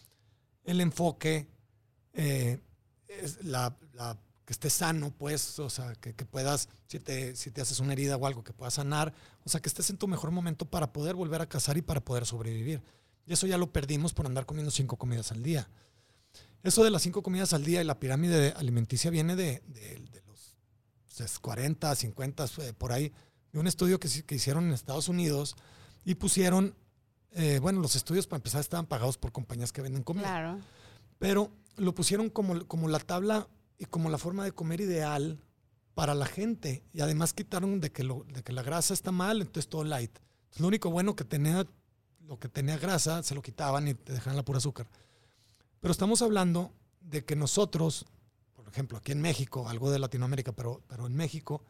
el 0.65 0.81
enfoque, 0.81 1.49
eh, 2.13 2.61
es 3.09 3.45
la, 3.45 3.77
que 4.47 4.53
estés 4.53 4.73
sano, 4.73 5.11
pues, 5.11 5.59
o 5.59 5.69
sea, 5.69 5.93
que, 5.97 6.13
puedas, 6.25 6.69
si 6.87 7.01
te, 7.01 7.35
si 7.37 7.51
te 7.51 7.61
haces 7.61 7.81
una 7.81 7.93
herida 7.93 8.17
o 8.17 8.27
algo, 8.27 8.45
que 8.45 8.53
puedas 8.53 8.75
sanar, 8.75 9.13
o 9.45 9.49
sea, 9.51 9.61
que 9.61 9.69
estés 9.69 9.91
en 9.91 9.99
tu 9.99 10.07
mejor 10.07 10.31
momento 10.31 10.65
para 10.65 10.93
poder 10.93 11.17
volver 11.17 11.43
a 11.43 11.49
cazar 11.49 11.77
y 11.77 11.83
para 11.83 12.01
poder 12.01 12.25
sobrevivir. 12.25 12.81
Y 13.27 13.33
eso 13.33 13.47
ya 13.47 13.59
lo 13.59 13.73
perdimos 13.73 14.15
por 14.15 14.25
andar 14.25 14.47
comiendo 14.47 14.71
cinco 14.71 14.97
comidas 14.97 15.33
al 15.33 15.43
día. 15.43 15.69
Eso 16.63 16.85
de 16.85 16.91
las 16.91 17.03
cinco 17.03 17.23
comidas 17.23 17.53
al 17.53 17.65
día 17.65 17.83
y 17.83 17.85
la 17.85 17.99
pirámide 17.99 18.53
alimenticia 18.57 19.11
viene 19.11 19.35
de, 19.35 19.63
los 21.19 21.39
40, 21.41 21.95
50, 21.95 22.45
eh, 22.45 22.73
por 22.73 22.93
ahí, 22.93 23.13
de 23.53 23.59
un 23.59 23.67
estudio 23.67 23.99
que, 23.99 24.09
que 24.25 24.35
hicieron 24.37 24.69
en 24.69 24.73
Estados 24.73 25.09
Unidos 25.09 25.57
y 26.05 26.15
pusieron 26.15 26.75
eh, 27.39 27.59
bueno, 27.61 27.81
los 27.81 27.97
estudios 27.97 28.27
para 28.27 28.39
empezar 28.39 28.63
estaban 28.63 28.87
pagados 28.87 29.19
por 29.19 29.31
compañías 29.31 29.71
que 29.71 29.83
venden 29.83 30.03
comida. 30.03 30.25
Claro. 30.25 30.59
Pero 31.19 31.51
lo 31.77 31.95
pusieron 31.95 32.31
como, 32.31 32.67
como 32.67 32.89
la 32.89 32.99
tabla 32.99 33.47
y 33.79 33.85
como 33.87 34.11
la 34.11 34.19
forma 34.19 34.45
de 34.45 34.53
comer 34.53 34.81
ideal 34.81 35.39
para 35.95 36.15
la 36.15 36.27
gente. 36.27 36.85
Y 36.93 37.01
además 37.01 37.33
quitaron 37.33 37.81
de 37.81 37.91
que, 37.91 38.05
lo, 38.05 38.25
de 38.33 38.43
que 38.43 38.53
la 38.53 38.63
grasa 38.63 38.95
está 38.95 39.13
mal, 39.13 39.41
entonces 39.41 39.69
todo 39.69 39.85
light. 39.85 40.19
lo 40.59 40.69
único 40.69 40.91
bueno 40.91 41.17
que 41.17 41.25
tenía 41.25 41.67
lo 42.27 42.39
que 42.39 42.49
tenía 42.49 42.77
grasa 42.77 43.23
se 43.23 43.35
lo 43.35 43.43
quitaban 43.43 43.89
y 43.89 43.95
te 43.95 44.13
dejaban 44.13 44.37
la 44.37 44.45
pura 44.45 44.59
azúcar. 44.59 44.89
Pero 45.81 45.93
estamos 45.93 46.23
hablando 46.23 46.73
de 47.01 47.25
que 47.25 47.37
nosotros, 47.37 48.07
por 48.53 48.69
ejemplo, 48.69 48.99
aquí 48.99 49.13
en 49.13 49.21
México, 49.21 49.69
algo 49.69 49.91
de 49.91 49.99
Latinoamérica, 49.99 50.53
pero, 50.53 50.83
pero 50.89 51.07
en 51.07 51.15
México, 51.15 51.63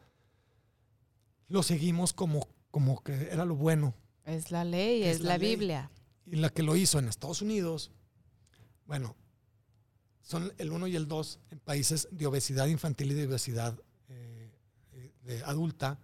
lo 1.47 1.63
seguimos 1.63 2.13
como, 2.13 2.47
como 2.71 3.03
que 3.03 3.29
era 3.31 3.45
lo 3.45 3.55
bueno. 3.55 3.93
Es 4.25 4.51
la 4.51 4.65
ley, 4.65 5.03
es, 5.03 5.21
la, 5.21 5.37
Biblia. 5.37 5.91
Y 6.25 6.37
la 6.37 6.49
que 6.49 6.63
lo 6.63 6.75
hizo 6.75 6.99
en 6.99 7.07
Estados 7.07 7.41
Unidos, 7.41 7.91
bueno, 8.85 9.15
son 10.27 10.51
el 10.57 10.71
1 10.71 10.87
y 10.87 10.95
el 10.97 11.07
2 11.07 11.39
en 11.51 11.59
países 11.59 12.09
de 12.11 12.27
obesidad 12.27 12.67
infantil 12.67 13.11
y 13.11 13.13
de 13.13 13.27
obesidad 13.27 13.79
eh, 14.09 14.51
de 15.23 15.41
adulta 15.45 15.97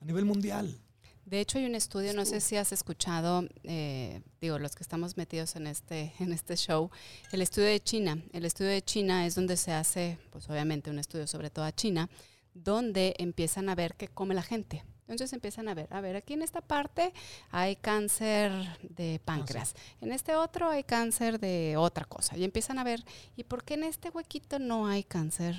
a 0.00 0.04
nivel 0.04 0.24
mundial. 0.24 0.76
De 1.24 1.40
hecho, 1.40 1.58
hay 1.58 1.66
un 1.66 1.76
estudio, 1.76 2.12
no 2.12 2.24
sé 2.24 2.40
si 2.40 2.56
has 2.56 2.72
escuchado, 2.72 3.46
eh, 3.62 4.22
digo, 4.40 4.58
los 4.58 4.74
que 4.74 4.82
estamos 4.82 5.16
metidos 5.16 5.54
en 5.54 5.68
este, 5.68 6.12
en 6.18 6.32
este 6.32 6.56
show, 6.56 6.90
el 7.30 7.40
estudio 7.40 7.68
de 7.68 7.78
China. 7.78 8.20
El 8.32 8.44
estudio 8.44 8.70
de 8.70 8.82
China 8.82 9.26
es 9.26 9.36
donde 9.36 9.56
se 9.56 9.70
hace, 9.70 10.18
pues 10.30 10.50
obviamente, 10.50 10.90
un 10.90 10.98
estudio 10.98 11.28
sobre 11.28 11.48
toda 11.48 11.72
China, 11.72 12.10
donde 12.54 13.14
empiezan 13.18 13.68
a 13.68 13.76
ver 13.76 13.94
qué 13.94 14.08
come 14.08 14.34
la 14.34 14.42
gente. 14.42 14.82
Entonces 15.08 15.32
empiezan 15.32 15.68
a 15.68 15.74
ver, 15.74 15.88
a 15.90 16.00
ver, 16.00 16.16
aquí 16.16 16.34
en 16.34 16.42
esta 16.42 16.60
parte 16.60 17.12
hay 17.50 17.76
cáncer 17.76 18.52
de 18.82 19.20
páncreas, 19.24 19.74
en 20.00 20.12
este 20.12 20.34
otro 20.34 20.68
hay 20.68 20.84
cáncer 20.84 21.40
de 21.40 21.76
otra 21.78 22.04
cosa. 22.04 22.36
Y 22.36 22.44
empiezan 22.44 22.78
a 22.78 22.84
ver, 22.84 23.04
¿y 23.34 23.44
por 23.44 23.64
qué 23.64 23.74
en 23.74 23.84
este 23.84 24.10
huequito 24.10 24.58
no 24.58 24.86
hay 24.86 25.04
cáncer 25.04 25.56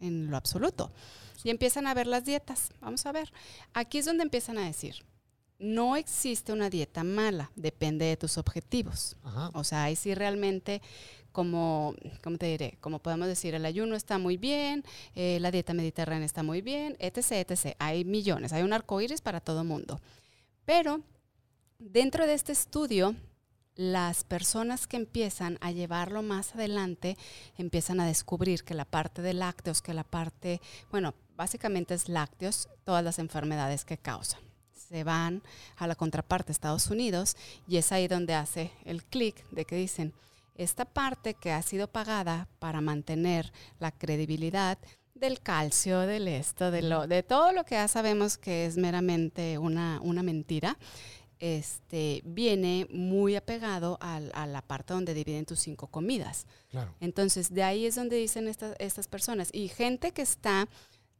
en 0.00 0.30
lo 0.30 0.36
absoluto? 0.36 0.92
Y 1.44 1.50
empiezan 1.50 1.86
a 1.86 1.94
ver 1.94 2.06
las 2.06 2.24
dietas. 2.24 2.70
Vamos 2.80 3.06
a 3.06 3.12
ver. 3.12 3.32
Aquí 3.72 3.98
es 3.98 4.04
donde 4.04 4.24
empiezan 4.24 4.58
a 4.58 4.66
decir, 4.66 5.04
no 5.58 5.96
existe 5.96 6.52
una 6.52 6.70
dieta 6.70 7.04
mala, 7.04 7.50
depende 7.56 8.04
de 8.04 8.16
tus 8.16 8.38
objetivos. 8.38 9.16
O 9.54 9.64
sea, 9.64 9.84
ahí 9.84 9.96
sí 9.96 10.14
realmente, 10.14 10.80
como, 11.32 11.94
¿cómo 12.22 12.38
te 12.38 12.46
diré? 12.46 12.78
Como 12.80 13.00
podemos 13.00 13.26
decir, 13.26 13.54
el 13.54 13.64
ayuno 13.64 13.96
está 13.96 14.18
muy 14.18 14.36
bien, 14.36 14.84
eh, 15.14 15.38
la 15.40 15.50
dieta 15.50 15.74
mediterránea 15.74 16.26
está 16.26 16.42
muy 16.42 16.62
bien, 16.62 16.96
etc., 17.00 17.50
etc. 17.50 17.76
Hay 17.78 18.04
millones, 18.04 18.52
hay 18.52 18.62
un 18.62 18.72
arco 18.72 19.00
iris 19.00 19.20
para 19.20 19.40
todo 19.40 19.64
mundo. 19.64 20.00
Pero 20.64 21.00
dentro 21.78 22.26
de 22.26 22.34
este 22.34 22.52
estudio, 22.52 23.16
las 23.74 24.24
personas 24.24 24.86
que 24.86 24.96
empiezan 24.96 25.58
a 25.60 25.70
llevarlo 25.70 26.22
más 26.22 26.54
adelante 26.54 27.16
empiezan 27.56 28.00
a 28.00 28.06
descubrir 28.06 28.64
que 28.64 28.74
la 28.74 28.84
parte 28.84 29.22
de 29.22 29.34
lácteos, 29.34 29.82
que 29.82 29.94
la 29.94 30.04
parte, 30.04 30.60
bueno, 30.90 31.14
básicamente 31.36 31.94
es 31.94 32.08
lácteos, 32.08 32.68
todas 32.84 33.04
las 33.04 33.20
enfermedades 33.20 33.84
que 33.84 33.96
causan. 33.96 34.47
Se 34.88 35.04
van 35.04 35.42
a 35.76 35.86
la 35.86 35.94
contraparte, 35.94 36.52
Estados 36.52 36.88
Unidos, 36.88 37.36
y 37.66 37.76
es 37.76 37.92
ahí 37.92 38.08
donde 38.08 38.34
hace 38.34 38.72
el 38.84 39.04
clic 39.04 39.46
de 39.50 39.64
que 39.64 39.76
dicen, 39.76 40.14
esta 40.54 40.84
parte 40.84 41.34
que 41.34 41.52
ha 41.52 41.62
sido 41.62 41.88
pagada 41.88 42.48
para 42.58 42.80
mantener 42.80 43.52
la 43.78 43.92
credibilidad 43.92 44.78
del 45.14 45.40
calcio, 45.40 46.00
del 46.00 46.26
esto, 46.26 46.70
de, 46.70 46.82
lo, 46.82 47.06
de 47.06 47.22
todo 47.22 47.52
lo 47.52 47.64
que 47.64 47.74
ya 47.74 47.88
sabemos 47.88 48.38
que 48.38 48.66
es 48.66 48.76
meramente 48.76 49.58
una, 49.58 50.00
una 50.02 50.22
mentira, 50.22 50.78
este, 51.40 52.20
viene 52.24 52.86
muy 52.90 53.36
apegado 53.36 53.98
a, 54.00 54.20
la 54.20 54.62
parte 54.62 54.94
donde 54.94 55.14
dividen 55.14 55.46
tus 55.46 55.60
cinco 55.60 55.86
comidas. 55.86 56.46
Entonces, 57.00 57.52
de 57.52 57.62
ahí 57.62 57.86
es 57.86 57.94
donde 57.94 58.16
dicen 58.16 58.48
estas 58.48 59.08
personas. 59.08 59.50
Y 59.52 59.68
gente 59.68 60.12
que 60.12 60.22
está, 60.22 60.68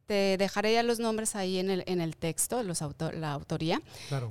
te 0.09 0.37
dejaré 0.37 0.73
ya 0.73 0.81
los 0.81 0.97
nombres 0.97 1.35
ahí 1.35 1.59
en 1.59 1.69
el, 1.69 1.83
en 1.85 2.01
el 2.01 2.17
texto, 2.17 2.63
los 2.63 2.81
la 3.13 3.31
autoría, 3.31 3.79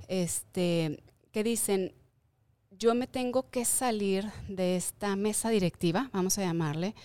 este, 0.09 1.01
que 1.31 1.45
dicen, 1.45 1.95
yo 2.73 2.97
me 2.97 3.07
tengo 3.07 3.49
que 3.49 3.65
salir 3.65 4.29
de 4.49 4.75
esta 4.75 5.15
mesa 5.15 5.51
directiva, 5.51 6.11
vamos 6.13 6.37
a 6.37 6.43
llamarle, 6.43 6.97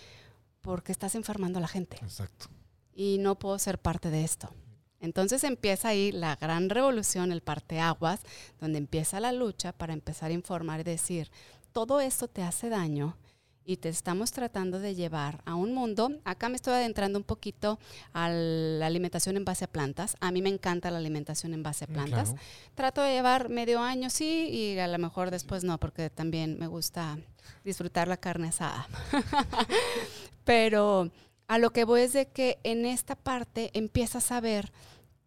porque 0.61 0.91
estás 0.91 1.13
enfermando 1.13 1.59
a 1.59 1.61
la 1.61 1.67
gente. 1.67 1.97
Exacto. 2.01 2.47
Y 2.95 3.19
no 3.19 3.37
puedo 3.37 3.59
ser 3.59 3.77
parte 3.77 4.09
de 4.09 4.23
esto. 4.23 4.49
Entonces 4.99 5.43
empieza 5.43 5.89
ahí 5.89 6.11
la 6.11 6.35
gran 6.35 6.71
revolución, 6.71 7.31
el 7.31 7.41
parteaguas, 7.41 8.21
donde 8.59 8.79
empieza 8.79 9.19
la 9.19 9.33
lucha 9.33 9.71
para 9.71 9.93
empezar 9.93 10.31
a 10.31 10.33
informar 10.33 10.79
y 10.79 10.83
decir, 10.83 11.29
todo 11.73 12.01
esto 12.01 12.27
te 12.27 12.41
hace 12.41 12.69
daño 12.69 13.17
y 13.65 13.77
te 13.77 13.89
estamos 13.89 14.31
tratando 14.31 14.79
de 14.79 14.95
llevar 14.95 15.41
a 15.45 15.55
un 15.55 15.73
mundo. 15.73 16.11
Acá 16.25 16.49
me 16.49 16.55
estoy 16.55 16.73
adentrando 16.73 17.17
un 17.17 17.23
poquito 17.23 17.79
a 18.11 18.29
la 18.29 18.85
alimentación 18.85 19.37
en 19.37 19.45
base 19.45 19.65
a 19.65 19.67
plantas. 19.67 20.17
A 20.19 20.31
mí 20.31 20.41
me 20.41 20.49
encanta 20.49 20.91
la 20.91 20.97
alimentación 20.97 21.53
en 21.53 21.63
base 21.63 21.85
a 21.85 21.87
mm, 21.87 21.93
plantas. 21.93 22.35
Trato 22.75 23.01
de 23.01 23.13
llevar 23.13 23.49
medio 23.49 23.79
año 23.79 24.09
sí 24.09 24.49
y 24.49 24.79
a 24.79 24.87
lo 24.87 24.97
mejor 24.97 25.31
después 25.31 25.63
no, 25.63 25.79
porque 25.79 26.09
también 26.09 26.57
me 26.59 26.67
gusta 26.67 27.17
disfrutar 27.63 28.07
la 28.07 28.17
carne 28.17 28.49
asada. 28.49 28.87
Pero 30.43 31.11
a 31.47 31.57
lo 31.57 31.71
que 31.71 31.85
voy 31.85 32.01
es 32.01 32.13
de 32.13 32.27
que 32.27 32.59
en 32.63 32.85
esta 32.85 33.15
parte 33.15 33.71
empiezas 33.73 34.31
a 34.31 34.41
ver 34.41 34.71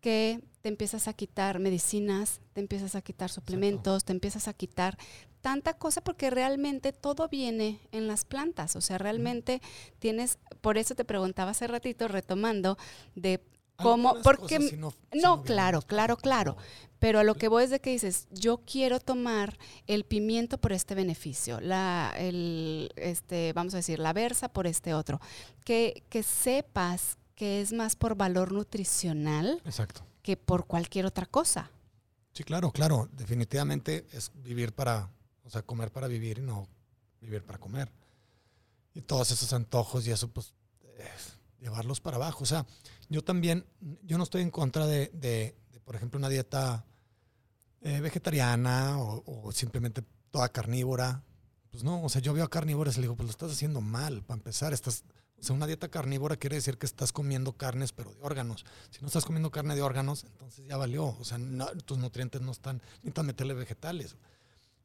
que 0.00 0.40
te 0.60 0.68
empiezas 0.68 1.08
a 1.08 1.12
quitar 1.12 1.58
medicinas, 1.58 2.40
te 2.52 2.60
empiezas 2.60 2.94
a 2.96 3.02
quitar 3.02 3.30
suplementos, 3.30 4.04
te 4.04 4.12
empiezas 4.12 4.48
a 4.48 4.52
quitar 4.52 4.98
tanta 5.46 5.74
cosa 5.74 6.00
porque 6.00 6.28
realmente 6.28 6.92
todo 6.92 7.28
viene 7.28 7.78
en 7.92 8.08
las 8.08 8.24
plantas. 8.24 8.74
O 8.74 8.80
sea, 8.80 8.98
realmente 8.98 9.62
tienes, 10.00 10.40
por 10.60 10.76
eso 10.76 10.96
te 10.96 11.04
preguntaba 11.04 11.52
hace 11.52 11.68
ratito, 11.68 12.08
retomando, 12.08 12.76
de 13.14 13.40
cómo, 13.76 14.20
porque 14.24 14.76
no, 15.12 15.44
claro, 15.44 15.82
claro, 15.82 16.16
claro. 16.16 16.56
Pero 16.98 17.20
a 17.20 17.22
lo 17.22 17.36
que 17.36 17.46
voy 17.46 17.62
es 17.62 17.70
de 17.70 17.78
que 17.78 17.90
dices, 17.90 18.26
yo 18.32 18.58
quiero 18.66 18.98
tomar 18.98 19.56
el 19.86 20.02
pimiento 20.02 20.58
por 20.58 20.72
este 20.72 20.96
beneficio, 20.96 21.60
la, 21.60 22.12
el, 22.18 22.90
este, 22.96 23.52
vamos 23.52 23.72
a 23.74 23.76
decir, 23.76 24.00
la 24.00 24.12
versa 24.12 24.48
por 24.48 24.66
este 24.66 24.94
otro. 24.94 25.20
Que, 25.64 26.02
que 26.08 26.24
sepas 26.24 27.18
que 27.36 27.60
es 27.60 27.72
más 27.72 27.94
por 27.94 28.16
valor 28.16 28.50
nutricional 28.50 29.62
Exacto. 29.64 30.04
que 30.22 30.36
por 30.36 30.66
cualquier 30.66 31.06
otra 31.06 31.26
cosa. 31.26 31.70
Sí, 32.32 32.42
claro, 32.42 32.72
claro. 32.72 33.08
Definitivamente 33.12 34.06
es 34.12 34.32
vivir 34.34 34.72
para, 34.72 35.08
o 35.46 35.50
sea, 35.50 35.62
comer 35.62 35.90
para 35.90 36.08
vivir 36.08 36.38
y 36.38 36.42
no 36.42 36.68
vivir 37.20 37.42
para 37.42 37.58
comer. 37.58 37.90
Y 38.94 39.02
todos 39.02 39.30
esos 39.30 39.52
antojos 39.52 40.06
y 40.06 40.10
eso, 40.10 40.28
pues, 40.28 40.52
llevarlos 41.60 42.00
para 42.00 42.16
abajo. 42.16 42.44
O 42.44 42.46
sea, 42.46 42.66
yo 43.08 43.22
también, 43.22 43.64
yo 44.02 44.18
no 44.18 44.24
estoy 44.24 44.42
en 44.42 44.50
contra 44.50 44.86
de, 44.86 45.56
por 45.84 45.96
ejemplo, 45.96 46.18
una 46.18 46.28
dieta 46.28 46.84
eh, 47.82 48.00
vegetariana 48.00 48.98
o, 48.98 49.50
simplemente 49.52 50.02
toda 50.30 50.48
carnívora. 50.48 51.22
Pues 51.70 51.84
no, 51.84 52.02
o 52.02 52.08
sea, 52.08 52.22
yo 52.22 52.32
veo 52.32 52.44
a 52.44 52.50
carnívoras 52.50 52.96
y 52.96 53.00
le 53.00 53.02
digo, 53.02 53.16
pues 53.16 53.26
lo 53.26 53.30
estás 53.30 53.52
haciendo 53.52 53.80
mal. 53.80 54.22
Para 54.22 54.38
empezar, 54.38 54.72
estás 54.72 55.04
o 55.38 55.42
sea, 55.42 55.54
una 55.54 55.66
dieta 55.66 55.88
carnívora 55.88 56.36
quiere 56.36 56.56
decir 56.56 56.78
que 56.78 56.86
estás 56.86 57.12
comiendo 57.12 57.52
carnes, 57.52 57.92
pero 57.92 58.14
de 58.14 58.22
órganos. 58.22 58.64
Si 58.90 59.00
no 59.02 59.08
estás 59.08 59.26
comiendo 59.26 59.50
carne 59.50 59.74
de 59.74 59.82
órganos, 59.82 60.24
entonces 60.24 60.64
ya 60.66 60.76
valió. 60.76 61.14
O 61.18 61.24
sea, 61.24 61.38
tus 61.84 61.98
nutrientes 61.98 62.40
no 62.40 62.52
están, 62.52 62.80
necesitas 62.96 63.24
meterle 63.24 63.54
vegetales. 63.54 64.16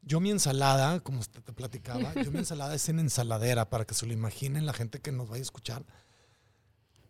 Yo 0.02 0.20
mi 0.20 0.30
ensalada, 0.30 1.00
como 1.00 1.20
usted 1.20 1.40
te 1.42 1.52
platicaba, 1.52 2.12
yo 2.14 2.30
mi 2.32 2.38
ensalada 2.38 2.74
es 2.74 2.88
en 2.88 2.98
ensaladera, 2.98 3.70
para 3.70 3.84
que 3.84 3.94
se 3.94 4.06
lo 4.06 4.12
imaginen 4.12 4.66
la 4.66 4.72
gente 4.72 5.00
que 5.00 5.12
nos 5.12 5.28
vaya 5.28 5.40
a 5.40 5.42
escuchar. 5.42 5.84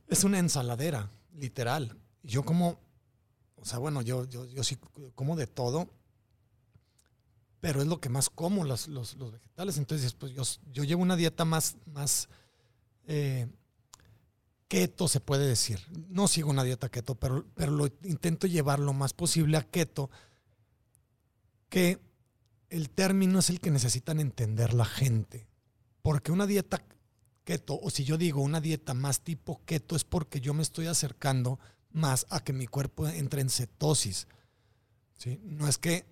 Es 0.09 0.25
una 0.25 0.39
ensaladera, 0.39 1.11
literal. 1.35 1.97
Yo 2.23 2.45
como, 2.45 2.79
o 3.57 3.65
sea, 3.65 3.79
bueno, 3.79 4.03
yo, 4.03 4.27
yo, 4.27 4.45
yo 4.45 4.63
sí 4.63 4.77
como 5.15 5.37
de 5.37 5.47
todo, 5.47 5.89
pero 7.61 7.81
es 7.81 7.89
lo 7.89 8.01
que 8.01 8.11
más 8.11 8.29
como, 8.29 8.65
los, 8.65 8.89
los, 8.89 9.15
los 9.15 9.33
vegetales. 9.33 9.79
Entonces, 9.79 10.13
pues 10.13 10.33
yo, 10.33 10.43
yo 10.71 10.85
llevo 10.85 11.03
una 11.03 11.17
dieta 11.17 11.45
más, 11.47 11.77
más, 11.87 12.29
eh, 13.07 13.49
keto, 14.69 15.07
se 15.07 15.21
puede 15.21 15.47
decir. 15.47 15.81
No 16.09 16.29
sigo 16.29 16.51
una 16.51 16.65
dieta 16.65 16.89
keto, 16.89 17.15
pero, 17.15 17.45
pero 17.55 17.73
lo 17.73 17.87
intento 18.05 18.47
llevar 18.47 18.79
lo 18.79 18.93
más 18.93 19.13
posible 19.13 19.57
a 19.57 19.63
keto, 19.63 20.11
que 21.69 22.01
el 22.73 22.89
término 22.89 23.39
es 23.39 23.51
el 23.51 23.61
que 23.61 23.71
necesitan 23.71 24.19
entender 24.19 24.73
la 24.73 24.87
gente. 24.87 25.47
Porque 26.01 26.33
una 26.33 26.47
dieta 26.47 26.83
keto, 27.45 27.79
o 27.79 27.91
si 27.91 28.05
yo 28.05 28.17
digo 28.17 28.41
una 28.41 28.63
dieta 28.63 28.95
más 28.95 29.21
tipo 29.21 29.61
keto, 29.67 29.95
es 29.95 30.05
porque 30.05 30.41
yo 30.41 30.55
me 30.55 30.63
estoy 30.63 30.87
acercando 30.87 31.59
más 31.91 32.27
a 32.31 32.43
que 32.43 32.55
mi 32.55 32.67
cuerpo 32.67 33.07
entre 33.07 33.43
en 33.43 33.51
cetosis. 33.51 34.27
¿sí? 35.19 35.39
No 35.45 35.69
es 35.69 35.77
que, 35.77 36.07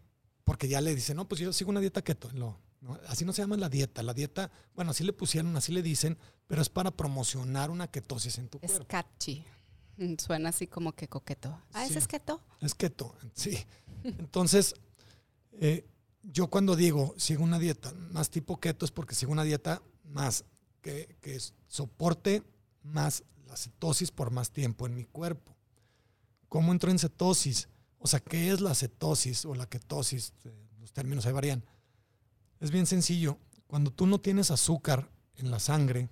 porque 0.45 0.69
ya 0.69 0.83
le 0.83 0.95
dicen, 0.95 1.17
no, 1.17 1.27
pues 1.27 1.41
yo 1.41 1.51
sigo 1.55 1.71
una 1.71 1.81
dieta 1.81 2.03
keto. 2.03 2.31
No, 2.35 2.61
Así 3.09 3.25
no 3.25 3.33
se 3.33 3.41
llama 3.43 3.57
la 3.57 3.71
dieta. 3.71 4.03
La 4.03 4.13
dieta, 4.13 4.51
bueno, 4.75 4.91
así 4.91 5.03
le 5.03 5.15
pusieron, 5.15 5.57
así 5.57 5.73
le 5.73 5.83
dicen, 5.83 6.19
pero 6.47 6.61
es 6.61 6.69
para 6.69 6.91
promocionar 6.91 7.71
una 7.71 7.89
ketosis 7.89 8.37
en 8.37 8.49
tu 8.49 8.59
cuerpo. 8.59 8.81
Es 8.81 8.87
catchy. 8.87 9.45
Mm, 9.97 10.15
suena 10.19 10.51
así 10.51 10.67
como 10.67 10.93
que 10.93 11.09
coqueto. 11.09 11.59
Ah, 11.73 11.87
¿ese 11.87 11.99
es 11.99 12.07
keto? 12.07 12.43
Es 12.61 12.75
keto, 12.75 13.15
sí. 13.35 13.59
Entonces, 14.05 14.75
eh, 15.53 15.87
yo 16.23 16.49
cuando 16.49 16.77
digo 16.77 17.15
sigo 17.17 17.43
una 17.43 17.59
dieta 17.59 17.93
más 18.13 18.31
tipo 18.31 18.59
keto 18.59 18.85
es 18.85 18.91
porque 18.91 19.15
sigo 19.15 19.33
una 19.33 19.45
dieta 19.45 19.83
más 20.05 20.45
que, 20.83 21.17
que 21.21 21.39
soporte 21.67 22.43
más 22.83 23.25
la 23.47 23.57
cetosis 23.57 24.11
por 24.11 24.31
más 24.31 24.51
tiempo 24.51 24.87
en 24.87 24.95
mi 24.95 25.05
cuerpo. 25.05 25.57
¿Cómo 26.49 26.73
entro 26.73 26.91
en 26.91 26.99
cetosis? 26.99 27.69
O 27.99 28.07
sea, 28.07 28.21
¿qué 28.21 28.51
es 28.51 28.61
la 28.61 28.75
cetosis 28.75 29.45
o 29.45 29.55
la 29.55 29.67
ketosis? 29.67 30.33
los 30.81 30.93
términos 30.93 31.27
ahí 31.27 31.33
varían. 31.33 31.65
Es 32.59 32.71
bien 32.71 32.87
sencillo. 32.87 33.39
Cuando 33.67 33.91
tú 33.91 34.07
no 34.07 34.21
tienes 34.21 34.51
azúcar 34.51 35.11
en 35.37 35.51
la 35.51 35.61
sangre, 35.61 36.09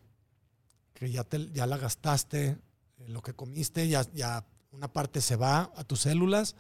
que 0.95 1.11
ya, 1.11 1.25
te, 1.25 1.51
ya 1.53 1.67
la 1.67 1.79
gastaste, 1.79 2.59
en 2.99 3.13
lo 3.13 3.23
que 3.23 3.33
comiste, 3.33 3.89
ya, 3.89 4.03
ya 4.13 4.45
una 4.71 4.93
parte 4.93 5.21
se 5.21 5.37
va 5.37 5.73
a 5.77 5.85
tus 5.85 6.01
células 6.01 6.57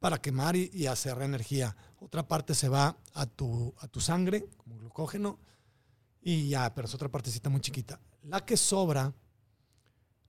para 0.00 0.20
quemar 0.20 0.56
y, 0.56 0.86
hacer 0.86 1.20
energía. 1.22 1.76
Otra 2.00 2.26
parte 2.26 2.54
se 2.54 2.68
va 2.68 2.96
a 3.14 3.26
tu, 3.26 3.74
a 3.78 3.88
tu 3.88 4.00
sangre 4.00 4.46
como 4.56 4.78
glucógeno 4.78 5.38
y 6.20 6.48
ya, 6.48 6.74
pero 6.74 6.86
es 6.86 6.94
otra 6.94 7.08
partecita 7.08 7.48
muy 7.48 7.60
chiquita. 7.60 8.00
La 8.22 8.44
que 8.44 8.56
sobra 8.56 9.14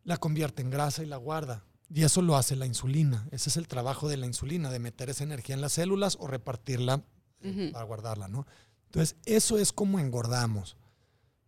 la 0.04 0.18
convierte 0.18 0.62
en 0.62 0.70
grasa 0.70 1.04
y 1.04 1.06
la 1.06 1.18
guarda. 1.18 1.64
Y 1.94 2.04
eso 2.04 2.22
lo 2.22 2.36
hace 2.36 2.56
la 2.56 2.66
insulina. 2.66 3.28
Ese 3.32 3.50
es 3.50 3.58
el 3.58 3.68
trabajo 3.68 4.08
de 4.08 4.18
la 4.18 4.26
insulina, 4.26 4.70
de 4.70 4.80
meter 4.80 5.10
esa 5.10 5.24
energía 5.24 5.56
en 5.56 5.62
las 5.62 5.74
células 5.74 6.18
o 6.20 6.28
repartirla 6.28 7.04
eh, 7.42 7.70
para 7.74 7.86
guardarla, 7.86 8.28
¿no? 8.28 8.46
Entonces, 8.86 9.18
eso 9.26 9.58
es 9.58 9.72
como 9.72 10.00
engordamos. 10.00 10.78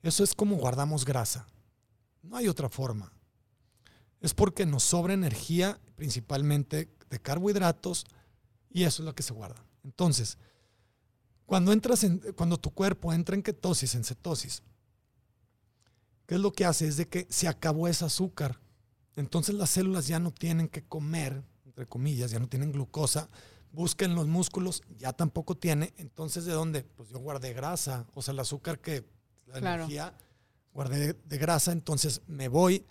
Eso 0.03 0.23
es 0.23 0.33
como 0.33 0.57
guardamos 0.57 1.05
grasa. 1.05 1.47
No 2.23 2.37
hay 2.37 2.47
otra 2.47 2.69
forma. 2.69 3.13
Es 4.19 4.33
porque 4.33 4.65
nos 4.65 4.83
sobra 4.83 5.13
energía, 5.13 5.79
principalmente 5.95 6.89
de 7.09 7.19
carbohidratos, 7.19 8.05
y 8.69 8.83
eso 8.83 9.01
es 9.01 9.05
lo 9.05 9.15
que 9.15 9.23
se 9.23 9.33
guarda. 9.33 9.63
Entonces, 9.83 10.37
cuando 11.45 11.73
entras 11.73 12.03
en, 12.03 12.19
cuando 12.35 12.57
tu 12.57 12.71
cuerpo 12.71 13.11
entra 13.13 13.35
en 13.35 13.43
ketosis, 13.43 13.95
en 13.95 14.03
cetosis, 14.03 14.63
¿qué 16.25 16.35
es 16.35 16.41
lo 16.41 16.53
que 16.53 16.65
hace? 16.65 16.87
Es 16.87 16.97
de 16.97 17.07
que 17.07 17.27
se 17.29 17.47
acabó 17.47 17.87
ese 17.87 18.05
azúcar. 18.05 18.59
Entonces 19.15 19.55
las 19.55 19.69
células 19.69 20.07
ya 20.07 20.19
no 20.19 20.31
tienen 20.31 20.69
que 20.69 20.83
comer, 20.83 21.43
entre 21.65 21.85
comillas, 21.85 22.31
ya 22.31 22.39
no 22.39 22.47
tienen 22.47 22.71
glucosa. 22.71 23.29
Busquen 23.73 24.15
los 24.15 24.27
músculos, 24.27 24.83
ya 24.97 25.13
tampoco 25.13 25.55
tiene. 25.55 25.93
Entonces, 25.97 26.45
¿de 26.45 26.53
dónde? 26.53 26.83
Pues 26.83 27.09
yo 27.09 27.19
guardé 27.19 27.53
grasa. 27.53 28.05
O 28.13 28.21
sea, 28.21 28.33
el 28.33 28.39
azúcar 28.39 28.79
que, 28.79 29.05
la 29.47 29.57
energía, 29.57 30.13
guardé 30.73 31.13
de 31.13 31.37
grasa. 31.37 31.71
Entonces 31.71 32.21
me 32.27 32.47
voy, 32.47 32.85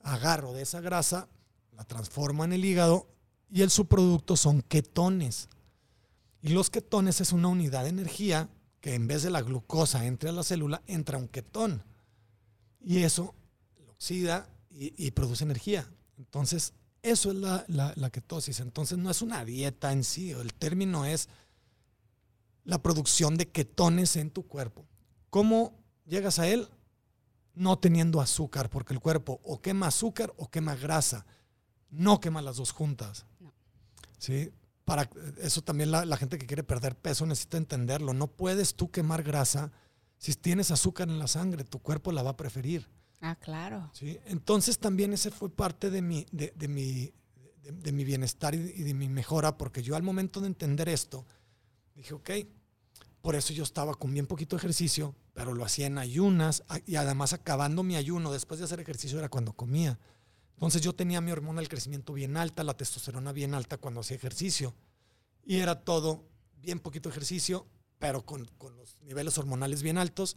agarro 0.00 0.52
de 0.52 0.62
esa 0.62 0.80
grasa, 0.80 1.28
la 1.72 1.84
transformo 1.84 2.44
en 2.44 2.52
el 2.52 2.64
hígado 2.64 3.06
y 3.50 3.62
el 3.62 3.70
subproducto 3.70 4.36
son 4.36 4.62
ketones. 4.62 5.48
Y 6.44 6.50
los 6.50 6.68
ketones 6.68 7.22
es 7.22 7.32
una 7.32 7.48
unidad 7.48 7.84
de 7.84 7.88
energía 7.88 8.50
que 8.82 8.94
en 8.94 9.08
vez 9.08 9.22
de 9.22 9.30
la 9.30 9.40
glucosa 9.40 10.04
entre 10.04 10.28
a 10.28 10.32
la 10.32 10.42
célula, 10.42 10.82
entra 10.86 11.16
un 11.16 11.26
ketón. 11.26 11.82
Y 12.82 12.98
eso 12.98 13.34
lo 13.78 13.92
oxida 13.92 14.46
y, 14.70 15.10
produce 15.12 15.44
energía. 15.44 15.90
Entonces, 16.18 16.74
eso 17.00 17.30
es 17.30 17.38
la, 17.38 17.64
la, 17.96 18.10
ketosis. 18.10 18.60
Entonces, 18.60 18.98
no 18.98 19.10
es 19.10 19.22
una 19.22 19.42
dieta 19.42 19.90
en 19.90 20.04
sí. 20.04 20.32
El 20.32 20.52
término 20.52 21.06
es 21.06 21.30
la 22.64 22.82
producción 22.82 23.38
de 23.38 23.48
ketones 23.50 24.14
en 24.16 24.30
tu 24.30 24.46
cuerpo. 24.46 24.84
¿Cómo 25.30 25.82
llegas 26.04 26.38
a 26.38 26.46
él? 26.46 26.68
No 27.54 27.78
teniendo 27.78 28.20
azúcar, 28.20 28.68
porque 28.68 28.92
el 28.92 29.00
cuerpo 29.00 29.40
o 29.44 29.62
quema 29.62 29.86
azúcar 29.86 30.34
o 30.36 30.50
quema 30.50 30.76
grasa. 30.76 31.24
No 31.88 32.20
quema 32.20 32.42
las 32.42 32.56
dos 32.56 32.70
juntas. 32.70 33.24
¿sí? 34.18 34.52
Para 34.84 35.08
eso 35.38 35.62
también 35.62 35.90
la, 35.90 36.16
gente 36.16 36.38
que 36.38 36.46
quiere 36.46 36.62
perder 36.62 36.96
peso 36.96 37.24
necesita 37.24 37.56
entenderlo. 37.56 38.12
No 38.12 38.26
puedes 38.28 38.74
tú 38.74 38.90
quemar 38.90 39.22
grasa. 39.22 39.72
Si 40.18 40.34
tienes 40.34 40.70
azúcar 40.70 41.08
en 41.08 41.18
la 41.18 41.26
sangre, 41.26 41.64
tu 41.64 41.78
cuerpo 41.80 42.12
la 42.12 42.22
va 42.22 42.30
a 42.30 42.36
preferir. 42.36 42.88
Ah, 43.20 43.36
claro. 43.36 43.90
¿sí? 43.94 44.18
Entonces 44.26 44.78
también 44.78 45.14
ese 45.14 45.30
fue 45.30 45.48
parte 45.48 45.90
de 45.90 46.02
mi, 46.02 46.26
de, 46.30 46.52
mi, 46.68 47.12
de, 47.62 47.92
mi 47.92 48.04
bienestar 48.04 48.54
y 48.54 48.58
de, 48.58 48.92
mi 48.92 49.08
mejora, 49.08 49.56
porque 49.56 49.82
yo 49.82 49.96
al 49.96 50.02
momento 50.02 50.42
de 50.42 50.48
entender 50.48 50.90
esto, 50.90 51.24
dije, 51.94 52.12
ok, 52.12 52.30
por 53.22 53.34
eso 53.34 53.54
yo 53.54 53.62
estaba 53.62 53.94
con 53.94 54.12
bien 54.12 54.26
poquito 54.26 54.54
ejercicio, 54.56 55.14
pero 55.32 55.54
lo 55.54 55.64
hacía 55.64 55.86
en 55.86 55.96
ayunas 55.96 56.62
y 56.84 56.96
además 56.96 57.32
acabando 57.32 57.82
mi 57.82 57.96
ayuno, 57.96 58.30
después 58.30 58.58
de 58.60 58.66
hacer 58.66 58.80
ejercicio 58.80 59.18
era 59.18 59.30
cuando 59.30 59.54
comía. 59.54 59.98
Entonces 60.54 60.82
yo 60.82 60.94
tenía 60.94 61.20
mi 61.20 61.30
hormona 61.30 61.60
del 61.60 61.68
crecimiento 61.68 62.12
bien 62.12 62.36
alta, 62.36 62.64
la 62.64 62.76
testosterona 62.76 63.32
bien 63.32 63.54
alta 63.54 63.76
cuando 63.76 64.00
hacía 64.00 64.16
ejercicio. 64.16 64.74
Y 65.44 65.58
era 65.58 65.80
todo 65.80 66.24
bien 66.56 66.80
poquito 66.80 67.08
ejercicio, 67.08 67.66
pero 67.98 68.24
con, 68.24 68.48
los 68.76 69.00
niveles 69.02 69.36
hormonales 69.36 69.82
bien 69.82 69.98
altos 69.98 70.36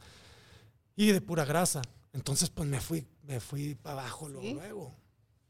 y 0.95 1.11
de 1.11 1.21
pura 1.21 1.45
grasa. 1.45 1.81
Entonces 2.13 2.49
pues 2.49 2.67
me 2.67 2.81
fui, 2.81 3.07
me 3.23 3.39
fui 3.39 3.75
para 3.75 4.01
abajo 4.01 4.27
luego, 4.27 4.93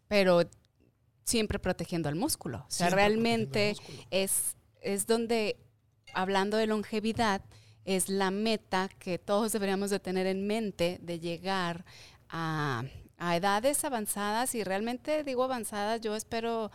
Pero 0.08 0.42
siempre 1.24 1.60
protegiendo 1.60 2.10
al 2.10 2.16
músculo. 2.16 2.60
O 2.60 2.72
sea, 2.72 2.90
realmente 2.90 3.76
es, 4.12 4.58
es 4.82 5.08
donde, 5.08 5.58
hablando 6.14 6.58
de 6.58 6.68
longevidad, 6.68 7.44
es 7.86 8.10
la 8.10 8.32
meta 8.32 8.90
que 9.00 9.18
todos 9.18 9.54
deberíamos 9.54 9.90
de 9.90 10.00
tener 10.00 10.28
en 10.28 10.46
mente 10.46 11.00
de 11.02 11.20
llegar 11.20 11.86
a 12.28 12.84
a 13.18 13.36
edades 13.36 13.84
avanzadas 13.84 14.56
y 14.56 14.64
realmente 14.64 15.24
digo 15.24 15.44
avanzadas, 15.44 16.02
yo 16.02 16.16
espero 16.16 16.72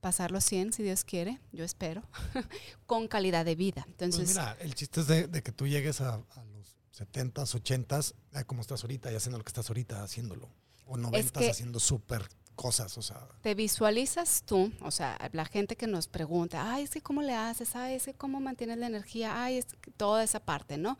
pasar 0.00 0.30
los 0.30 0.44
100 0.44 0.72
si 0.72 0.82
Dios 0.82 1.04
quiere, 1.04 1.40
yo 1.52 1.64
espero, 1.64 2.02
con 2.86 3.08
calidad 3.08 3.44
de 3.44 3.54
vida. 3.54 3.82
Pues 3.82 4.14
Entonces, 4.14 4.28
mira, 4.30 4.56
el 4.60 4.74
chiste 4.74 5.00
es 5.00 5.06
de, 5.06 5.42
que 5.42 5.52
tú 5.52 5.66
llegues 5.66 6.00
a, 6.00 6.18
los 6.52 6.76
70s, 6.96 7.62
80s, 7.62 8.14
como 8.46 8.60
estás 8.60 8.82
ahorita 8.82 9.10
y 9.12 9.16
haciendo 9.16 9.38
lo 9.38 9.44
que 9.44 9.50
estás 9.50 9.68
ahorita 9.68 10.02
haciéndolo. 10.02 10.48
O 10.86 10.96
90s 10.96 11.50
haciendo 11.50 11.80
súper 11.80 12.28
cosas, 12.54 12.98
o 12.98 13.02
sea. 13.02 13.28
Te 13.42 13.54
visualizas 13.54 14.42
tú, 14.44 14.72
o 14.82 14.90
sea, 14.90 15.16
la 15.32 15.44
gente 15.44 15.76
que 15.76 15.86
nos 15.86 16.08
pregunta, 16.08 16.72
ay, 16.72 16.84
es 16.84 16.90
que 16.90 17.00
cómo 17.00 17.22
le 17.22 17.34
haces, 17.34 17.76
ay, 17.76 17.94
es 17.94 18.04
que 18.04 18.14
cómo 18.14 18.40
mantienes 18.40 18.78
la 18.78 18.86
energía, 18.86 19.42
ay, 19.42 19.58
es 19.58 19.66
toda 19.96 20.24
esa 20.24 20.40
parte, 20.40 20.76
¿no? 20.76 20.98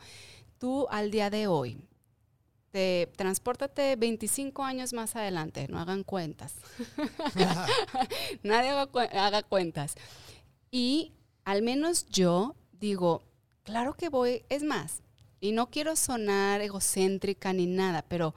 Tú 0.59 0.87
al 0.91 1.11
día 1.11 1.31
de 1.31 1.47
hoy, 1.47 1.88
te, 2.71 3.11
transpórtate 3.17 3.97
25 3.97 4.65
años 4.65 4.93
más 4.93 5.17
adelante, 5.17 5.67
no 5.69 5.79
hagan 5.79 6.05
cuentas. 6.05 6.55
Nadie 8.43 8.71
haga, 8.71 9.43
cuentas. 9.43 9.95
Y 10.71 11.13
al 11.45 11.63
menos 11.63 12.07
yo 12.07 12.55
digo, 12.73 13.25
claro 13.63 13.95
que 13.95 14.09
voy, 14.09 14.45
es 14.49 14.63
más, 14.63 15.03
y 15.41 15.53
no 15.53 15.71
quiero 15.71 15.97
sonar 15.97 16.61
egocéntrica 16.61 17.53
ni 17.53 17.67
nada, 17.67 18.05
pero 18.07 18.35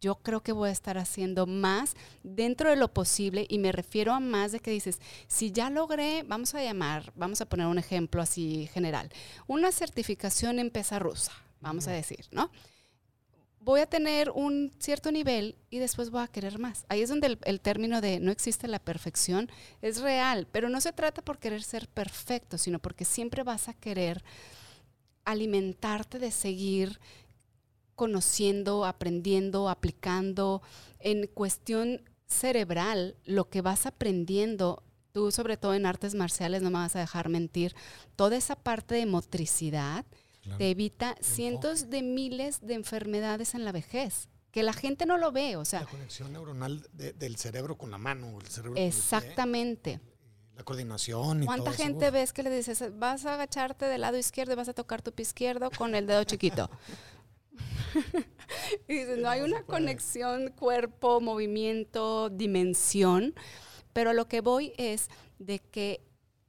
yo 0.00 0.16
creo 0.16 0.42
que 0.42 0.52
voy 0.52 0.68
a 0.68 0.72
estar 0.72 0.98
haciendo 0.98 1.46
más 1.46 1.96
dentro 2.22 2.70
de 2.70 2.76
lo 2.76 2.92
posible 2.92 3.46
y 3.48 3.58
me 3.58 3.72
refiero 3.72 4.12
a 4.12 4.20
más 4.20 4.52
de 4.52 4.60
que 4.60 4.70
dices, 4.70 5.00
si 5.26 5.50
ya 5.52 5.70
logré, 5.70 6.22
vamos 6.22 6.54
a 6.54 6.62
llamar, 6.62 7.12
vamos 7.16 7.40
a 7.40 7.46
poner 7.46 7.66
un 7.66 7.78
ejemplo 7.78 8.22
así 8.22 8.68
general, 8.72 9.10
una 9.46 9.72
certificación 9.72 10.58
en 10.58 10.70
pesa 10.70 10.98
rusa, 10.98 11.32
vamos 11.60 11.88
a 11.88 11.92
decir, 11.92 12.26
¿no? 12.30 12.50
Voy 13.66 13.80
a 13.80 13.86
tener 13.86 14.30
un 14.30 14.72
cierto 14.78 15.10
nivel 15.10 15.56
y 15.70 15.80
después 15.80 16.10
voy 16.10 16.22
a 16.22 16.28
querer 16.28 16.60
más. 16.60 16.86
Ahí 16.88 17.02
es 17.02 17.08
donde 17.08 17.36
el, 17.42 17.60
término 17.60 18.00
de 18.00 18.20
no 18.20 18.30
existe 18.30 18.68
la 18.68 18.78
perfección 18.78 19.50
es 19.82 20.00
real, 20.00 20.46
pero 20.52 20.68
no 20.68 20.80
se 20.80 20.92
trata 20.92 21.20
por 21.20 21.40
querer 21.40 21.64
ser 21.64 21.88
perfecto, 21.88 22.58
sino 22.58 22.78
porque 22.78 23.04
siempre 23.04 23.42
vas 23.42 23.68
a 23.68 23.74
querer 23.74 24.22
alimentarte 25.24 26.20
de 26.20 26.30
seguir 26.30 27.00
conociendo, 27.96 28.84
aprendiendo, 28.84 29.68
aplicando 29.68 30.62
en 31.00 31.26
cuestión 31.26 32.02
cerebral 32.28 33.16
lo 33.24 33.50
que 33.50 33.62
vas 33.62 33.84
aprendiendo. 33.84 34.84
Tú, 35.10 35.32
sobre 35.32 35.56
todo 35.56 35.74
en 35.74 35.86
artes 35.86 36.14
marciales, 36.14 36.62
no 36.62 36.70
me 36.70 36.78
vas 36.78 36.94
a 36.94 37.00
dejar 37.00 37.28
mentir, 37.28 37.74
toda 38.14 38.36
esa 38.36 38.54
parte 38.54 38.94
de 38.94 39.06
motricidad, 39.06 40.04
te 40.58 40.70
evita 40.70 41.16
cientos 41.20 41.90
de 41.90 42.02
miles 42.02 42.60
de 42.60 42.74
enfermedades 42.74 43.54
en 43.54 43.64
la 43.64 43.72
vejez 43.72 44.28
que 44.56 44.62
la 44.62 44.72
gente 44.72 45.04
no 45.04 45.18
lo 45.18 45.32
ve, 45.32 45.56
o 45.56 45.66
sea. 45.66 45.80
La 45.80 45.86
conexión 45.86 46.32
neuronal 46.32 46.88
del 46.94 47.36
cerebro 47.36 47.76
con 47.76 47.90
la 47.90 47.98
mano, 47.98 48.38
el 48.40 48.46
cerebro 48.46 48.80
Exactamente. 48.80 50.00
la 50.54 50.64
coordinación 50.64 51.42
y 51.42 51.46
¿Cuánta 51.46 51.72
gente 51.72 52.10
ves 52.10 52.32
que 52.32 52.42
le 52.42 52.48
dices, 52.48 52.82
vas 52.98 53.26
a 53.26 53.34
agacharte 53.34 53.84
del 53.84 54.00
lado 54.00 54.16
izquierdo 54.16 54.54
y 54.54 54.56
vas 54.56 54.70
a 54.70 54.72
tocar 54.72 55.02
tu 55.02 55.12
pie 55.12 55.24
izquierdo 55.24 55.70
con 55.70 55.94
el 55.94 56.06
dedo 56.06 56.24
chiquito? 56.24 56.70
y 58.88 58.94
dices, 58.94 59.18
no 59.18 59.28
hay 59.28 59.42
una 59.42 59.62
conexión 59.62 60.48
cuerpo, 60.52 61.20
movimiento, 61.20 62.30
dimensión, 62.30 63.34
pero 63.92 64.14
lo 64.14 64.26
que 64.26 64.40
voy 64.40 64.72
es 64.78 65.10
de 65.38 65.58
que 65.58 66.00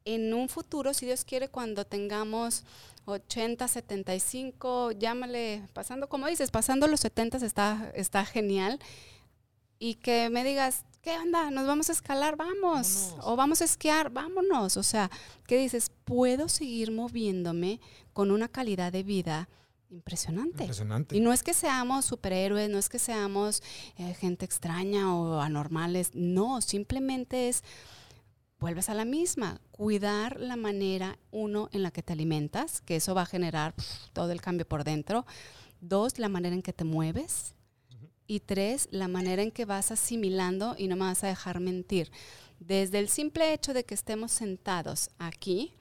en 0.06 0.34
un 0.34 0.48
futuro, 0.48 0.94
si 0.94 1.06
Dios 1.06 1.26
quiere, 1.26 1.50
cuando 1.50 1.86
tengamos 1.86 2.64
80, 3.08 3.68
75, 3.68 4.92
llámale, 4.92 5.68
pasando, 5.74 6.10
como 6.10 6.28
dices, 6.28 6.52
pasando 6.52 6.88
los 6.88 7.00
70 7.00 7.38
está, 7.38 7.92
está 7.96 8.26
genial. 8.26 8.80
Y 9.80 9.96
que 9.96 10.30
me 10.30 10.44
digas, 10.44 10.86
¿qué 11.02 11.18
onda? 11.18 11.50
¿Nos 11.52 11.68
vamos 11.68 11.90
a 11.90 11.94
escalar? 11.94 12.36
Vamos. 12.36 13.16
O 13.22 13.36
vamos 13.36 13.62
a 13.62 13.66
esquiar, 13.66 14.10
vámonos. 14.10 14.76
O 14.76 14.84
sea, 14.84 15.10
¿qué 15.48 15.58
dices? 15.58 15.92
Puedo 16.04 16.50
seguir 16.50 16.92
moviéndome 16.92 17.80
con 18.12 18.32
una 18.32 18.50
calidad 18.50 18.92
de 18.92 19.04
vida 19.04 19.48
impresionante. 19.90 20.64
impresionante. 20.64 21.16
Y 21.16 21.22
no 21.22 21.32
es 21.32 21.44
que 21.44 21.54
seamos 21.54 22.06
superhéroes, 22.06 22.70
no 22.70 22.78
es 22.78 22.90
que 22.90 23.00
seamos 23.00 23.64
eh, 23.98 24.14
gente 24.16 24.44
extraña 24.44 25.16
o 25.16 25.40
anormales, 25.40 26.12
no, 26.14 26.60
simplemente 26.62 27.48
es 27.48 27.64
vuelves 28.60 28.90
a 28.90 28.94
la 28.94 29.06
misma, 29.06 29.62
cuidar 29.72 30.40
la 30.40 30.56
manera, 30.56 31.20
uno, 31.32 31.70
en 31.72 31.84
la 31.84 31.92
que 31.92 32.04
te 32.04 32.14
alimentas, 32.14 32.82
que 32.82 32.96
eso 32.96 33.14
va 33.14 33.24
a 33.24 33.28
generar 33.28 33.76
todo 34.14 34.32
el 34.32 34.42
cambio 34.42 34.68
por 34.68 34.84
dentro. 34.84 35.26
Dos, 35.80 36.18
la 36.20 36.30
manera 36.30 36.56
en 36.56 36.62
que 36.62 36.74
te 36.74 36.84
mueves. 36.84 37.54
Y 38.26 38.42
tres, 38.42 38.90
la 38.92 39.08
manera 39.08 39.42
en 39.42 39.52
que 39.52 39.66
vas 39.66 39.92
asimilando 39.92 40.76
y 40.78 40.88
no 40.88 40.96
me 40.96 41.06
vas 41.06 41.24
a 41.24 41.28
dejar 41.28 41.60
mentir. 41.60 42.12
Desde 42.60 43.00
el 43.00 43.08
simple 43.08 43.54
hecho 43.54 43.74
de 43.74 43.86
que 43.86 43.94
estemos 43.94 44.32
sentados 44.32 45.12
aquí, 45.18 45.74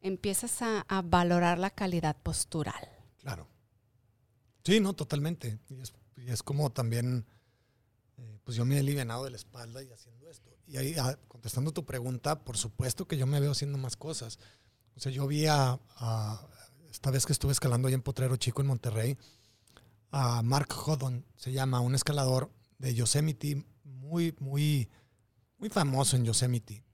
empiezas 0.00 0.62
a, 0.62 0.84
valorar 1.02 1.58
la 1.58 1.70
calidad 1.70 2.16
postural. 2.22 2.88
Claro. 3.18 3.48
Sí, 4.64 4.80
no, 4.80 4.92
totalmente. 4.92 5.58
Y 5.68 6.30
es, 6.30 6.42
como 6.42 6.70
también, 6.70 7.26
eh, 8.18 8.38
pues 8.44 8.56
yo 8.56 8.64
me 8.64 8.76
he 8.76 8.80
alivianado 8.80 9.24
de 9.24 9.30
la 9.30 9.36
espalda 9.36 9.82
y 9.82 9.90
haciendo. 9.90 10.17
Y 10.68 10.76
ahí, 10.76 10.94
ah, 10.98 11.18
contestando 11.28 11.72
tu 11.72 11.86
pregunta, 11.86 12.44
por 12.44 12.58
supuesto 12.58 13.08
que 13.08 13.16
yo 13.16 13.26
me 13.26 13.40
veo 13.40 13.52
haciendo 13.52 13.78
más 13.78 13.96
cosas. 13.96 14.38
O 14.94 15.00
sea, 15.00 15.10
yo 15.10 15.26
vi 15.26 15.46
a, 15.46 15.80
esta 16.90 17.10
vez 17.10 17.24
que 17.24 17.32
estuve 17.32 17.52
escalando 17.52 17.88
ahí 17.88 17.94
en 17.94 18.02
Potrero 18.02 18.36
Chico, 18.36 18.60
en 18.60 18.68
Monterrey, 18.68 19.16
a 20.10 20.42
Mark 20.42 20.68
Hodon, 20.86 21.24
se 21.36 21.52
llama, 21.52 21.80
un 21.80 21.94
escalador 21.94 22.52
de 22.78 22.94
Yosemite, 22.94 23.64
muy, 23.84 24.34
muy, 24.40 24.90
muy 25.56 25.70
famoso 25.70 26.16
en 26.16 26.24
Yosemite. 26.24 26.84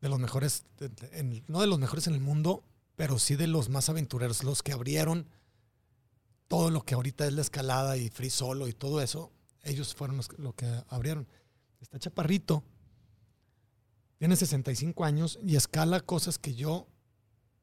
De 0.00 0.08
los 0.08 0.20
mejores, 0.20 0.64
no 1.48 1.60
de 1.60 1.66
los 1.66 1.78
mejores 1.78 2.06
en 2.06 2.14
el 2.14 2.20
mundo, 2.20 2.62
pero 2.94 3.18
sí 3.18 3.34
de 3.34 3.48
los 3.48 3.70
más 3.70 3.88
aventureros, 3.88 4.44
los 4.44 4.62
que 4.62 4.72
abrieron 4.72 5.28
todo 6.46 6.70
lo 6.70 6.82
que 6.82 6.94
ahorita 6.94 7.26
es 7.26 7.32
la 7.32 7.40
escalada 7.40 7.96
y 7.96 8.10
free 8.10 8.30
solo 8.30 8.68
y 8.68 8.72
todo 8.72 9.00
eso. 9.00 9.32
Ellos 9.62 9.94
fueron 9.94 10.16
los 10.16 10.54
que 10.54 10.66
abrieron. 10.88 11.26
Está 11.80 11.98
chaparrito, 11.98 12.62
tiene 14.18 14.36
65 14.36 15.04
años 15.04 15.38
y 15.42 15.56
escala 15.56 16.00
cosas 16.00 16.38
que 16.38 16.54
yo 16.54 16.88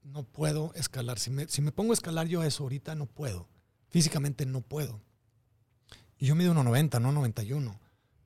no 0.03 0.23
puedo 0.23 0.73
escalar. 0.75 1.19
Si 1.19 1.29
me, 1.29 1.47
si 1.47 1.61
me 1.61 1.71
pongo 1.71 1.91
a 1.91 1.93
escalar 1.93 2.27
yo 2.27 2.43
eso 2.43 2.63
ahorita, 2.63 2.95
no 2.95 3.05
puedo. 3.05 3.47
Físicamente 3.89 4.45
no 4.45 4.61
puedo. 4.61 5.01
Y 6.17 6.27
yo 6.27 6.35
mido 6.35 6.53
1,90, 6.53 7.01
no 7.01 7.11
91. 7.11 7.79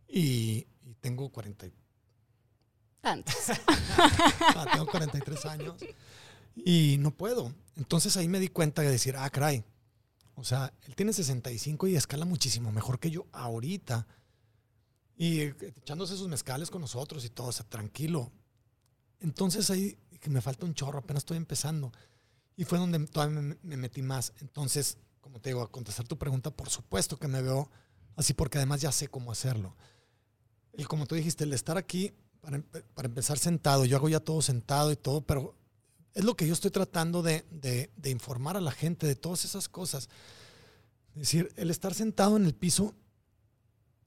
Y, 0.08 0.68
y 0.84 0.96
tengo 1.02 1.30
40. 1.30 1.68
Tantos. 3.02 3.36
Ah, 4.58 4.68
tengo 4.72 4.86
43 4.86 5.46
años. 5.46 5.76
Y 6.56 6.98
no 7.00 7.12
puedo. 7.12 7.54
Entonces 7.76 8.16
ahí 8.18 8.28
me 8.28 8.40
di 8.40 8.48
cuenta 8.48 8.82
de 8.82 8.90
decir, 8.90 9.16
ah, 9.18 9.30
caray. 9.30 9.64
O 10.36 10.44
sea, 10.44 10.74
él 10.84 10.96
tiene 10.96 11.14
65 11.14 11.88
y 11.88 11.96
escala 11.96 12.26
muchísimo 12.26 12.72
mejor 12.72 13.00
que 13.00 13.12
yo 13.12 13.28
ahorita. 13.32 14.08
Y 15.18 15.42
echándose 15.42 16.18
sus 16.18 16.28
mezcales 16.28 16.70
con 16.70 16.82
nosotros 16.82 17.24
y 17.24 17.30
todo, 17.30 17.48
o 17.48 17.64
tranquilo. 17.70 18.32
Entonces 19.20 19.70
ahí 19.70 19.98
que 20.20 20.30
me 20.30 20.42
falta 20.42 20.66
un 20.66 20.74
chorro, 20.74 21.00
apenas 21.00 21.22
estoy 21.22 21.38
empezando. 21.38 21.92
Y 22.58 22.64
fue 22.64 22.80
donde 22.80 23.00
todavía 23.08 23.56
me, 23.62 23.78
metí 23.78 24.02
más. 24.02 24.34
Entonces, 24.40 24.98
como 25.22 25.40
te 25.40 25.50
digo, 25.50 25.62
a 25.62 25.72
contestar 25.72 26.08
tu 26.08 26.18
pregunta, 26.18 26.52
por 26.52 26.70
supuesto 26.70 27.18
que 27.18 27.28
me 27.28 27.42
veo 27.42 27.70
así, 28.16 28.34
porque 28.34 28.58
además 28.58 28.82
ya 28.82 28.92
sé 28.92 29.08
cómo 29.08 29.32
hacerlo. 29.32 29.76
Y 30.74 30.86
como 30.86 31.06
tú 31.06 31.16
dijiste, 31.16 31.44
el 31.44 31.54
estar 31.54 31.78
aquí, 31.78 32.12
para, 32.42 32.62
para 32.94 33.08
empezar 33.08 33.38
sentado, 33.38 33.86
yo 33.86 33.98
hago 33.98 34.10
ya 34.10 34.20
todo 34.20 34.42
sentado 34.42 34.92
y 34.92 34.96
todo, 34.96 35.22
pero 35.22 35.56
es 36.14 36.24
lo 36.24 36.36
que 36.36 36.48
yo 36.48 36.54
estoy 36.54 36.72
tratando 36.72 37.22
de, 37.22 37.46
de, 37.52 37.92
de 37.96 38.10
informar 38.10 38.58
a 38.58 38.62
la 38.62 38.72
gente 38.72 39.06
de 39.06 39.16
todas 39.16 39.46
esas 39.46 39.70
cosas. 39.70 40.10
Es 41.14 41.22
decir, 41.22 41.54
el 41.56 41.70
estar 41.70 41.94
sentado 41.94 42.36
en 42.38 42.46
el 42.46 42.56
piso 42.56 42.96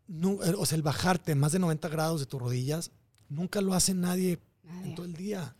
eh, 0.08 0.54
o 0.56 0.66
sea, 0.66 0.76
el 0.76 0.82
bajarte 0.82 1.34
más 1.34 1.52
de 1.52 1.58
90 1.58 1.88
grados 1.88 2.20
de 2.20 2.26
tus 2.26 2.40
rodillas, 2.40 2.90
nunca 3.28 3.60
lo 3.60 3.74
hace 3.74 3.94
nadie, 3.94 4.40
en 4.84 4.94
todo 4.94 5.06
el 5.06 5.14
día. 5.14 5.54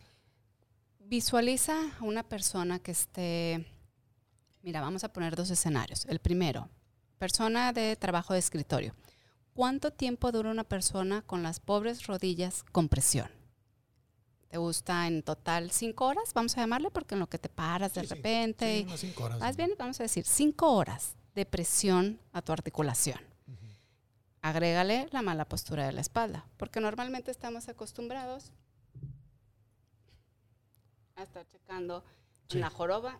Visualiza 1.00 1.76
una 2.00 2.22
persona 2.22 2.78
que 2.78 2.92
esté, 2.92 3.66
mira, 4.62 4.80
vamos 4.80 5.04
a 5.04 5.12
poner 5.12 5.36
dos 5.36 5.50
escenarios. 5.50 6.06
El 6.06 6.18
primero, 6.18 6.68
persona 7.18 7.72
de 7.72 7.96
trabajo 7.96 8.32
de 8.32 8.38
escritorio. 8.38 8.94
¿Cuánto 9.54 9.90
tiempo 9.90 10.30
dura 10.32 10.50
una 10.50 10.64
persona 10.64 11.22
con 11.22 11.42
las 11.42 11.60
pobres 11.60 12.06
rodillas 12.06 12.64
con 12.72 12.88
presión? 12.88 13.28
¿Te 14.48 14.56
gusta 14.56 15.06
en 15.06 15.22
total 15.22 15.70
cinco 15.72 16.06
horas? 16.06 16.32
Vamos 16.32 16.56
a 16.56 16.60
llamarle 16.60 16.90
porque 16.90 17.14
en 17.14 17.20
lo 17.20 17.26
que 17.26 17.38
te 17.38 17.50
paras 17.50 17.92
de 17.94 18.02
repente. 18.02 18.86
Sí, 18.90 19.08
cinco 19.08 19.24
horas. 19.24 19.40
Más 19.40 19.56
bien, 19.56 19.72
vamos 19.78 20.00
a 20.00 20.04
decir, 20.04 20.24
cinco 20.24 20.72
horas 20.72 21.16
de 21.34 21.44
presión 21.44 22.18
a 22.32 22.40
tu 22.40 22.52
articulación 22.52 23.28
agrégale 24.42 25.08
la 25.12 25.22
mala 25.22 25.44
postura 25.44 25.86
de 25.86 25.92
la 25.92 26.00
espalda, 26.00 26.46
porque 26.56 26.80
normalmente 26.80 27.30
estamos 27.30 27.68
acostumbrados 27.68 28.52
a 31.16 31.22
estar 31.22 31.46
checando 31.46 32.04
en 32.50 32.60
la 32.60 32.70
joroba, 32.70 33.18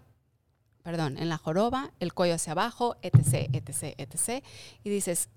perdón, 0.83 1.19
en 1.19 1.29
la 1.29 1.39
joroba, 1.39 1.93
el 2.01 2.15
cuello 2.15 2.35
hacia 2.35 2.53
abajo, 2.53 2.97
etc., 3.03 3.51
etc., 3.53 3.95
etc. 3.99 4.45
Y 4.85 4.91
dices, 4.91 5.29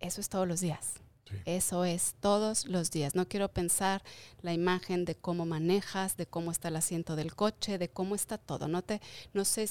eso 0.00 0.20
es 0.20 0.28
todos 0.28 0.46
los 0.46 0.60
días. 0.60 1.00
Eso 1.44 1.84
es 1.84 2.14
todos 2.20 2.66
los 2.66 2.90
días. 2.90 3.14
No 3.14 3.26
quiero 3.28 3.48
pensar 3.48 4.02
la 4.42 4.52
imagen 4.52 5.04
de 5.04 5.16
cómo 5.16 5.44
manejas, 5.44 6.16
de 6.16 6.26
cómo 6.26 6.50
está 6.52 6.68
el 6.68 6.76
asiento 6.76 7.16
del 7.16 7.34
coche, 7.34 7.78
de 7.78 7.88
cómo 7.88 8.14
está 8.14 8.38
todo. 8.38 8.68
No 8.68 8.82
te, 8.82 9.00
no 9.32 9.44
sé, 9.44 9.68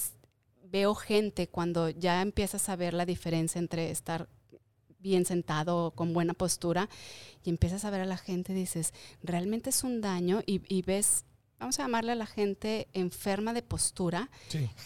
veo 0.64 0.96
gente 0.96 1.48
cuando 1.48 1.90
ya 1.90 2.22
empiezas 2.22 2.68
a 2.68 2.76
ver 2.76 2.94
la 2.94 3.06
diferencia 3.06 3.60
entre 3.60 3.92
estar 3.92 4.28
bien 5.06 5.24
sentado, 5.24 5.92
con 5.92 6.14
buena 6.14 6.34
postura, 6.34 6.90
y 7.44 7.52
empiezas 7.52 7.86
a 7.86 7.92
ver 7.92 8.02
a 8.02 8.06
la 8.06 8.18
gente, 8.18 8.54
dices, 8.54 8.92
realmente 9.22 9.70
es 9.70 9.84
un 9.84 10.02
daño 10.02 10.42
y, 10.48 10.82
ves, 10.82 11.26
vamos 11.60 11.80
a 11.80 11.84
llamarle 11.84 12.14
a 12.14 12.16
la 12.16 12.26
gente 12.26 12.88
enferma 12.94 13.54
de 13.54 13.62
postura 13.62 14.32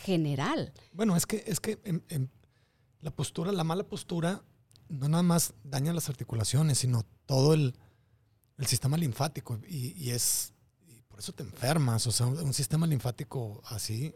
general. 0.04 0.74
Bueno, 0.92 1.16
es 1.16 1.26
que, 1.26 1.42
es 1.48 1.62
que 1.62 1.80
la 3.00 3.12
postura, 3.12 3.54
la 3.54 3.64
mala 3.64 3.86
postura, 3.86 4.44
no 4.90 5.08
nada 5.08 5.24
más 5.24 5.54
daña 5.64 5.94
las 5.94 6.10
articulaciones, 6.10 6.80
sino 6.80 7.06
todo 7.26 7.54
el, 7.54 7.76
sistema 8.66 8.98
linfático 8.98 9.58
y, 9.70 10.10
es 10.10 10.52
por 11.08 11.20
eso 11.20 11.32
te 11.32 11.44
enfermas. 11.44 12.06
O 12.08 12.12
sea, 12.12 12.26
un, 12.26 12.54
sistema 12.54 12.86
linfático 12.86 13.62
así 13.68 14.14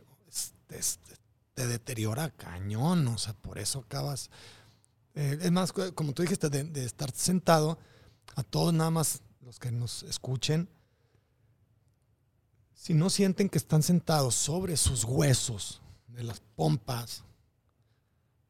te 1.53 1.65
deteriora 1.65 2.29
cañón. 2.29 3.07
O 3.07 3.17
sea, 3.17 3.33
por 3.33 3.57
eso 3.57 3.79
acabas 3.79 4.29
eh, 5.15 5.37
es 5.41 5.51
más, 5.51 5.71
como 5.71 6.13
tú 6.13 6.23
dijiste, 6.23 6.49
de, 6.49 6.83
estar 6.85 7.11
sentado, 7.11 7.77
a 8.35 8.43
todos 8.43 8.73
nada 8.73 8.89
más 8.89 9.21
los 9.41 9.59
que 9.59 9.71
nos 9.71 10.03
escuchen, 10.03 10.69
si 12.73 12.93
no 12.93 13.09
sienten 13.09 13.49
que 13.49 13.57
están 13.57 13.83
sentados 13.83 14.35
sobre 14.35 14.75
sus 14.75 15.03
huesos 15.03 15.81
de 16.07 16.23
las 16.23 16.41
pompas, 16.55 17.23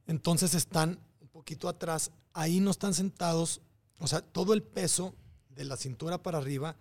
entonces 0.07 0.53
están 0.53 0.99
un 1.19 1.27
poquito 1.27 1.67
atrás, 1.67 2.11
ahí 2.33 2.59
no 2.59 2.71
están 2.71 2.93
sentados, 2.93 3.61
o 3.99 4.07
sea, 4.07 4.21
todo 4.21 4.53
el 4.53 4.63
peso 4.63 5.13
de 5.49 5.65
la 5.65 5.77
cintura 5.77 6.23
para 6.23 6.37
arriba 6.37 6.77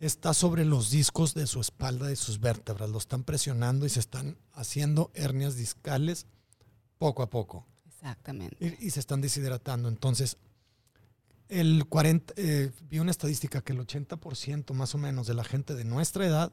está 0.00 0.34
sobre 0.34 0.64
los 0.64 0.90
discos 0.90 1.32
de 1.32 1.46
su 1.46 1.60
espalda, 1.60 2.06
de 2.06 2.16
sus 2.16 2.40
vértebras, 2.40 2.90
lo 2.90 2.98
están 2.98 3.24
presionando 3.24 3.86
y 3.86 3.90
se 3.90 4.00
están 4.00 4.36
haciendo 4.52 5.10
hernias 5.14 5.56
discales 5.56 6.26
poco 6.98 7.22
a 7.22 7.30
poco. 7.30 7.66
Exactamente. 8.06 8.78
Y, 8.80 8.90
se 8.90 9.00
están 9.00 9.20
deshidratando. 9.20 9.88
Entonces, 9.88 10.36
el 11.48 11.86
40, 11.86 12.34
eh, 12.36 12.70
vi 12.88 13.00
una 13.00 13.10
estadística 13.10 13.62
que 13.62 13.72
el 13.72 13.80
80% 13.80 14.72
más 14.74 14.94
o 14.94 14.98
menos 14.98 15.26
de 15.26 15.34
la 15.34 15.42
gente 15.42 15.74
de 15.74 15.84
nuestra 15.84 16.24
edad, 16.24 16.52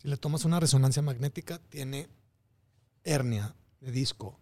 si 0.00 0.08
le 0.08 0.18
tomas 0.18 0.44
una 0.44 0.60
resonancia 0.60 1.00
magnética, 1.00 1.58
tiene 1.70 2.08
hernia 3.04 3.54
de 3.80 3.90
disco. 3.90 4.38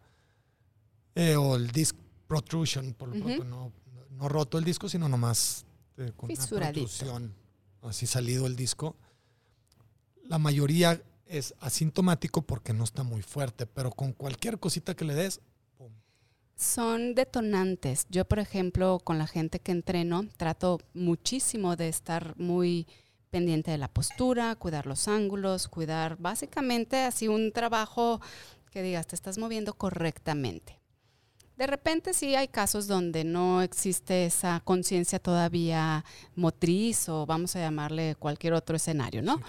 Eh, 1.14 1.36
o 1.36 1.54
el 1.54 1.70
disc 1.70 1.96
protrusion, 2.26 2.94
por 2.94 3.14
lo 3.14 3.24
uh 3.24 3.44
no, 3.44 3.72
no, 4.10 4.28
roto 4.28 4.58
el 4.58 4.64
disco, 4.64 4.88
sino 4.88 5.08
nomás 5.08 5.64
eh, 5.98 6.12
con 6.16 6.30
una 6.30 6.46
protrusión, 6.46 7.32
así 7.82 8.06
salido 8.06 8.46
el 8.46 8.56
disco. 8.56 8.96
La 10.24 10.38
mayoría 10.38 11.00
es 11.26 11.54
asintomático 11.60 12.42
porque 12.42 12.72
no 12.72 12.82
está 12.82 13.04
muy 13.04 13.22
fuerte, 13.22 13.66
pero 13.66 13.92
con 13.92 14.12
cualquier 14.12 14.58
cosita 14.58 14.94
que 14.94 15.04
le 15.04 15.14
des, 15.14 15.40
son 16.60 17.14
detonantes. 17.14 18.06
Yo, 18.10 18.26
por 18.26 18.38
ejemplo, 18.38 19.00
con 19.02 19.18
la 19.18 19.26
gente 19.26 19.60
que 19.60 19.72
entreno, 19.72 20.26
trato 20.36 20.78
muchísimo 20.92 21.74
de 21.74 21.88
estar 21.88 22.34
muy 22.38 22.86
pendiente 23.30 23.70
de 23.70 23.78
la 23.78 23.88
postura, 23.88 24.54
cuidar 24.56 24.86
los 24.86 25.08
ángulos, 25.08 25.68
cuidar 25.68 26.16
básicamente 26.18 26.98
así 27.04 27.28
un 27.28 27.52
trabajo 27.52 28.20
que 28.70 28.82
digas, 28.82 29.06
te 29.06 29.14
estás 29.14 29.38
moviendo 29.38 29.72
correctamente. 29.74 30.78
De 31.56 31.66
repente 31.66 32.12
sí 32.14 32.34
hay 32.34 32.48
casos 32.48 32.86
donde 32.86 33.24
no 33.24 33.62
existe 33.62 34.26
esa 34.26 34.60
conciencia 34.60 35.18
todavía 35.18 36.04
motriz 36.34 37.08
o 37.08 37.26
vamos 37.26 37.56
a 37.56 37.60
llamarle 37.60 38.16
cualquier 38.16 38.54
otro 38.54 38.76
escenario, 38.76 39.22
¿no? 39.22 39.40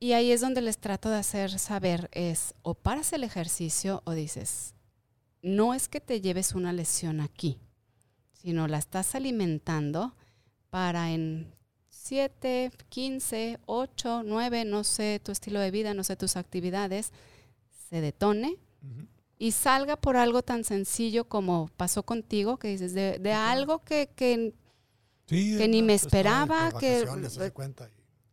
Y 0.00 0.12
ahí 0.12 0.32
es 0.32 0.40
donde 0.40 0.60
les 0.60 0.78
trato 0.78 1.10
de 1.10 1.16
hacer 1.16 1.58
saber 1.58 2.08
es 2.12 2.54
o 2.62 2.74
paras 2.74 3.12
el 3.12 3.24
ejercicio 3.24 4.02
o 4.04 4.12
dices, 4.12 4.74
no 5.42 5.74
es 5.74 5.88
que 5.88 6.00
te 6.00 6.20
lleves 6.20 6.54
una 6.54 6.72
lesión 6.72 7.20
aquí, 7.20 7.58
sino 8.32 8.68
la 8.68 8.78
estás 8.78 9.14
alimentando 9.14 10.14
para 10.70 11.10
en 11.12 11.52
7, 11.88 12.70
15, 12.88 13.58
8, 13.66 14.22
9, 14.24 14.64
no 14.64 14.84
sé 14.84 15.20
tu 15.22 15.32
estilo 15.32 15.60
de 15.60 15.70
vida, 15.70 15.94
no 15.94 16.04
sé 16.04 16.16
tus 16.16 16.36
actividades, 16.36 17.12
se 17.90 18.00
detone 18.00 18.56
y 19.38 19.52
salga 19.52 19.96
por 19.96 20.16
algo 20.16 20.42
tan 20.42 20.64
sencillo 20.64 21.24
como 21.24 21.70
pasó 21.76 22.02
contigo, 22.02 22.58
que 22.58 22.68
dices, 22.68 22.94
de, 22.94 23.32
algo 23.32 23.84
que, 23.84 24.10
que, 24.14 24.54
ni 25.30 25.82
me 25.82 25.94
esperaba, 25.94 26.72
que, 26.78 27.06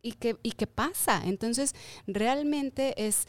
y, 0.02 0.12
que, 0.12 0.36
y 0.42 0.52
que 0.52 0.66
pasa. 0.66 1.22
Entonces, 1.24 1.74
realmente 2.06 3.06
es 3.06 3.26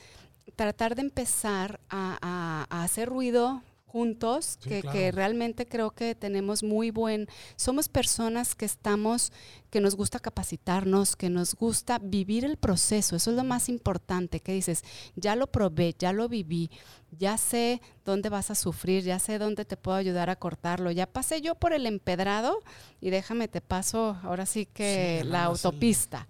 tratar 0.56 0.96
de 0.96 1.02
empezar 1.02 1.80
a, 1.90 2.66
a 2.70 2.84
hacer 2.84 3.10
ruido 3.10 3.62
juntos, 3.88 4.58
que, 4.58 5.12
realmente 5.12 5.66
creo 5.66 5.92
que 5.92 6.14
tenemos 6.14 6.62
muy 6.62 6.92
buen, 6.92 7.28
somos 7.56 7.88
personas 7.88 8.54
que 8.54 8.66
estamos, 8.66 9.32
que 9.70 9.80
nos 9.80 9.96
gusta 9.96 10.20
capacitarnos, 10.20 11.16
que 11.16 11.30
nos 11.30 11.56
gusta 11.56 11.98
vivir 11.98 12.44
el 12.44 12.58
proceso, 12.58 13.16
eso 13.16 13.32
es 13.32 13.38
lo 13.38 13.46
más 13.46 13.70
importante, 13.70 14.42
que 14.42 14.52
dices, 14.52 14.84
ya 15.16 15.38
lo 15.38 15.48
probé, 15.48 15.96
ya 15.98 16.12
lo 16.12 16.28
viví, 16.28 16.70
ya 17.18 17.38
sé 17.38 17.82
dónde 18.04 18.28
vas 18.28 18.52
a 18.52 18.56
sufrir, 18.56 19.04
ya 19.04 19.20
sé 19.20 19.40
dónde 19.40 19.64
te 19.64 19.78
puedo 19.78 19.98
ayudar 19.98 20.30
a 20.30 20.36
cortarlo, 20.36 20.92
ya 20.92 21.08
pasé 21.08 21.42
yo 21.42 21.56
por 21.56 21.72
el 21.72 21.86
empedrado 21.86 22.60
y 23.00 23.10
déjame 23.10 23.48
te 23.48 23.62
paso 23.62 24.18
ahora 24.22 24.46
sí 24.46 24.66
que 24.66 25.24
la 25.26 25.46
autopista. 25.46 26.28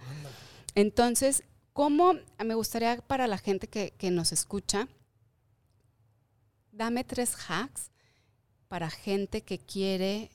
Entonces, 0.76 1.44
¿cómo 1.74 2.14
me 2.46 2.54
gustaría 2.54 2.98
para 2.98 3.26
la 3.26 3.40
gente 3.40 3.68
que, 3.68 3.94
que 3.98 4.12
nos 4.12 4.32
escucha? 4.32 4.88
Dame 6.78 7.04
tres 7.04 7.36
hacks 7.48 7.92
para 8.68 8.90
gente 8.90 9.44
que 9.44 9.60
quiere 9.60 10.30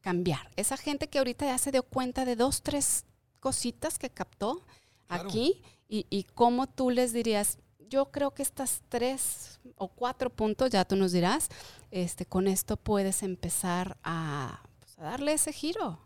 cambiar. 0.00 0.50
Esa 0.56 0.76
gente 0.76 1.08
que 1.08 1.18
ahorita 1.18 1.46
ya 1.46 1.58
se 1.58 1.72
dio 1.72 1.82
cuenta 1.82 2.24
de 2.24 2.36
dos, 2.36 2.62
tres 2.62 3.04
cositas 3.40 3.98
que 3.98 4.10
captó 4.10 4.64
aquí 5.08 5.62
y, 5.88 6.06
y 6.10 6.24
cómo 6.24 6.66
tú 6.66 6.90
les 6.90 7.12
dirías, 7.12 7.58
yo 7.88 8.10
creo 8.10 8.32
que 8.32 8.42
estas 8.42 8.82
tres 8.88 9.60
o 9.76 9.88
cuatro 9.88 10.30
puntos, 10.30 10.70
ya 10.70 10.84
tú 10.84 10.96
nos 10.96 11.12
dirás, 11.12 11.48
este, 11.90 12.26
con 12.26 12.48
esto 12.48 12.76
puedes 12.76 13.22
empezar 13.22 13.98
a, 14.02 14.62
pues, 14.80 14.96
darle 14.96 15.34
ese 15.34 15.52
giro. 15.52 15.98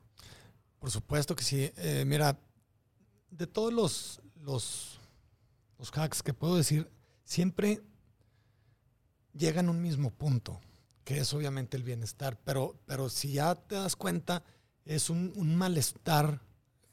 Por 0.79 0.91
supuesto 0.91 1.35
que 1.35 1.45
sí. 1.45 1.73
Eh, 1.77 2.05
mira, 2.07 2.39
de 3.31 3.47
todos 3.47 3.73
los, 3.73 4.21
los, 4.41 5.01
los 5.79 5.91
hacks 5.97 6.23
que 6.23 6.33
puedo 6.33 6.57
decir, 6.57 6.91
siempre 7.25 7.83
llegan 9.39 9.69
a 9.69 9.71
un 9.71 9.81
mismo 9.81 10.11
punto, 10.11 10.61
que 11.05 11.19
es 11.19 11.33
obviamente 11.33 11.77
el 11.77 11.83
bienestar, 11.83 12.39
pero, 12.45 12.77
pero 12.85 13.09
si 13.09 13.33
ya 13.33 13.55
te 13.55 13.77
das 13.77 13.97
cuenta, 13.97 14.43
es 14.85 15.11
un, 15.11 15.57
malestar 15.57 16.43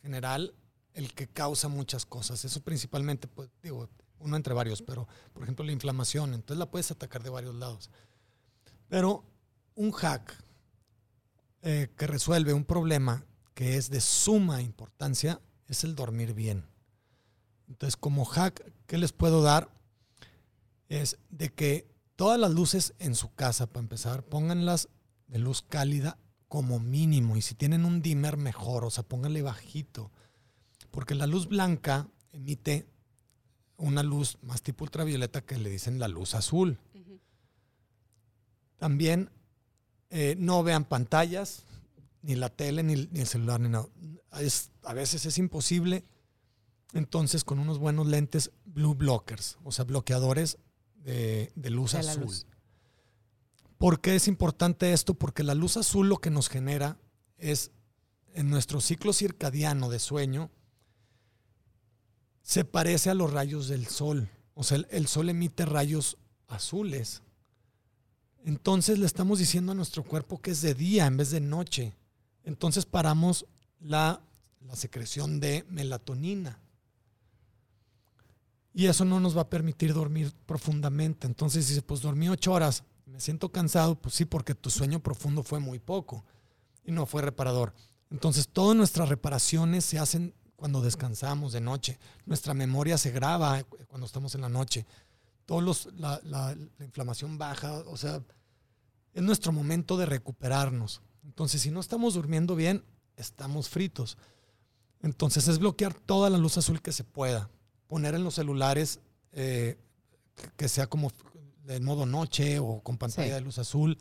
general 0.02 0.54
el 0.94 1.14
que 1.14 1.28
causa 1.28 1.68
muchas 1.68 2.06
cosas. 2.06 2.46
Eso 2.46 2.62
principalmente, 2.62 3.28
pues, 3.28 3.50
digo, 3.62 3.90
uno 4.20 4.38
entre 4.38 4.54
varios, 4.54 4.82
pero 4.82 5.08
por 5.34 5.44
ejemplo 5.44 5.66
la 5.66 5.72
inflamación, 5.72 6.34
entonces 6.34 6.58
la 6.58 6.70
puedes 6.70 6.92
atacar 6.92 7.24
de 7.24 7.30
varios 7.30 7.56
lados. 7.56 7.90
Pero 8.88 9.26
un 9.76 9.92
hack 9.92 10.36
eh, 11.62 11.90
que 11.98 12.08
resuelve 12.08 12.54
un 12.54 12.64
problema 12.64 13.26
que 13.54 13.78
es 13.78 13.90
de 13.90 14.02
suma 14.02 14.62
importancia 14.62 15.42
es 15.68 15.84
el 15.84 15.96
dormir 15.96 16.34
bien. 16.34 16.66
Entonces, 17.68 17.98
como 17.98 18.26
hack, 18.26 18.72
¿qué 18.86 18.98
les 18.98 19.12
puedo 19.12 19.42
dar? 19.42 19.70
Es 20.88 21.18
de 21.30 21.52
que 21.52 21.95
Todas 22.16 22.40
las 22.40 22.52
luces 22.52 22.94
en 23.00 23.16
su 23.16 23.34
casa, 23.34 23.68
para 23.68 23.82
empezar, 23.82 24.24
pónganlas 24.24 24.90
de 25.28 25.40
luz 25.40 25.62
cálida 25.62 26.18
como 26.48 26.80
mínimo. 26.80 27.36
Y 27.36 27.42
si 27.42 27.56
tienen 27.56 27.86
un 27.86 28.02
dimmer, 28.02 28.38
mejor. 28.38 28.86
O 28.86 28.90
sea, 28.90 29.04
pónganle 29.04 29.42
bajito. 29.42 30.12
Porque 30.92 31.16
la 31.16 31.28
luz 31.28 31.48
blanca 31.48 32.08
emite 32.32 32.88
una 33.78 34.04
luz 34.04 34.38
más 34.42 34.62
tipo 34.62 34.86
ultravioleta 34.86 35.42
que 35.42 35.58
le 35.58 35.70
dicen 35.70 36.00
la 36.00 36.08
luz 36.08 36.36
azul. 36.36 36.80
También 38.78 39.30
eh, 40.10 40.36
no 40.38 40.64
vean 40.64 40.86
pantallas, 40.86 41.64
ni 42.22 42.36
la 42.36 42.50
tele, 42.50 42.84
ni, 42.84 42.94
el 42.94 43.28
celular, 43.28 43.60
ni 43.60 43.70
nada. 43.70 43.88
a 44.84 44.94
veces 44.94 45.26
es 45.26 45.38
imposible. 45.38 46.06
Entonces, 46.94 47.44
con 47.44 47.60
unos 47.60 47.80
buenos 47.80 48.08
lentes 48.08 48.52
blue 48.64 48.96
blockers, 48.96 49.58
o 49.66 49.72
sea, 49.74 49.84
bloqueadores 49.84 50.58
de, 51.06 51.70
luz 51.70 51.94
azul. 51.94 52.34
¿Por 53.78 54.02
qué 54.02 54.16
es 54.16 54.28
importante 54.28 54.92
esto? 54.94 55.14
Porque 55.14 55.44
la 55.44 55.54
luz 55.54 55.78
azul 55.78 56.10
lo 56.10 56.18
que 56.18 56.32
nos 56.32 56.50
genera 56.50 56.98
es 57.38 57.72
en 58.34 58.50
nuestro 58.50 58.82
ciclo 58.82 59.14
circadiano 59.14 59.90
de 59.90 60.00
sueño, 60.00 60.50
se 62.42 62.66
parece 62.66 63.10
a 63.10 63.14
los 63.14 63.32
rayos 63.32 63.68
del 63.68 63.88
sol. 63.88 64.30
O 64.54 64.64
sea, 64.64 64.80
el, 64.90 65.08
sol 65.08 65.30
emite 65.30 65.66
rayos 65.66 66.18
azules. 66.48 67.22
Entonces 68.44 69.00
le 69.00 69.06
estamos 69.06 69.40
diciendo 69.40 69.72
a 69.72 69.76
nuestro 69.76 70.04
cuerpo 70.04 70.42
que 70.42 70.52
es 70.52 70.62
de 70.62 70.74
día 70.74 71.06
en 71.06 71.18
vez 71.18 71.32
de 71.32 71.40
noche. 71.40 71.96
Entonces 72.44 72.86
paramos 72.86 73.46
la, 73.80 74.22
la 74.62 74.76
secreción 74.76 75.40
de 75.40 75.66
melatonina. 75.70 76.60
Y 78.78 78.88
eso 78.88 79.06
no 79.06 79.22
nos 79.22 79.38
va 79.38 79.44
a 79.44 79.50
permitir 79.50 79.94
dormir 79.94 80.34
profundamente. 80.46 81.28
Entonces 81.28 81.70
dice, 81.70 81.82
pues 81.82 82.02
dormí 82.02 82.28
ocho 82.28 82.52
horas, 82.52 82.84
me 83.06 83.22
siento 83.22 83.50
cansado, 83.50 83.96
pues 83.96 84.16
sí, 84.16 84.26
porque 84.26 84.54
tu 84.54 84.70
sueño 84.70 85.00
profundo 85.00 85.44
fue 85.44 85.62
muy 85.62 85.80
poco 85.80 86.26
y 86.84 86.92
no 86.92 87.06
fue 87.06 87.22
reparador. 87.22 87.74
Entonces 88.12 88.50
todas 88.50 88.76
nuestras 88.76 89.08
reparaciones 89.08 89.86
se 89.86 89.98
hacen 89.98 90.36
cuando 90.58 90.82
descansamos 90.82 91.54
de 91.54 91.62
noche. 91.62 91.98
Nuestra 92.26 92.54
memoria 92.54 92.98
se 92.98 93.12
graba 93.12 93.64
cuando 93.88 94.08
estamos 94.08 94.36
en 94.36 94.42
la 94.42 94.50
noche. 94.50 94.86
Todos 95.46 95.64
los, 95.64 95.90
la, 95.94 96.20
la 96.26 96.54
inflamación 96.82 97.38
baja, 97.38 97.76
o 97.88 97.96
sea, 97.96 98.22
es 99.14 99.24
nuestro 99.24 99.54
momento 99.54 99.96
de 99.96 100.06
recuperarnos. 100.06 101.02
Entonces, 101.24 101.62
si 101.62 101.72
no 101.72 101.80
estamos 101.80 102.16
durmiendo 102.16 102.58
bien, 102.58 102.84
estamos 103.16 103.70
fritos. 103.70 104.18
Entonces 105.02 105.48
es 105.48 105.60
bloquear 105.60 105.94
toda 105.94 106.30
la 106.30 106.38
luz 106.38 106.58
azul 106.58 106.82
que 106.82 106.92
se 106.92 107.06
pueda 107.06 107.50
poner 107.88 108.16
en 108.16 108.24
los 108.24 108.36
celulares 108.36 109.00
eh, 109.32 109.78
que 110.58 110.70
sea 110.70 110.88
como 110.88 111.12
de 111.66 111.80
modo 111.80 112.06
noche 112.06 112.60
o 112.60 112.82
con 112.82 112.98
pantalla 112.98 113.36
de 113.36 113.42
luz 113.42 113.58
azul, 113.58 113.98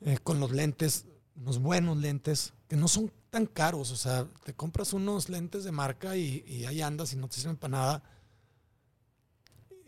eh, 0.00 0.18
con 0.22 0.38
los 0.40 0.52
lentes, 0.52 1.06
unos 1.36 1.58
buenos 1.58 1.96
lentes, 1.98 2.54
que 2.68 2.76
no 2.76 2.88
son 2.88 3.12
tan 3.30 3.46
caros, 3.46 3.90
o 3.90 3.96
sea, 3.96 4.26
te 4.44 4.54
compras 4.54 4.92
unos 4.92 5.28
lentes 5.28 5.64
de 5.64 5.72
marca 5.72 6.16
y, 6.16 6.64
ahí 6.66 6.80
andas 6.80 7.12
y 7.12 7.16
no 7.16 7.28
te 7.28 7.36
sirven 7.36 7.56
para 7.56 7.70
nada. 7.70 8.02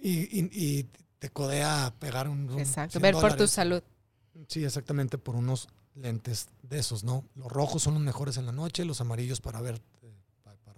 Y, 0.02 0.88
te 1.18 1.28
codea 1.28 1.94
pegar 1.98 2.28
un... 2.28 2.58
Exacto, 2.58 2.98
ver 2.98 3.14
por 3.14 3.36
tu 3.36 3.46
salud. 3.46 3.82
Sí, 4.48 4.64
exactamente, 4.64 5.18
por 5.18 5.36
unos 5.36 5.68
lentes 5.94 6.48
de 6.62 6.78
esos, 6.78 7.04
¿no? 7.04 7.24
Los 7.34 7.52
rojos 7.52 7.82
son 7.82 7.94
los 7.94 8.02
mejores 8.02 8.38
en 8.38 8.46
la 8.46 8.52
noche, 8.52 8.86
los 8.86 9.02
amarillos 9.02 9.42
para 9.42 9.60
ver 9.60 9.82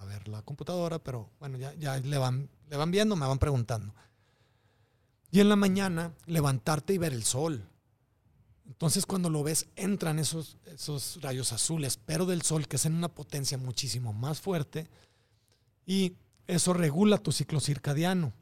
ver 0.04 0.28
la 0.28 0.42
computadora, 0.42 0.98
pero 0.98 1.30
bueno, 1.38 1.58
ya, 1.58 1.74
ya 1.74 1.98
le, 1.98 2.18
van, 2.18 2.48
le 2.68 2.76
van 2.76 2.90
viendo, 2.90 3.16
me 3.16 3.26
van 3.26 3.38
preguntando. 3.38 3.94
Y 5.30 5.40
en 5.40 5.48
la 5.48 5.56
mañana, 5.56 6.12
levantarte 6.26 6.92
y 6.94 6.98
ver 6.98 7.12
el 7.12 7.24
sol. 7.24 7.66
Entonces 8.66 9.06
cuando 9.06 9.30
lo 9.30 9.42
ves, 9.42 9.66
entran 9.76 10.18
esos, 10.18 10.58
esos 10.66 11.20
rayos 11.22 11.52
azules, 11.52 11.98
pero 12.04 12.26
del 12.26 12.42
sol, 12.42 12.68
que 12.68 12.76
es 12.76 12.86
en 12.86 12.94
una 12.94 13.08
potencia 13.08 13.58
muchísimo 13.58 14.12
más 14.12 14.40
fuerte, 14.40 14.88
y 15.86 16.16
eso 16.46 16.72
regula 16.72 17.18
tu 17.18 17.32
ciclo 17.32 17.60
circadiano. 17.60 18.32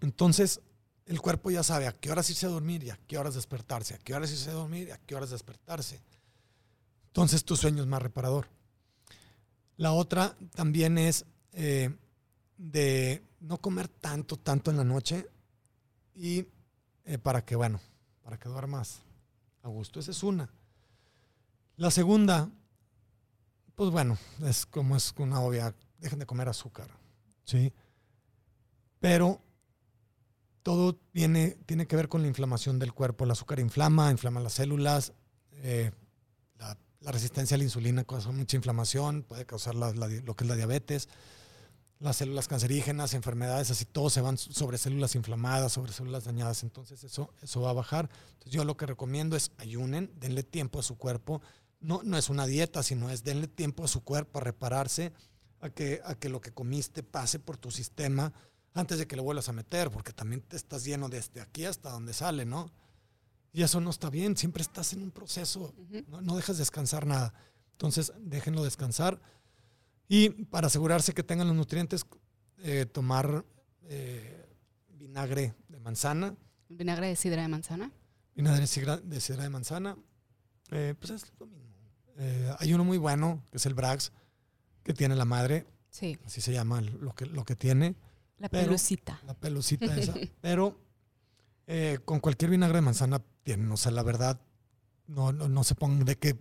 Entonces, 0.00 0.60
el 1.06 1.20
cuerpo 1.20 1.50
ya 1.50 1.62
sabe 1.62 1.86
a 1.86 1.92
qué 1.92 2.10
horas 2.10 2.28
irse 2.30 2.46
a 2.46 2.50
dormir 2.50 2.82
y 2.82 2.90
a 2.90 2.98
qué 3.06 3.16
horas 3.16 3.34
despertarse, 3.34 3.94
a 3.94 3.98
qué 3.98 4.14
horas 4.14 4.30
irse 4.30 4.50
a 4.50 4.54
dormir 4.54 4.88
y 4.88 4.90
a 4.90 4.98
qué 4.98 5.14
horas 5.14 5.30
despertarse. 5.30 6.00
Entonces 7.08 7.44
tu 7.44 7.56
sueño 7.56 7.82
es 7.82 7.88
más 7.88 8.02
reparador. 8.02 8.48
La 9.76 9.92
otra 9.92 10.36
también 10.54 10.98
es 10.98 11.26
eh, 11.52 11.94
de 12.56 13.22
no 13.40 13.58
comer 13.58 13.88
tanto, 13.88 14.38
tanto 14.38 14.70
en 14.70 14.76
la 14.78 14.84
noche 14.84 15.28
y 16.14 16.46
eh, 17.04 17.18
para 17.18 17.44
que, 17.44 17.56
bueno, 17.56 17.80
para 18.22 18.38
que 18.38 18.48
duermas 18.48 19.02
a 19.62 19.68
gusto. 19.68 20.00
Esa 20.00 20.10
es 20.10 20.22
una. 20.22 20.50
La 21.76 21.90
segunda, 21.90 22.50
pues 23.74 23.90
bueno, 23.90 24.16
es 24.44 24.64
como 24.64 24.96
es 24.96 25.12
una 25.18 25.40
obvia, 25.40 25.74
dejen 25.98 26.18
de 26.18 26.26
comer 26.26 26.48
azúcar, 26.48 26.88
¿sí? 27.44 27.72
Pero 28.98 29.42
todo 30.62 30.98
viene, 31.12 31.58
tiene 31.66 31.86
que 31.86 31.96
ver 31.96 32.08
con 32.08 32.22
la 32.22 32.28
inflamación 32.28 32.78
del 32.78 32.94
cuerpo. 32.94 33.24
El 33.24 33.30
azúcar 33.30 33.60
inflama, 33.60 34.10
inflama 34.10 34.40
las 34.40 34.54
células, 34.54 35.12
eh, 35.52 35.92
la 36.58 36.78
resistencia 37.12 37.54
a 37.54 37.58
la 37.58 37.64
insulina 37.64 38.04
causa 38.04 38.30
mucha 38.30 38.56
inflamación, 38.56 39.22
puede 39.22 39.46
causar 39.46 39.74
lo 39.74 40.34
que 40.34 40.44
es 40.44 40.48
la 40.48 40.56
diabetes, 40.56 41.08
las 41.98 42.16
células 42.16 42.48
cancerígenas, 42.48 43.14
enfermedades, 43.14 43.70
así 43.70 43.84
todo 43.84 44.10
se 44.10 44.20
van 44.20 44.36
sobre 44.36 44.76
células 44.76 45.14
inflamadas, 45.14 45.72
sobre 45.72 45.92
células 45.92 46.24
dañadas, 46.24 46.62
entonces 46.62 47.02
eso, 47.04 47.32
eso 47.42 47.60
va 47.62 47.70
a 47.70 47.74
bajar. 47.74 48.10
Yo 48.44 48.64
lo 48.64 48.76
que 48.76 48.86
recomiendo 48.86 49.36
es 49.36 49.50
ayunen, 49.56 50.12
denle 50.20 50.42
tiempo 50.42 50.78
a 50.78 50.82
su 50.82 50.98
cuerpo, 50.98 51.40
no, 51.80 52.02
no 52.02 52.18
es 52.18 52.28
una 52.28 52.46
dieta, 52.46 52.82
sino 52.82 53.10
es 53.10 53.24
denle 53.24 53.48
tiempo 53.48 53.84
a 53.84 53.88
su 53.88 54.02
cuerpo 54.02 54.38
a 54.38 54.42
repararse, 54.42 55.12
a 55.60 55.70
que, 55.70 56.00
a 56.04 56.14
que 56.14 56.28
lo 56.28 56.40
que 56.40 56.52
comiste 56.52 57.02
pase 57.02 57.38
por 57.38 57.56
tu 57.56 57.70
sistema 57.70 58.32
antes 58.74 58.98
de 58.98 59.06
que 59.06 59.16
lo 59.16 59.22
vuelvas 59.22 59.48
a 59.48 59.52
meter, 59.52 59.90
porque 59.90 60.12
también 60.12 60.42
te 60.42 60.56
estás 60.56 60.84
lleno 60.84 61.08
desde 61.08 61.40
aquí 61.40 61.64
hasta 61.64 61.90
donde 61.90 62.12
sale, 62.12 62.44
¿no? 62.44 62.70
Y 63.56 63.62
eso 63.62 63.80
no 63.80 63.88
está 63.88 64.10
bien, 64.10 64.36
siempre 64.36 64.60
estás 64.60 64.92
en 64.92 65.02
un 65.02 65.10
proceso, 65.10 65.74
no, 66.08 66.20
no 66.20 66.36
dejas 66.36 66.58
descansar 66.58 67.06
nada. 67.06 67.32
Entonces, 67.72 68.12
déjenlo 68.20 68.62
descansar. 68.62 69.18
Y 70.08 70.28
para 70.28 70.66
asegurarse 70.66 71.14
que 71.14 71.22
tengan 71.22 71.46
los 71.46 71.56
nutrientes, 71.56 72.04
eh, 72.58 72.84
tomar 72.84 73.46
eh, 73.84 74.46
vinagre 74.90 75.54
de 75.68 75.80
manzana. 75.80 76.36
¿Vinagre 76.68 77.06
de 77.06 77.16
sidra 77.16 77.40
de 77.40 77.48
manzana? 77.48 77.90
Vinagre 78.34 78.60
de 78.60 78.66
sidra 78.66 78.98
de, 78.98 79.20
sidra 79.22 79.44
de 79.44 79.48
manzana. 79.48 79.96
Eh, 80.70 80.94
pues 81.00 81.12
es 81.12 81.32
lo 81.40 81.46
mismo. 81.46 81.72
hay 82.58 82.74
uno 82.74 82.84
muy 82.84 82.98
bueno, 82.98 83.42
que 83.50 83.56
es 83.56 83.64
el 83.64 83.72
Brax, 83.72 84.12
que 84.82 84.92
tiene 84.92 85.16
la 85.16 85.24
madre. 85.24 85.66
Sí. 85.88 86.18
Así 86.26 86.42
se 86.42 86.52
llama 86.52 86.82
lo 86.82 87.14
que, 87.14 87.24
lo 87.24 87.46
que 87.46 87.56
tiene. 87.56 87.96
La 88.36 88.50
pelucita. 88.50 89.18
La 89.24 89.32
pelucita 89.32 89.96
esa. 89.96 90.12
pero 90.42 90.78
con 92.04 92.20
cualquier 92.20 92.50
vinagre 92.50 92.76
de 92.76 92.82
manzana 92.82 93.22
tienen. 93.46 93.70
O 93.70 93.76
sea, 93.76 93.92
la 93.92 94.02
verdad, 94.02 94.40
no, 95.06 95.32
no, 95.32 95.48
no 95.48 95.64
se 95.64 95.76
pongan 95.76 96.04
de 96.04 96.18
que 96.18 96.36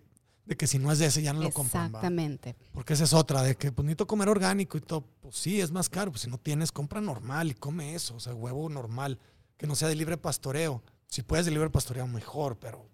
de 0.45 0.55
que 0.55 0.67
si 0.67 0.77
no 0.77 0.91
es 0.91 0.99
de 0.99 1.07
ese 1.07 1.21
ya 1.21 1.33
no 1.33 1.41
lo 1.41 1.51
compran. 1.51 1.87
Exactamente. 1.87 2.55
Porque 2.71 2.93
esa 2.93 3.05
es 3.05 3.13
otra, 3.13 3.41
de 3.41 3.55
que 3.55 3.71
pues 3.71 3.83
necesito 3.83 4.05
comer 4.07 4.29
orgánico 4.29 4.77
y 4.77 4.81
todo. 4.81 5.01
Pues 5.21 5.35
sí, 5.35 5.59
es 5.59 5.71
más 5.71 5.89
caro. 5.89 6.11
Pues 6.11 6.21
si 6.21 6.29
no 6.29 6.37
tienes, 6.37 6.71
compra 6.71 7.01
normal 7.01 7.51
y 7.51 7.55
come 7.55 7.95
eso. 7.95 8.15
O 8.15 8.19
sea, 8.19 8.33
huevo 8.35 8.69
normal. 8.69 9.19
Que 9.57 9.65
no 9.65 9.75
sea 9.75 9.87
de 9.87 9.95
libre 9.95 10.17
pastoreo. 10.17 10.83
Si 11.07 11.23
puedes 11.23 11.45
de 11.45 11.51
libre 11.51 11.69
pastoreo, 11.69 12.07
mejor, 12.07 12.59
pero 12.59 12.87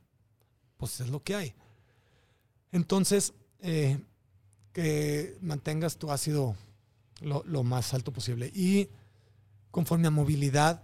pues 0.78 0.99
es 1.01 1.09
lo 1.09 1.22
que 1.24 1.36
hay. 1.36 1.55
Entonces, 2.72 3.34
eh, 3.59 3.99
que 4.72 5.38
mantengas 5.41 5.97
tu 5.97 6.12
ácido 6.12 6.55
lo, 7.20 7.64
más 7.64 7.93
alto 7.93 8.14
posible. 8.14 8.49
Y 8.53 8.89
conforme 9.72 10.07
a 10.07 10.12
movilidad 10.12 10.84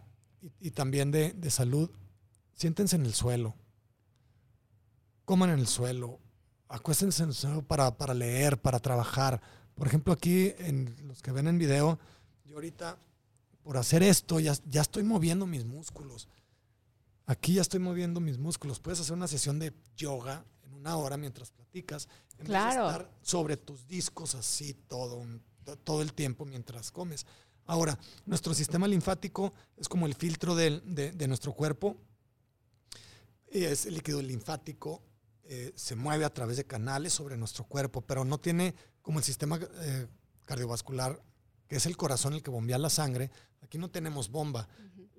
y, 0.59 0.71
también 0.71 1.11
de, 1.11 1.32
de 1.32 1.49
salud, 1.49 1.89
siéntense 2.58 2.97
en 2.97 3.05
el 3.05 3.14
suelo. 3.14 3.55
Coman 5.24 5.51
en 5.51 5.60
el 5.60 5.68
suelo 5.68 6.20
acuéstense 6.70 7.26
para, 7.68 7.97
para 7.97 8.14
leer, 8.14 8.62
para 8.62 8.80
trabajar. 8.80 9.41
Por 9.76 9.88
ejemplo, 9.88 10.14
aquí 10.14 10.53
en 10.60 10.95
los 11.08 11.22
que 11.22 11.32
ven 11.32 11.47
en 11.47 11.58
video, 11.58 11.99
yo 12.45 12.55
ahorita 12.55 12.97
por 13.64 13.78
hacer 13.78 14.03
esto 14.03 14.39
ya, 14.39 14.53
ya 14.70 14.82
estoy 14.82 15.03
moviendo 15.03 15.45
mis 15.45 15.66
músculos. 15.66 16.28
Aquí 17.26 17.55
ya 17.55 17.62
estoy 17.62 17.80
moviendo 17.80 18.20
mis 18.20 18.38
músculos. 18.38 18.80
Puedes 18.80 19.01
hacer 19.01 19.14
una 19.14 19.28
sesión 19.28 19.60
de 19.60 19.74
yoga 19.95 20.45
en 20.64 20.74
una 20.74 20.95
hora 20.95 21.18
mientras 21.18 21.51
platicas. 21.51 22.08
En 22.38 22.45
claro. 22.45 22.86
estar 22.86 23.12
sobre 23.22 23.58
tus 23.58 23.86
discos 23.88 24.36
así 24.36 24.74
todo, 24.74 25.26
todo 25.84 26.01
el 26.01 26.14
tiempo 26.14 26.45
mientras 26.45 26.91
comes. 26.91 27.26
Ahora, 27.66 27.99
nuestro 28.26 28.53
sistema 28.53 28.88
linfático 28.88 29.53
es 29.76 29.89
como 29.89 30.05
el 30.05 30.16
filtro 30.16 30.55
de, 30.55 30.80
de 30.80 31.28
nuestro 31.28 31.51
cuerpo. 31.51 31.97
Es 33.49 33.85
el 33.85 33.95
líquido 33.95 34.21
linfático 34.21 35.01
eh, 35.49 35.71
se 35.75 35.95
mueve 35.95 36.25
a 36.25 36.33
través 36.33 36.57
de 36.57 36.65
canales 36.65 37.13
sobre 37.13 37.37
nuestro 37.37 37.63
cuerpo, 37.63 38.01
pero 38.01 38.25
no 38.25 38.37
tiene 38.37 38.75
como 39.01 39.19
el 39.19 39.23
sistema 39.23 39.57
eh, 39.81 40.07
cardiovascular, 40.43 41.23
que 41.69 41.77
es 41.77 41.85
el 41.85 41.95
corazón 41.95 42.33
el 42.33 42.43
que 42.43 42.51
bombea 42.51 42.77
la 42.77 42.89
sangre. 42.89 43.31
Aquí 43.61 43.77
no 43.77 43.89
tenemos 43.89 44.29
bomba. 44.29 44.67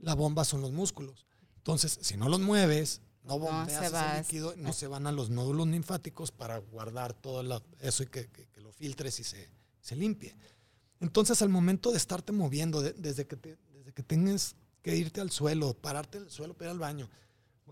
La 0.03 0.15
bomba 0.15 0.45
son 0.45 0.61
los 0.61 0.71
músculos. 0.71 1.27
Entonces, 1.57 1.99
si 2.03 2.19
no 2.19 2.29
los 2.29 2.41
mueves, 2.41 3.01
no 3.25 3.39
bombeas 3.39 3.87
ese 3.87 4.19
líquido, 4.19 4.55
no 4.59 4.75
se 4.75 4.87
van 4.87 5.07
a 5.07 5.13
los 5.13 5.31
nódulos 5.31 5.67
linfáticos 5.67 6.31
para 6.31 6.59
guardar 6.59 7.15
todo 7.15 7.63
eso 7.81 8.03
y 8.03 8.07
que, 8.07 8.29
lo 8.57 8.71
filtres 8.71 9.21
y 9.21 9.25
se, 9.25 9.51
se, 9.81 9.97
limpie. 9.97 10.37
Entonces, 11.01 11.41
al 11.41 11.49
momento 11.49 11.91
de 11.91 11.97
estarte 11.97 12.33
moviendo, 12.33 12.83
desde, 12.83 13.27
que 13.27 13.37
desde 13.37 13.93
que 13.95 14.03
tengas 14.03 14.57
que 14.83 14.95
irte 14.95 15.23
al 15.23 15.31
suelo, 15.31 15.73
pararte 15.73 16.21
del 16.21 16.31
suelo 16.31 16.53
para 16.53 16.67
ir 16.67 16.73
al 16.73 16.79
baño, 16.79 17.09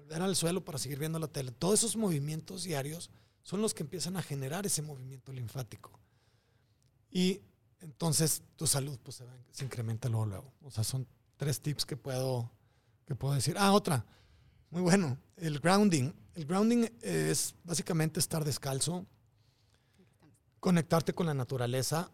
volver 0.07 0.23
al 0.23 0.37
suelo 0.37 0.65
para 0.65 0.79
seguir 0.79 0.99
viendo 0.99 1.19
la 1.19 1.29
tele. 1.29 1.51
Todos 1.51 1.81
esos 1.81 1.97
movimientos 1.97 2.63
diarios 2.63 3.11
son 3.43 3.61
los 3.61 3.75
que 3.75 3.83
empiezan 3.83 4.17
a 4.17 4.23
generar 4.23 4.65
ese 4.65 4.83
movimiento 4.83 5.33
linfático. 5.33 5.99
Y 7.11 7.41
entonces 7.81 8.43
tu 8.57 8.67
salud 8.67 8.99
pues, 9.03 9.23
se, 9.51 9.65
incrementa 9.65 10.09
luego, 10.09 10.27
luego. 10.27 10.53
O 10.63 10.71
sea, 10.71 10.85
son 10.85 11.07
tres 11.37 11.61
tips 11.61 11.85
que 11.85 11.97
puedo, 11.97 12.51
que 13.05 13.15
puedo 13.17 13.35
decir. 13.35 13.57
Ah, 13.59 13.73
otra. 13.73 14.07
Muy 14.71 14.83
bueno. 14.83 15.19
El 15.37 15.59
grounding. 15.59 16.13
El 16.35 16.47
grounding 16.47 16.89
es 17.03 17.55
básicamente 17.65 18.21
estar 18.21 18.45
descalzo, 18.45 19.07
conectarte 20.61 21.15
con 21.15 21.27
la 21.27 21.35
naturaleza, 21.35 22.11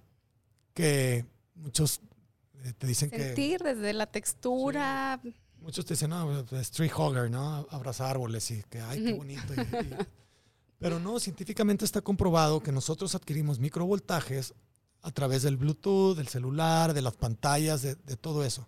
que 0.72 1.26
muchos 1.54 2.00
eh, 2.62 2.72
te 2.72 2.86
dicen 2.86 3.10
que... 3.10 3.18
Sentir 3.18 3.62
desde 3.62 3.92
la 3.92 4.06
textura. 4.06 5.20
Muchos 5.62 5.84
te 5.84 5.94
dicen, 5.94 6.10
no, 6.10 6.44
pues, 6.48 6.62
street 6.62 6.92
hogger, 6.96 7.30
¿no? 7.30 7.66
Abrazar 7.70 8.10
árboles 8.10 8.50
y 8.50 8.62
que, 8.64 8.80
ay, 8.80 9.04
qué 9.04 9.12
bonito. 9.12 9.52
pero 10.78 10.98
no, 10.98 11.20
científicamente 11.20 11.84
está 11.84 12.00
comprobado 12.00 12.60
que 12.62 12.72
nosotros 12.72 13.14
adquirimos 13.14 13.58
microvoltajes 13.58 14.54
a 15.02 15.10
través 15.10 15.42
del 15.42 15.56
Bluetooth, 15.56 16.16
del 16.16 16.28
celular, 16.28 16.94
de 16.94 17.02
las 17.02 17.14
pantallas, 17.14 17.82
de, 17.82 17.94
todo 18.16 18.44
eso. 18.44 18.66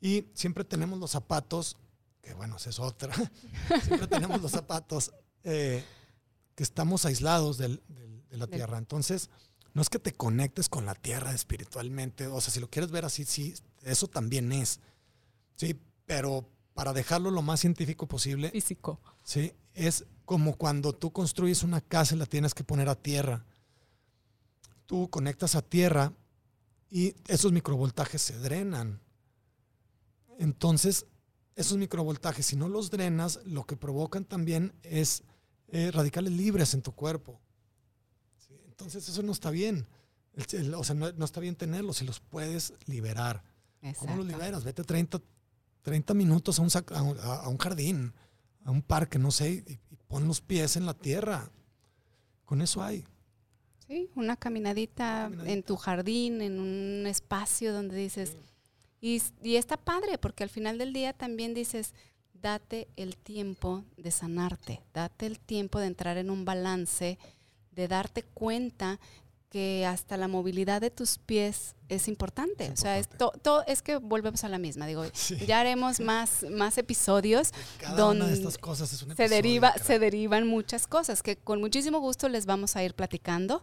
Y 0.00 0.26
siempre 0.34 0.64
tenemos 0.64 0.98
los 0.98 1.10
zapatos, 1.10 1.76
que 2.22 2.34
bueno, 2.34 2.56
esa 2.56 2.70
es 2.70 2.78
otra, 2.78 3.14
siempre 3.84 4.06
tenemos 4.06 4.40
los 4.40 4.50
zapatos 4.50 5.12
eh, 5.42 5.84
que 6.54 6.62
estamos 6.62 7.04
aislados 7.04 7.58
de 7.58 7.80
la 8.30 8.46
tierra. 8.46 8.78
Entonces, 8.78 9.30
no 9.74 9.82
es 9.82 9.90
que 9.90 9.98
te 9.98 10.12
conectes 10.12 10.68
con 10.68 10.86
la 10.86 10.94
tierra 10.94 11.32
espiritualmente, 11.32 12.28
o 12.28 12.40
sea, 12.40 12.52
si 12.52 12.60
lo 12.60 12.70
quieres 12.70 12.90
ver 12.90 13.04
así, 13.04 13.24
sí, 13.24 13.54
eso 13.82 14.06
también 14.06 14.52
es. 14.52 14.80
Sí, 15.56 15.78
pero 16.06 16.48
para 16.74 16.92
dejarlo 16.92 17.30
lo 17.30 17.42
más 17.42 17.60
científico 17.60 18.06
posible. 18.06 18.50
Físico. 18.50 19.00
Sí, 19.22 19.52
es 19.74 20.04
como 20.24 20.56
cuando 20.56 20.92
tú 20.92 21.12
construyes 21.12 21.62
una 21.62 21.80
casa 21.80 22.14
y 22.14 22.18
la 22.18 22.26
tienes 22.26 22.54
que 22.54 22.64
poner 22.64 22.88
a 22.88 22.94
tierra. 22.94 23.44
Tú 24.86 25.08
conectas 25.08 25.54
a 25.54 25.62
tierra 25.62 26.12
y 26.90 27.14
esos 27.28 27.52
microvoltajes 27.52 28.20
se 28.20 28.38
drenan. 28.38 29.00
Entonces, 30.38 31.06
esos 31.56 31.78
microvoltajes, 31.78 32.46
si 32.46 32.56
no 32.56 32.68
los 32.68 32.90
drenas, 32.90 33.40
lo 33.44 33.64
que 33.64 33.76
provocan 33.76 34.24
también 34.24 34.74
es 34.82 35.22
eh, 35.68 35.90
radicales 35.92 36.32
libres 36.32 36.74
en 36.74 36.82
tu 36.82 36.92
cuerpo. 36.92 37.40
Entonces, 38.66 39.08
eso 39.08 39.22
no 39.22 39.32
está 39.32 39.50
bien. 39.50 39.86
o 40.76 40.84
sea, 40.84 40.94
no, 40.94 41.12
no, 41.12 41.24
está 41.24 41.40
bien 41.40 41.54
tenerlos 41.54 41.98
si 41.98 42.04
los 42.04 42.20
puedes 42.20 42.74
liberar. 42.86 43.44
¿Cómo 43.98 44.16
los 44.16 44.26
liberas? 44.26 44.64
Vete 44.64 44.82
30, 44.82 45.20
30 45.84 46.14
minutos 46.14 46.58
a 46.58 46.62
un, 46.62 46.70
a 47.22 47.48
un, 47.48 47.58
jardín, 47.58 48.12
a 48.64 48.70
un 48.70 48.82
parque, 48.82 49.18
no 49.18 49.30
sé, 49.30 49.62
y, 49.66 49.78
pon 50.08 50.26
los 50.26 50.40
pies 50.40 50.76
en 50.76 50.86
la 50.86 50.94
tierra. 50.94 51.50
Con 52.44 52.62
eso 52.62 52.82
hay. 52.82 53.04
Sí, 53.86 54.10
una 54.14 54.36
caminadita, 54.36 55.30
en 55.44 55.62
tu 55.62 55.76
jardín, 55.76 56.40
en 56.40 56.58
un 56.58 57.06
espacio 57.06 57.72
donde 57.72 57.96
dices, 57.96 58.36
y, 59.00 59.22
y, 59.42 59.56
está 59.56 59.76
padre, 59.76 60.16
porque 60.16 60.42
al 60.42 60.50
final 60.50 60.78
del 60.78 60.94
día 60.94 61.12
también 61.12 61.52
dices, 61.52 61.92
date 62.32 62.88
el 62.96 63.16
tiempo 63.18 63.84
de 63.98 64.10
sanarte, 64.10 64.80
date 64.94 65.26
el 65.26 65.38
tiempo 65.38 65.78
de 65.80 65.86
entrar 65.86 66.16
en 66.16 66.30
un 66.30 66.46
balance, 66.46 67.18
de 67.72 67.88
darte 67.88 68.22
cuenta 68.22 68.98
que 69.50 69.84
hasta 69.84 70.16
la 70.16 70.28
movilidad 70.28 70.80
de 70.80 70.90
tus 70.90 71.18
pies 71.18 71.76
es 71.88 72.08
importante. 72.08 72.70
o 72.72 72.76
sea, 72.76 72.98
es, 72.98 73.08
todo 73.08 73.64
es 73.66 73.82
que 73.82 73.96
volvemos 73.96 74.44
a 74.44 74.48
la 74.48 74.58
misma. 74.58 74.86
Digo, 74.86 75.04
ya 75.46 75.60
haremos 75.60 76.00
más, 76.00 76.44
más 76.50 76.78
episodios 76.78 77.52
donde 77.96 78.32
estas 78.32 78.58
cosas 78.58 78.88
se, 78.88 79.28
deriva, 79.28 79.74
se 79.78 79.98
derivan 79.98 80.46
muchas 80.46 80.86
cosas 80.86 81.22
que 81.22 81.36
con 81.36 81.60
muchísimo 81.60 82.00
gusto 82.00 82.28
les 82.28 82.46
vamos 82.46 82.76
a 82.76 82.84
ir 82.84 82.94
platicando. 82.94 83.62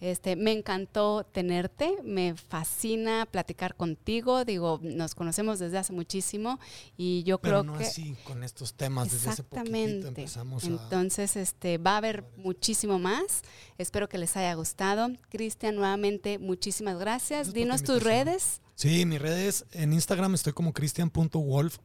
Este, 0.00 0.36
me 0.36 0.52
encantó 0.52 1.24
tenerte, 1.24 1.96
me 2.02 2.34
fascina 2.34 3.26
platicar 3.26 3.74
contigo. 3.74 4.44
Digo, 4.44 4.80
nos 4.82 5.14
conocemos 5.14 5.58
desde 5.58 5.78
hace 5.78 5.92
muchísimo 5.92 6.58
y 6.96 7.22
yo 7.24 7.38
creo 7.38 7.62
no 7.62 7.78
que 7.78 7.84
así 7.84 8.16
con 8.24 8.44
estos 8.44 8.74
temas 8.74 9.10
desde 9.10 9.30
hace 9.30 9.42
empezamos 9.52 10.64
Entonces, 10.64 11.36
este, 11.36 11.78
va 11.78 11.92
a 11.92 11.96
haber 11.98 12.24
muchísimo 12.36 12.98
más. 12.98 13.42
Espero 13.78 14.08
que 14.08 14.18
les 14.18 14.36
haya 14.36 14.54
gustado. 14.54 15.08
Cristian, 15.28 15.76
nuevamente, 15.76 16.38
muchísimas 16.38 16.98
gracias. 16.98 17.52
Dinos 17.64 17.82
tus 17.82 18.02
redes. 18.02 18.60
Sí, 18.74 19.04
mis 19.06 19.20
redes 19.20 19.66
en 19.72 19.92
Instagram 19.92 20.34
estoy 20.34 20.52
como 20.52 20.72
cristian.wolf 20.72 21.78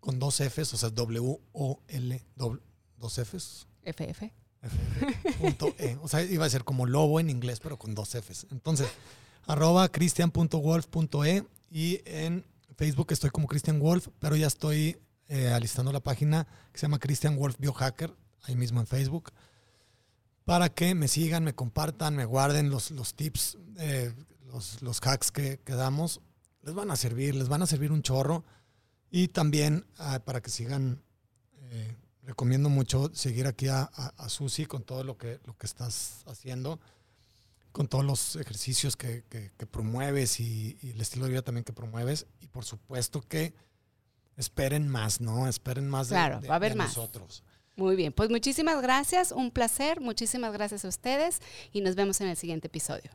con 0.00 0.18
dos 0.18 0.40
Fs, 0.40 0.74
o 0.74 0.76
sea, 0.76 0.90
W-O-L, 0.90 2.26
dos 2.96 3.18
Fs. 3.18 3.66
FF. 3.82 4.32
Punto 5.40 5.74
e. 5.78 5.96
O 6.02 6.08
sea, 6.08 6.22
iba 6.22 6.44
a 6.44 6.50
ser 6.50 6.64
como 6.64 6.86
lobo 6.86 7.20
en 7.20 7.30
inglés, 7.30 7.60
pero 7.60 7.78
con 7.78 7.94
dos 7.94 8.14
Fs. 8.14 8.46
Entonces, 8.50 8.88
arroba 9.46 9.88
cristian.wolf.e 9.88 11.44
y 11.70 12.00
en 12.04 12.44
Facebook 12.76 13.08
estoy 13.10 13.30
como 13.30 13.46
Christian 13.46 13.80
Wolf, 13.80 14.08
pero 14.18 14.36
ya 14.36 14.46
estoy 14.46 14.98
eh, 15.28 15.48
alistando 15.48 15.92
la 15.92 16.00
página 16.00 16.46
que 16.72 16.78
se 16.78 16.86
llama 16.86 16.98
Christian 16.98 17.36
Wolf 17.36 17.56
Biohacker, 17.58 18.14
ahí 18.42 18.56
mismo 18.56 18.80
en 18.80 18.86
Facebook 18.86 19.32
para 20.48 20.70
que 20.70 20.94
me 20.94 21.08
sigan, 21.08 21.44
me 21.44 21.54
compartan, 21.54 22.16
me 22.16 22.24
guarden 22.24 22.70
los, 22.70 22.90
los 22.92 23.14
tips, 23.14 23.58
eh, 23.76 24.14
los, 24.52 24.82
los, 24.82 25.00
hacks 25.06 25.30
que, 25.30 25.58
que, 25.64 25.74
damos. 25.74 26.20
Les 26.62 26.74
van 26.74 26.90
a 26.90 26.96
servir, 26.96 27.34
les 27.34 27.48
van 27.48 27.62
a 27.62 27.66
servir 27.66 27.92
un 27.92 28.02
chorro. 28.02 28.44
Y 29.10 29.28
también 29.28 29.86
ah, 29.98 30.20
para 30.24 30.40
que 30.42 30.50
sigan, 30.50 31.02
eh, 31.70 31.96
recomiendo 32.22 32.68
mucho 32.68 33.10
seguir 33.14 33.46
aquí 33.46 33.68
a, 33.68 33.82
a, 33.82 34.28
Susi 34.28 34.66
con 34.66 34.82
todo 34.82 35.04
lo 35.04 35.16
que, 35.16 35.40
lo 35.44 35.56
que 35.56 35.66
estás 35.66 36.22
haciendo, 36.26 36.78
con 37.72 37.88
todos 37.88 38.04
los 38.04 38.36
ejercicios 38.36 38.96
que, 38.96 39.24
que, 39.28 39.52
que 39.56 39.66
promueves 39.66 40.40
y, 40.40 40.76
y, 40.82 40.90
el 40.90 41.00
estilo 41.00 41.24
de 41.24 41.32
vida 41.32 41.42
también 41.42 41.64
que 41.64 41.72
promueves. 41.72 42.26
Y 42.40 42.48
por 42.48 42.64
supuesto 42.64 43.22
que 43.22 43.54
esperen 44.36 44.88
más, 44.88 45.20
¿no? 45.20 45.48
Esperen 45.48 45.88
más 45.88 46.08
de, 46.08 46.14
claro, 46.14 46.40
de, 46.40 46.48
va 46.48 46.54
a 46.54 46.56
haber 46.56 46.72
de 46.72 46.78
más. 46.78 46.96
nosotros. 46.96 47.42
Muy 47.76 47.94
bien, 47.94 48.12
pues 48.12 48.28
muchísimas 48.28 48.82
gracias, 48.82 49.30
un 49.30 49.52
placer, 49.52 50.00
muchísimas 50.00 50.52
gracias 50.52 50.84
a 50.84 50.88
ustedes 50.88 51.40
y 51.72 51.80
nos 51.80 51.94
vemos 51.94 52.20
en 52.20 52.26
el 52.26 52.36
siguiente 52.36 52.66
episodio. 52.66 53.12